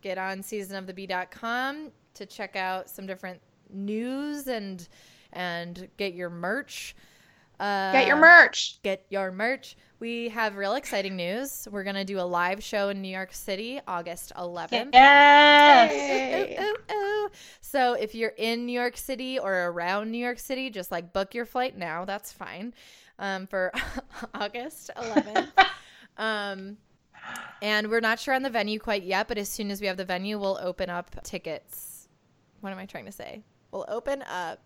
Get 0.00 0.18
on 0.18 0.40
seasonofthebee.com 0.40 1.90
to 2.14 2.26
check 2.26 2.56
out 2.56 2.88
some 2.88 3.06
different 3.06 3.40
news 3.70 4.46
and 4.46 4.88
and 5.32 5.88
get 5.96 6.14
your 6.14 6.30
merch. 6.30 6.94
Uh, 7.60 7.90
Get 7.90 8.06
your 8.06 8.16
merch. 8.16 8.80
Get 8.82 9.04
your 9.10 9.32
merch. 9.32 9.76
We 9.98 10.28
have 10.28 10.56
real 10.56 10.74
exciting 10.74 11.16
news. 11.16 11.66
We're 11.70 11.82
gonna 11.82 12.04
do 12.04 12.20
a 12.20 12.22
live 12.22 12.62
show 12.62 12.88
in 12.90 13.02
New 13.02 13.08
York 13.08 13.32
City, 13.32 13.80
August 13.88 14.32
11th. 14.36 14.90
Yes. 14.92 16.60
Ooh, 16.60 16.64
ooh, 16.64 16.94
ooh. 16.96 17.30
So 17.60 17.94
if 17.94 18.14
you're 18.14 18.34
in 18.38 18.64
New 18.64 18.72
York 18.78 18.96
City 18.96 19.40
or 19.40 19.52
around 19.70 20.12
New 20.12 20.18
York 20.18 20.38
City, 20.38 20.70
just 20.70 20.92
like 20.92 21.12
book 21.12 21.34
your 21.34 21.46
flight 21.46 21.76
now. 21.76 22.04
That's 22.04 22.30
fine. 22.32 22.74
Um, 23.18 23.48
for 23.48 23.72
August 24.34 24.92
11th. 24.96 25.48
um, 26.18 26.76
and 27.62 27.88
we're 27.88 28.00
not 28.00 28.18
sure 28.20 28.34
on 28.34 28.42
the 28.42 28.50
venue 28.50 28.78
quite 28.78 29.02
yet, 29.02 29.28
but 29.28 29.38
as 29.38 29.48
soon 29.48 29.70
as 29.70 29.80
we 29.80 29.86
have 29.86 29.96
the 29.96 30.04
venue, 30.04 30.38
we'll 30.38 30.58
open 30.60 30.90
up 30.90 31.22
tickets. 31.22 32.08
What 32.60 32.72
am 32.72 32.78
I 32.78 32.86
trying 32.86 33.06
to 33.06 33.12
say? 33.12 33.42
We'll 33.70 33.86
open 33.88 34.22
up 34.22 34.60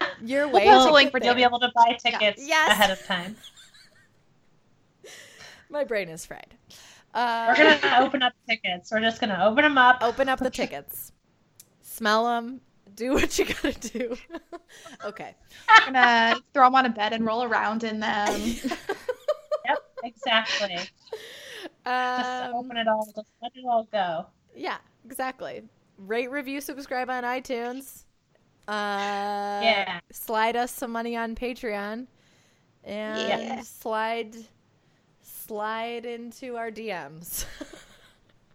your 0.22 0.46
way. 0.48 0.66
post 0.66 0.86
to 0.86 0.92
a 0.92 0.94
link 0.94 1.12
get 1.12 1.24
You'll 1.24 1.34
be 1.34 1.42
able 1.42 1.60
to 1.60 1.70
buy 1.74 1.96
tickets 1.98 2.46
Yes. 2.46 2.70
ahead 2.72 2.90
of 2.90 3.02
time. 3.06 3.36
My 5.70 5.84
brain 5.84 6.08
is 6.08 6.24
fried. 6.24 6.54
Uh, 7.14 7.54
We're 7.56 7.80
gonna 7.80 8.04
open 8.04 8.22
up 8.22 8.32
tickets. 8.48 8.90
We're 8.92 9.00
just 9.00 9.20
gonna 9.20 9.42
open 9.44 9.62
them 9.64 9.78
up. 9.78 9.98
open 10.02 10.28
up 10.28 10.38
the 10.38 10.50
tickets, 10.50 11.12
smell 11.80 12.24
them, 12.26 12.60
do 12.94 13.12
what 13.14 13.38
you 13.38 13.46
gotta 13.46 13.72
do. 13.90 14.16
okay. 15.04 15.34
I'm 15.68 15.92
gonna 15.92 16.40
throw 16.52 16.66
them 16.66 16.74
on 16.74 16.86
a 16.86 16.90
bed 16.90 17.12
and 17.14 17.24
roll 17.24 17.44
around 17.44 17.82
in 17.84 18.00
them. 18.00 18.54
Yep, 20.02 20.12
exactly. 20.12 20.90
Just 22.16 22.40
Um, 22.42 22.52
open 22.52 22.76
it 22.76 22.88
all. 22.88 23.06
Just 23.16 23.28
let 23.40 23.52
it 23.54 23.64
all 23.66 23.88
go. 23.92 24.26
yeah, 24.54 24.78
exactly. 25.04 25.62
Rate, 25.98 26.30
review, 26.30 26.60
subscribe 26.60 27.10
on 27.10 27.24
iTunes. 27.24 28.04
Uh, 28.68 29.74
Yeah. 29.80 30.00
Slide 30.12 30.56
us 30.56 30.72
some 30.72 30.90
money 30.92 31.16
on 31.16 31.34
Patreon, 31.34 32.06
and 32.84 33.60
Yeah. 33.60 33.62
slide 33.62 34.36
slide 35.22 36.04
into 36.06 36.56
our 36.56 36.70
DMs. 36.70 37.46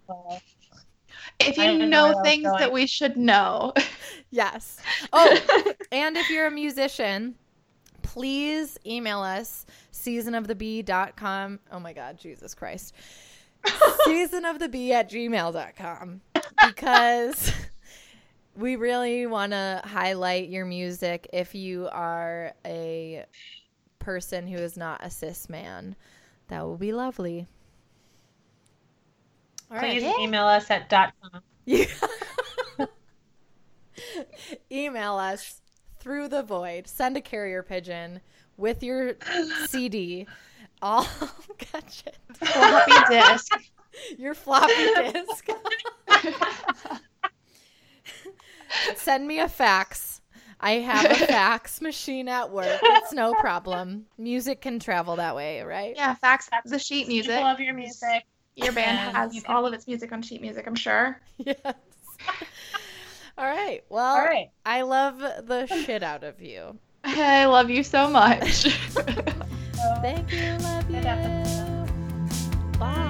So, 0.07 0.41
If 1.39 1.57
you 1.57 1.73
know 1.73 2.13
know 2.13 2.13
things 2.13 2.55
that 2.57 2.71
we 2.71 2.87
should 2.87 3.17
know. 3.17 3.73
yes. 4.31 4.85
Oh, 5.11 5.41
and 5.91 6.17
if 6.17 6.29
you're 6.29 6.47
a 6.47 6.51
musician, 6.51 7.35
please 8.13 8.77
email 8.85 9.21
us 9.21 9.65
seasonofthebee.com. 9.91 11.59
Oh 11.71 11.79
my 11.79 11.93
God, 11.93 12.19
Jesus 12.19 12.53
Christ. 12.53 12.93
seasonofthebee 13.65 14.91
at 14.91 15.09
gmail.com 15.09 16.21
because 16.67 17.51
we 18.55 18.75
really 18.75 19.25
want 19.25 19.51
to 19.51 19.81
highlight 19.83 20.49
your 20.49 20.63
music 20.63 21.27
if 21.33 21.55
you 21.55 21.89
are 21.91 22.53
a 22.63 23.25
person 23.97 24.45
who 24.45 24.57
is 24.57 24.77
not 24.77 25.03
a 25.03 25.09
cis 25.09 25.49
man. 25.49 25.95
That 26.49 26.63
will 26.63 26.77
be 26.77 26.93
lovely. 26.93 27.47
All 29.71 29.77
right. 29.77 29.99
please 29.99 30.13
email 30.19 30.45
us 30.45 30.69
at 30.69 30.87
dot 30.87 31.13
com. 31.19 31.41
You 31.65 31.87
email 34.71 35.13
us 35.15 35.62
through 36.03 36.27
the 36.27 36.43
void. 36.43 36.85
Send 36.87 37.15
a 37.15 37.21
carrier 37.21 37.63
pigeon 37.63 38.19
with 38.57 38.83
your 38.83 39.13
CD. 39.67 40.27
All 40.81 41.07
gotcha. 41.71 42.11
Floppy 42.33 42.91
disk. 43.09 43.51
Your 44.17 44.33
floppy 44.33 44.73
disk. 44.73 45.47
Send 48.95 49.27
me 49.27 49.39
a 49.39 49.47
fax. 49.47 50.19
I 50.59 50.71
have 50.79 51.11
a 51.11 51.13
fax 51.27 51.79
machine 51.79 52.27
at 52.27 52.49
work. 52.51 52.79
It's 52.81 53.13
no 53.13 53.35
problem. 53.35 54.07
Music 54.17 54.61
can 54.61 54.79
travel 54.79 55.17
that 55.17 55.35
way, 55.35 55.61
right? 55.61 55.93
Yeah, 55.95 56.15
fax 56.15 56.49
the 56.65 56.79
sheet 56.79 57.07
music. 57.07 57.33
People 57.33 57.43
love 57.43 57.59
your 57.59 57.75
music. 57.75 58.25
Your 58.55 58.73
band 58.73 58.97
has 59.15 59.43
all 59.47 59.67
of 59.67 59.73
its 59.73 59.87
music 59.87 60.11
on 60.11 60.23
sheet 60.23 60.41
music, 60.41 60.65
I'm 60.65 60.75
sure. 60.75 61.21
Yes. 61.37 61.55
All 63.43 63.49
right. 63.49 63.83
Well, 63.89 64.15
All 64.15 64.21
right. 64.21 64.51
I 64.65 64.83
love 64.83 65.19
the 65.19 65.67
shit 65.67 66.01
out 66.01 66.23
of 66.23 66.41
you. 66.41 66.79
I 67.03 67.43
love 67.43 67.69
you 67.69 67.83
so 67.83 68.09
much. 68.09 68.63
Thank 70.01 70.31
you. 70.31 70.57
Love 70.59 70.89
you. 70.89 70.95
Good 70.95 71.05
episode. 71.05 71.89
Bye. 72.79 73.09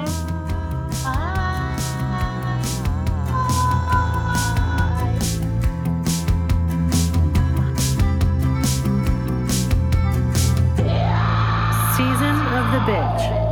Season 11.96 12.36
of 12.58 12.72
the 12.72 12.80
Bitch. 12.92 13.43